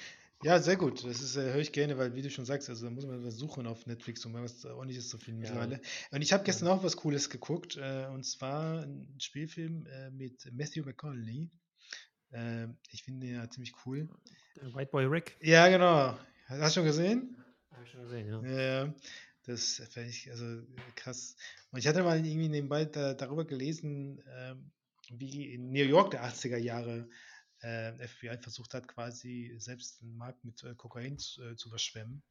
Ja, 0.43 0.59
sehr 0.59 0.77
gut. 0.77 1.05
Das 1.05 1.23
ist, 1.23 1.37
äh, 1.37 1.53
höre 1.53 1.61
ich 1.61 1.73
gerne, 1.73 1.97
weil, 1.97 2.15
wie 2.15 2.23
du 2.23 2.29
schon 2.29 2.45
sagst, 2.45 2.69
also 2.69 2.85
da 2.85 2.91
muss 2.91 3.07
man 3.07 3.25
was 3.25 3.37
suchen 3.37 3.67
auf 3.67 3.87
Netflix 3.87 4.25
mal 4.27 4.43
was 4.43 4.65
ordentliches 4.65 5.09
zu 5.09 5.17
finden 5.19 5.43
Ja. 5.43 5.51
mittlerweile. 5.55 5.81
Und 6.11 6.21
ich 6.21 6.33
habe 6.33 6.45
gestern 6.45 6.69
auch 6.69 6.83
was 6.83 6.97
Cooles 6.97 7.31
geguckt, 7.31 7.77
äh, 7.77 8.07
und 8.13 8.25
zwar 8.25 8.83
ein 8.83 9.15
Spielfilm 9.19 9.87
äh, 9.87 10.11
mit 10.11 10.51
Matthew 10.53 10.85
McConaughey. 10.85 11.49
Äh, 12.33 12.67
ich 12.91 13.05
finde 13.05 13.27
den 13.27 13.37
ja 13.37 13.49
ziemlich 13.49 13.73
cool. 13.87 14.09
Der 14.57 14.75
White 14.75 14.91
Boy 14.91 15.05
Rick. 15.07 15.37
Ja, 15.41 15.69
genau. 15.69 16.19
Hast 16.49 16.77
du 16.77 16.81
schon 16.81 16.87
gesehen? 16.87 17.37
Habe 17.71 17.85
ich 17.85 17.91
schon 17.91 18.03
gesehen, 18.03 18.29
ja. 18.29 18.83
Ja, 18.85 18.95
das 19.45 19.83
fand 19.91 20.09
ich 20.09 20.31
also 20.31 20.45
äh, 20.45 20.65
krass. 20.95 21.37
Und 21.71 21.79
ich 21.79 21.87
hatte 21.87 22.03
mal 22.03 22.25
irgendwie 22.25 22.49
nebenbei 22.49 22.85
da, 22.85 23.15
darüber 23.15 23.45
gelesen, 23.45 24.23
ähm, 24.29 24.71
wie 25.11 25.53
in 25.53 25.71
New 25.71 25.85
York 25.85 26.13
der 26.13 26.25
80er 26.25 26.59
Jahre 26.59 27.09
äh, 27.61 27.93
FBI 28.07 28.39
versucht 28.39 28.75
hat, 28.75 28.89
quasi 28.89 29.55
selbst 29.59 30.01
den 30.01 30.17
Markt 30.17 30.45
mit 30.45 30.63
äh, 30.65 30.75
Kokain 30.75 31.19
zu, 31.19 31.43
äh, 31.43 31.57
zu 31.57 31.69
überschwemmen. 31.69 32.23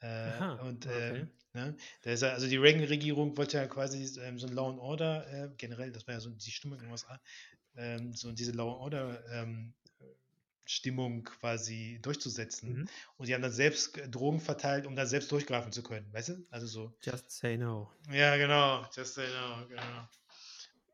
Äh, 0.00 0.06
Aha, 0.06 0.54
und 0.66 0.86
okay. 0.86 1.20
ähm, 1.20 1.30
ne, 1.54 1.76
da 2.02 2.10
ist 2.10 2.22
ja, 2.22 2.30
also 2.30 2.46
die 2.48 2.58
Reagan-Regierung 2.58 3.36
wollte 3.36 3.56
ja 3.56 3.66
quasi 3.66 4.20
ähm, 4.20 4.38
so 4.38 4.46
ein 4.46 4.52
Law 4.52 4.70
and 4.70 4.78
Order, 4.78 5.26
äh, 5.32 5.48
generell, 5.56 5.90
das 5.90 6.06
war 6.06 6.14
ja 6.14 6.20
so 6.20 6.30
die 6.30 6.50
Stimmung 6.50 6.78
in 6.78 6.84
den 6.84 6.92
USA, 6.92 7.20
ähm, 7.76 8.12
so 8.14 8.30
diese 8.32 8.52
Law 8.52 8.72
and 8.72 8.80
Order 8.80 9.24
ähm, 9.32 9.74
Stimmung 10.66 11.24
quasi 11.24 11.98
durchzusetzen. 12.02 12.80
Mhm. 12.80 12.88
Und 13.16 13.28
die 13.28 13.34
haben 13.34 13.42
dann 13.42 13.52
selbst 13.52 13.98
Drogen 14.10 14.40
verteilt, 14.40 14.86
um 14.86 14.96
dann 14.96 15.06
selbst 15.06 15.30
durchgreifen 15.32 15.72
zu 15.72 15.82
können, 15.82 16.12
weißt 16.12 16.30
du? 16.30 16.46
Also 16.50 16.66
so. 16.66 16.92
Just 17.02 17.30
say 17.30 17.56
no. 17.56 17.90
Ja, 18.10 18.36
genau. 18.36 18.84
Just 18.94 19.14
say 19.14 19.26
no, 19.28 19.66
genau. 19.68 20.08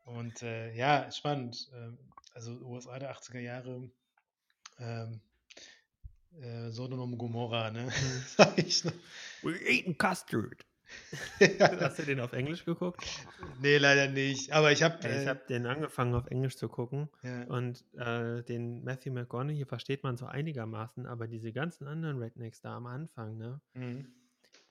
Und 0.05 0.41
äh, 0.43 0.73
ja, 0.75 1.11
spannend. 1.11 1.69
Ähm, 1.73 1.97
also 2.33 2.51
USA 2.61 2.99
der 2.99 3.15
80er 3.15 3.39
Jahre. 3.39 3.89
Ähm, 4.79 5.21
äh, 6.41 6.69
Sodom 6.71 6.99
und 6.99 7.17
Gomorra, 7.17 7.71
ne? 7.71 7.91
Sag 8.37 8.57
ich 8.57 8.83
noch. 8.85 8.93
We're 9.41 9.61
eating 9.67 9.97
custard. 9.97 10.65
Hast 11.79 11.99
du 11.99 12.03
den 12.03 12.19
auf 12.19 12.33
Englisch 12.33 12.65
geguckt? 12.65 13.03
Nee, 13.61 13.77
leider 13.77 14.07
nicht. 14.07 14.51
Aber 14.51 14.71
ich 14.71 14.81
habe. 14.83 14.97
ich 14.99 15.05
Äh, 15.05 15.27
habe 15.27 15.41
den 15.47 15.65
angefangen 15.65 16.13
auf 16.15 16.27
Englisch 16.27 16.57
zu 16.57 16.67
gucken 16.69 17.09
ja. 17.21 17.43
und 17.45 17.83
äh, 17.95 18.43
den 18.43 18.83
Matthew 18.83 19.11
McConaughey 19.13 19.65
versteht 19.65 20.03
man 20.03 20.17
so 20.17 20.25
einigermaßen, 20.25 21.05
aber 21.05 21.27
diese 21.27 21.51
ganzen 21.53 21.87
anderen 21.87 22.17
Rednecks 22.19 22.61
da 22.61 22.75
am 22.77 22.87
Anfang, 22.87 23.37
ne, 23.37 23.61
Mhm. 23.73 24.07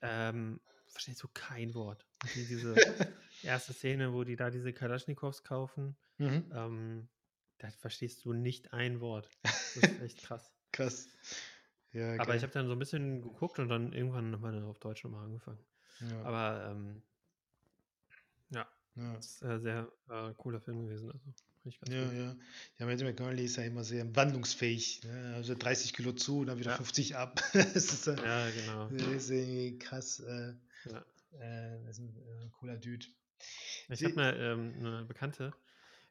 ähm, 0.01 0.61
verstehst 0.89 1.23
du 1.23 1.29
kein 1.33 1.75
Wort. 1.75 2.07
Die, 2.35 2.47
diese 2.47 2.75
erste 3.43 3.73
Szene, 3.73 4.13
wo 4.13 4.25
die 4.25 4.37
da 4.37 4.51
diese 4.51 4.73
Kalaschnikows 4.73 5.45
kaufen, 5.45 5.97
Mhm. 6.19 6.51
ähm, 6.55 7.09
da 7.59 7.71
verstehst 7.71 8.25
du 8.25 8.33
nicht 8.33 8.73
ein 8.73 9.01
Wort. 9.01 9.29
Das 9.43 9.77
ist 9.77 10.01
echt 10.03 10.19
krass. 10.29 10.53
Krass. 10.73 11.09
Ja, 11.93 12.13
Aber 12.15 12.27
geil. 12.27 12.37
ich 12.37 12.43
habe 12.43 12.53
dann 12.53 12.67
so 12.67 12.73
ein 12.73 12.79
bisschen 12.79 13.23
geguckt 13.23 13.59
und 13.59 13.69
dann 13.69 13.93
irgendwann 13.93 14.31
nochmal 14.31 14.63
auf 14.65 14.79
Deutsch 14.79 15.05
nochmal 15.05 15.25
angefangen. 15.25 15.59
Ja, 16.11 16.23
Aber 16.25 16.71
ähm, 16.71 17.03
ja, 18.51 18.67
ja. 18.97 19.15
das 19.15 19.27
ist 19.27 19.43
äh, 19.43 19.61
sehr 19.61 19.93
äh, 20.09 20.33
cooler 20.37 20.61
Film 20.61 20.87
gewesen. 20.87 21.11
Also, 21.11 21.33
Ja, 21.87 22.05
gut. 22.05 22.13
ja. 22.15 22.37
Ja, 22.79 22.87
Matthew 22.87 23.05
McConaughey 23.05 23.45
ist 23.45 23.57
ja 23.57 23.65
immer 23.65 23.85
sehr 23.85 24.15
wandlungsfähig. 24.17 25.03
Ne? 25.05 25.35
Also 25.37 25.55
30 25.55 25.93
Kilo 25.93 26.13
zu 26.13 26.41
und 26.41 26.47
dann 26.49 26.59
wieder 26.59 26.71
Ja. 26.71 26.77
50 26.77 27.17
ab. 27.17 27.41
das 27.53 27.77
ist, 27.77 28.07
äh, 28.09 28.17
Ja, 28.17 28.51
genau. 28.51 28.89
das 28.89 29.01
ist 29.25 29.31
irgendwie 29.31 29.79
krass. 29.79 30.21
Äh, 30.21 30.55
Ja. 30.91 31.05
äh, 31.39 31.85
das 31.87 31.99
ist 31.99 32.01
ein 32.01 32.17
äh, 32.17 32.49
cooler 32.59 32.77
Dude. 32.77 33.07
Ich 33.89 34.05
habe 34.05 34.21
eine, 34.21 34.37
ähm, 34.39 34.75
eine 34.79 35.05
Bekannte, 35.05 35.53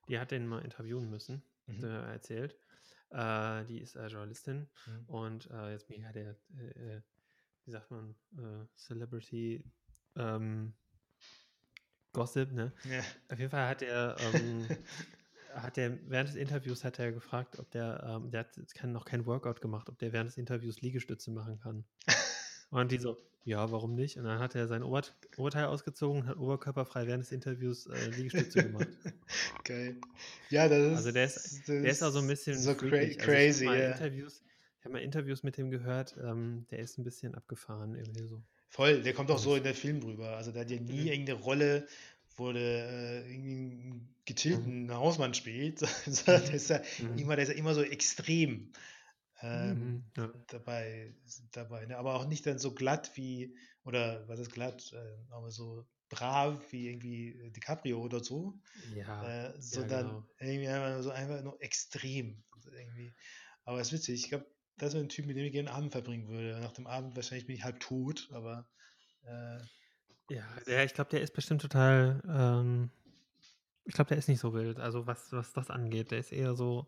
die 0.07 0.19
hat 0.19 0.31
den 0.31 0.47
mal 0.47 0.59
interviewen 0.63 1.09
müssen, 1.09 1.41
Mhm. 1.67 1.83
erzählt. 1.83 2.57
Äh, 3.09 3.65
die 3.65 3.79
ist 3.79 3.95
äh, 3.95 4.07
Journalistin 4.07 4.67
Mhm. 4.85 5.05
und 5.07 5.49
äh, 5.51 5.71
jetzt 5.71 5.87
bin 5.87 5.97
ich 5.97 6.03
ja 6.03 6.11
der, 6.11 6.35
wie 7.65 7.71
sagt 7.71 7.91
man, 7.91 8.15
äh, 8.37 8.65
Celebrity 8.75 9.63
ähm, 10.15 10.73
Gossip, 12.13 12.51
ne? 12.51 12.73
Ja. 12.89 12.99
Auf 13.31 13.39
jeden 13.39 13.51
Fall 13.51 13.67
hat 13.69 13.81
er, 13.81 14.17
ähm, 14.33 14.67
hat 15.55 15.77
er 15.77 15.97
während 16.09 16.29
des 16.29 16.35
Interviews 16.35 16.83
hat 16.83 16.99
er 16.99 17.11
gefragt, 17.11 17.57
ob 17.59 17.71
der, 17.71 18.03
ähm, 18.05 18.31
der 18.31 18.41
hat 18.41 18.57
jetzt 18.57 18.75
kein, 18.75 18.91
noch 18.91 19.05
kein 19.05 19.25
Workout 19.25 19.61
gemacht, 19.61 19.87
ob 19.89 19.97
der 19.99 20.11
während 20.11 20.29
des 20.29 20.37
Interviews 20.37 20.81
Liegestütze 20.81 21.31
machen 21.31 21.59
kann. 21.59 21.85
Und 22.69 22.91
die 22.91 22.97
so, 22.97 23.17
ja, 23.43 23.69
warum 23.71 23.95
nicht? 23.95 24.17
Und 24.17 24.25
dann 24.25 24.39
hat 24.39 24.55
er 24.55 24.67
sein 24.67 24.83
Ober 24.83 25.01
Oberteil 25.37 25.65
ausgezogen 25.65 26.21
und 26.21 26.27
hat 26.27 26.37
oberkörperfrei 26.37 27.05
während 27.07 27.23
des 27.23 27.31
Interviews 27.33 27.85
äh, 27.87 28.09
Liegestütze 28.11 28.63
gemacht. 28.63 28.87
Geil. 29.65 29.97
Ja, 30.49 30.69
das 30.69 30.79
ist. 30.79 30.97
Also 30.97 31.11
der 31.11 31.25
ist- 31.25 31.67
Der 31.67 31.83
ist 31.83 32.01
auch 32.03 32.11
so 32.11 32.19
ein 32.19 32.27
bisschen 32.27 32.57
so 32.57 32.73
cra 32.75 32.87
freakig. 32.87 33.19
Also 33.19 33.31
crazy. 33.31 33.63
ich 33.63 33.69
habe 33.69 33.77
mal, 33.77 33.83
ja. 33.83 33.91
Interviews, 33.91 34.43
ich 34.79 34.85
hab 34.85 34.91
mal 34.93 34.99
Interviews 35.01 35.43
mit 35.43 35.57
dem 35.57 35.69
gehört, 35.69 36.15
ähm, 36.23 36.65
der 36.71 36.79
ist 36.79 36.97
ein 36.97 37.03
bisschen 37.03 37.35
abgefahren 37.35 37.95
irgendwie 37.95 38.25
so. 38.27 38.41
Voll, 38.71 39.03
der 39.03 39.13
kommt 39.13 39.29
auch 39.31 39.37
so 39.37 39.55
in 39.55 39.63
der 39.63 39.75
Film 39.75 40.01
rüber. 40.01 40.37
Also 40.37 40.51
der 40.51 40.61
hat 40.61 40.71
ja 40.71 40.79
nie 40.79 41.07
Mhm. 41.07 41.07
irgendeine 41.09 41.39
Rolle, 41.39 41.87
wo 42.37 42.53
der 42.53 42.89
äh, 43.25 43.31
irgendwie 43.33 43.51
einen 43.53 44.15
gechillten 44.25 44.93
Hausmann 44.93 45.33
spielt, 45.33 45.79
sondern 46.07 46.45
der 46.45 46.53
ist 46.55 46.69
ja 46.69 46.81
Mhm. 46.97 47.17
immer, 47.17 47.35
der 47.35 47.43
ist 47.43 47.49
ja 47.49 47.55
immer 47.55 47.73
so 47.73 47.83
extrem 47.83 48.71
ähm, 49.41 49.77
Mhm, 49.77 50.11
ja. 50.17 50.33
dabei, 50.47 51.15
dabei. 51.51 51.85
Ne? 51.87 51.97
Aber 51.97 52.15
auch 52.15 52.27
nicht 52.27 52.45
dann 52.47 52.59
so 52.59 52.73
glatt 52.75 53.11
wie, 53.15 53.57
oder 53.83 54.27
was 54.29 54.39
ist 54.39 54.51
glatt, 54.53 54.93
äh, 54.93 55.17
aber 55.31 55.51
so 55.51 55.87
brav 56.09 56.71
wie 56.71 56.89
irgendwie 56.89 57.51
DiCaprio 57.51 58.01
oder 58.01 58.23
so, 58.23 58.59
Ja, 58.97 59.17
äh, 59.19 59.53
sondern 59.59 60.17
genau. 60.17 60.27
irgendwie 60.39 60.67
einfach 60.67 61.03
so 61.03 61.11
einfach 61.11 61.43
nur 61.43 61.61
extrem. 61.61 62.43
Also 62.51 62.71
irgendwie. 62.71 63.15
Aber 63.65 63.79
es 63.81 63.87
ist 63.87 63.93
witzig, 63.93 64.23
ich 64.23 64.29
glaube, 64.29 64.47
das 64.77 64.93
wäre 64.93 65.03
ein 65.03 65.09
Typ, 65.09 65.25
mit 65.25 65.37
dem 65.37 65.45
ich 65.45 65.51
gerne 65.51 65.69
einen 65.69 65.77
Abend 65.77 65.91
verbringen 65.91 66.27
würde. 66.27 66.59
Nach 66.59 66.71
dem 66.73 66.87
Abend 66.87 67.15
wahrscheinlich 67.15 67.45
bin 67.47 67.55
ich 67.55 67.63
halb 67.63 67.79
tot, 67.79 68.29
aber 68.31 68.65
äh, 69.23 69.59
Ja, 70.29 70.43
der, 70.65 70.85
ich 70.85 70.93
glaube, 70.93 71.09
der 71.09 71.21
ist 71.21 71.33
bestimmt 71.33 71.61
total. 71.61 72.21
Ähm, 72.27 72.89
ich 73.85 73.93
glaube, 73.93 74.09
der 74.09 74.17
ist 74.17 74.27
nicht 74.29 74.39
so 74.39 74.53
wild. 74.53 74.79
Also 74.79 75.07
was, 75.07 75.31
was 75.33 75.53
das 75.53 75.69
angeht, 75.69 76.11
der 76.11 76.19
ist 76.19 76.31
eher 76.31 76.55
so 76.55 76.87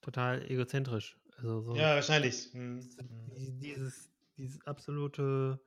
total 0.00 0.42
egozentrisch. 0.50 1.16
Also 1.36 1.60
so 1.62 1.76
ja, 1.76 1.94
wahrscheinlich. 1.94 2.52
Hm, 2.52 2.80
hm. 2.80 3.34
die- 3.36 3.52
dieses, 3.60 4.10
dieses 4.36 4.66
absolute 4.66 5.60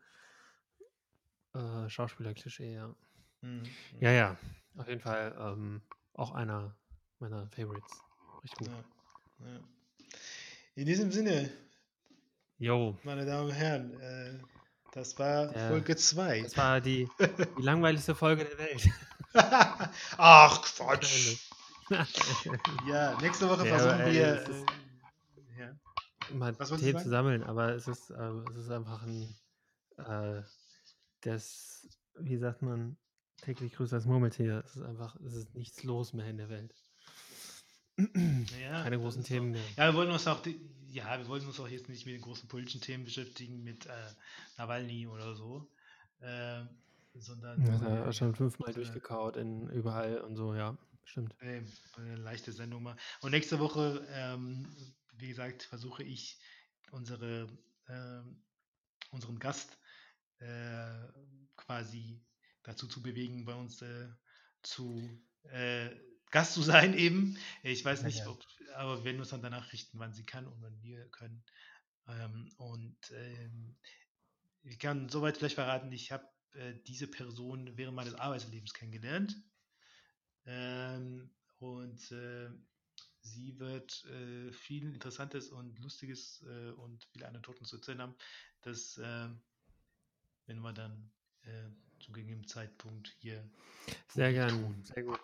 äh, 1.53 1.89
Schauspieler-Klischee, 1.89 2.73
ja. 2.73 2.93
Hm, 3.41 3.61
hm. 3.61 4.01
Ja, 4.01 4.11
ja. 4.11 4.37
Auf 4.77 4.87
jeden 4.87 5.01
Fall 5.01 5.35
ähm, 5.39 5.81
auch 6.13 6.31
einer 6.31 6.75
meiner 7.19 7.47
Favorites. 7.51 8.03
Richtig 8.43 8.59
gut. 8.59 8.69
Ja, 9.39 9.47
ja. 9.47 9.59
In 10.75 10.85
diesem 10.85 11.11
Sinne, 11.11 11.49
Jo, 12.57 12.97
meine 13.03 13.25
Damen 13.25 13.49
und 13.49 13.55
Herren, 13.55 13.99
äh, 13.99 14.39
Das 14.93 15.17
war 15.19 15.47
Der- 15.47 15.69
Folge 15.69 15.95
2. 15.95 16.41
Das 16.43 16.55
war 16.57 16.79
die, 16.79 17.09
die 17.57 17.61
langweiligste 17.61 18.15
Folge 18.15 18.45
der 18.45 18.57
Welt. 18.57 18.89
Ach, 20.17 20.61
Quatsch. 20.61 21.37
Ja, 22.87 23.15
nächste 23.21 23.47
Woche 23.49 23.67
Ja, 23.67 23.77
versuchen 23.77 24.11
wir. 24.11 24.41
ist- 24.41 24.49
Äh, 24.49 25.59
ja. 25.59 25.75
mal 26.33 26.57
Was 26.57 26.69
Themen 26.79 26.99
zu 26.99 27.09
sammeln, 27.09 27.43
aber 27.43 27.75
es 27.75 27.87
ist, 27.87 28.09
äh, 28.09 28.31
es 28.49 28.55
ist 28.55 28.71
einfach 28.71 29.03
ein, 29.03 29.35
äh, 29.97 30.41
das, 31.21 31.87
wie 32.17 32.37
sagt 32.37 32.61
man, 32.63 32.97
täglich 33.41 33.73
grüßt 33.73 33.93
das 33.93 34.05
Murmeltier. 34.05 34.63
Es 34.65 34.75
ist 34.77 34.81
einfach, 34.83 35.15
es 35.27 35.33
ist 35.35 35.53
nichts 35.53 35.83
los 35.83 36.13
mehr 36.13 36.25
in 36.27 36.37
der 36.37 36.49
Welt. 36.49 36.73
Ja, 37.97 38.83
Keine 38.83 38.99
großen 38.99 39.21
ist 39.21 39.27
Themen 39.27 39.51
mehr. 39.51 39.61
Ja, 39.77 39.91
wir 39.91 39.93
wollen 39.95 40.11
uns 40.11 40.27
auch, 40.27 40.41
die, 40.41 40.59
ja, 40.89 41.17
wir 41.17 41.27
wollen 41.27 41.45
uns 41.45 41.59
auch 41.59 41.67
jetzt 41.67 41.87
nicht 41.87 42.05
mit 42.05 42.15
den 42.15 42.21
großen 42.21 42.47
politischen 42.47 42.81
Themen 42.81 43.05
beschäftigen, 43.05 43.63
mit 43.63 43.85
äh, 43.85 43.91
Nawalny 44.57 45.07
oder 45.07 45.35
so, 45.35 45.69
äh, 46.19 46.61
sondern 47.13 47.65
wollen 47.65 47.73
ist 47.75 47.81
ja 47.83 48.13
schon 48.13 48.35
fünfmal 48.35 48.71
äh, 48.71 48.73
durchgekaut 48.73 49.37
in 49.37 49.69
überall 49.69 50.19
und 50.21 50.35
so, 50.35 50.53
ja, 50.53 50.77
stimmt. 51.05 51.35
Nee, 51.41 51.63
eine 51.97 52.15
leichte 52.17 52.51
Sendung 52.51 52.83
mal. 52.83 52.97
Und 53.21 53.31
nächste 53.31 53.59
Woche, 53.59 54.05
ähm, 54.11 54.67
wie 55.17 55.29
gesagt, 55.29 55.63
versuche 55.63 56.03
ich 56.03 56.37
unsere, 56.91 57.47
ähm, 57.87 58.43
unseren 59.11 59.39
Gast 59.39 59.77
äh, 60.39 61.07
quasi 61.55 62.21
dazu 62.63 62.87
zu 62.87 63.01
bewegen, 63.01 63.45
bei 63.45 63.55
uns 63.55 63.81
äh, 63.81 64.09
zu 64.63 65.09
äh, 65.43 65.89
Gast 66.35 66.53
zu 66.53 66.61
sein 66.61 66.97
eben. 66.97 67.37
Ich 67.63 67.85
weiß 67.85 68.03
nicht, 68.03 68.27
ob, 68.27 68.45
aber 68.75 68.97
wir 68.97 69.05
werden 69.05 69.21
uns 69.21 69.29
dann 69.29 69.41
danach 69.41 69.71
richten, 69.71 69.99
wann 69.99 70.11
sie 70.11 70.25
kann 70.25 70.45
und 70.45 70.61
wann 70.61 70.81
wir 70.81 71.07
können. 71.07 71.41
Ähm, 72.09 72.51
und 72.57 72.97
ähm, 73.11 73.77
ich 74.63 74.77
kann 74.77 75.07
soweit 75.07 75.37
vielleicht 75.37 75.55
verraten, 75.55 75.93
ich 75.93 76.11
habe 76.11 76.27
äh, 76.55 76.73
diese 76.87 77.07
Person 77.07 77.77
während 77.77 77.95
meines 77.95 78.15
Arbeitslebens 78.15 78.73
kennengelernt. 78.73 79.41
Ähm, 80.45 81.29
und 81.59 82.11
äh, 82.11 82.49
sie 83.21 83.57
wird 83.57 84.03
äh, 84.03 84.51
viel 84.51 84.93
Interessantes 84.93 85.51
und 85.51 85.79
Lustiges 85.79 86.43
äh, 86.49 86.71
und 86.71 87.05
viele 87.13 87.29
Anekdoten 87.29 87.65
zu 87.65 87.77
erzählen 87.77 88.01
haben. 88.01 88.15
Das 88.61 88.97
äh, 88.97 89.29
werden 90.47 90.61
wir 90.61 90.73
dann 90.73 91.09
äh, 91.43 91.69
zum 92.03 92.13
gegebenen 92.13 92.45
Zeitpunkt 92.45 93.15
hier. 93.19 93.49
Sehr 94.09 94.31
publik 94.31 94.33
gern, 94.33 94.49
tun. 94.49 94.83
sehr 94.83 95.03
gut, 95.03 95.19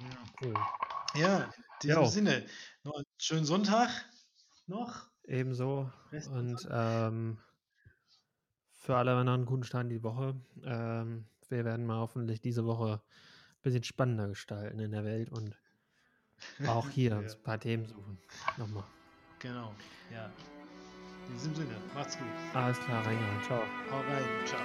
Ja, 0.00 0.16
cool. 0.42 0.54
ja 1.14 1.38
in 1.44 1.50
diesem 1.82 2.02
Jo. 2.02 2.08
Sinne, 2.08 2.46
noch 2.84 2.94
einen 2.96 3.04
schönen 3.18 3.44
Sonntag 3.44 3.88
noch. 4.66 5.08
Ebenso 5.24 5.90
und 6.32 6.68
ähm, 6.70 7.38
für 8.72 8.96
alle 8.96 9.12
anderen 9.12 9.28
einen 9.40 9.46
guten 9.46 9.64
Start 9.64 9.84
in 9.84 9.90
die 9.90 10.02
Woche. 10.02 10.34
Ähm, 10.64 11.26
wir 11.48 11.64
werden 11.64 11.86
mal 11.86 11.98
hoffentlich 11.98 12.40
diese 12.40 12.64
Woche 12.64 13.00
ein 13.02 13.62
bisschen 13.62 13.84
spannender 13.84 14.28
gestalten 14.28 14.78
in 14.80 14.90
der 14.92 15.04
Welt 15.04 15.30
und 15.30 15.56
auch 16.66 16.88
hier 16.88 17.10
Ja. 17.10 17.18
ein 17.18 17.42
paar 17.42 17.60
Themen 17.60 17.86
suchen. 17.86 18.18
Nochmal. 18.56 18.84
Genau, 19.38 19.74
ja. 20.12 20.30
In 21.28 21.34
diesem 21.34 21.54
Sinne, 21.54 21.76
macht's 21.94 22.18
gut. 22.18 22.26
Alles 22.54 22.78
klar, 22.80 23.06
reingehauen. 23.06 23.42
Ciao. 23.42 23.62
Hau 23.90 24.00
rein. 24.00 24.46
Ciao. 24.46 24.60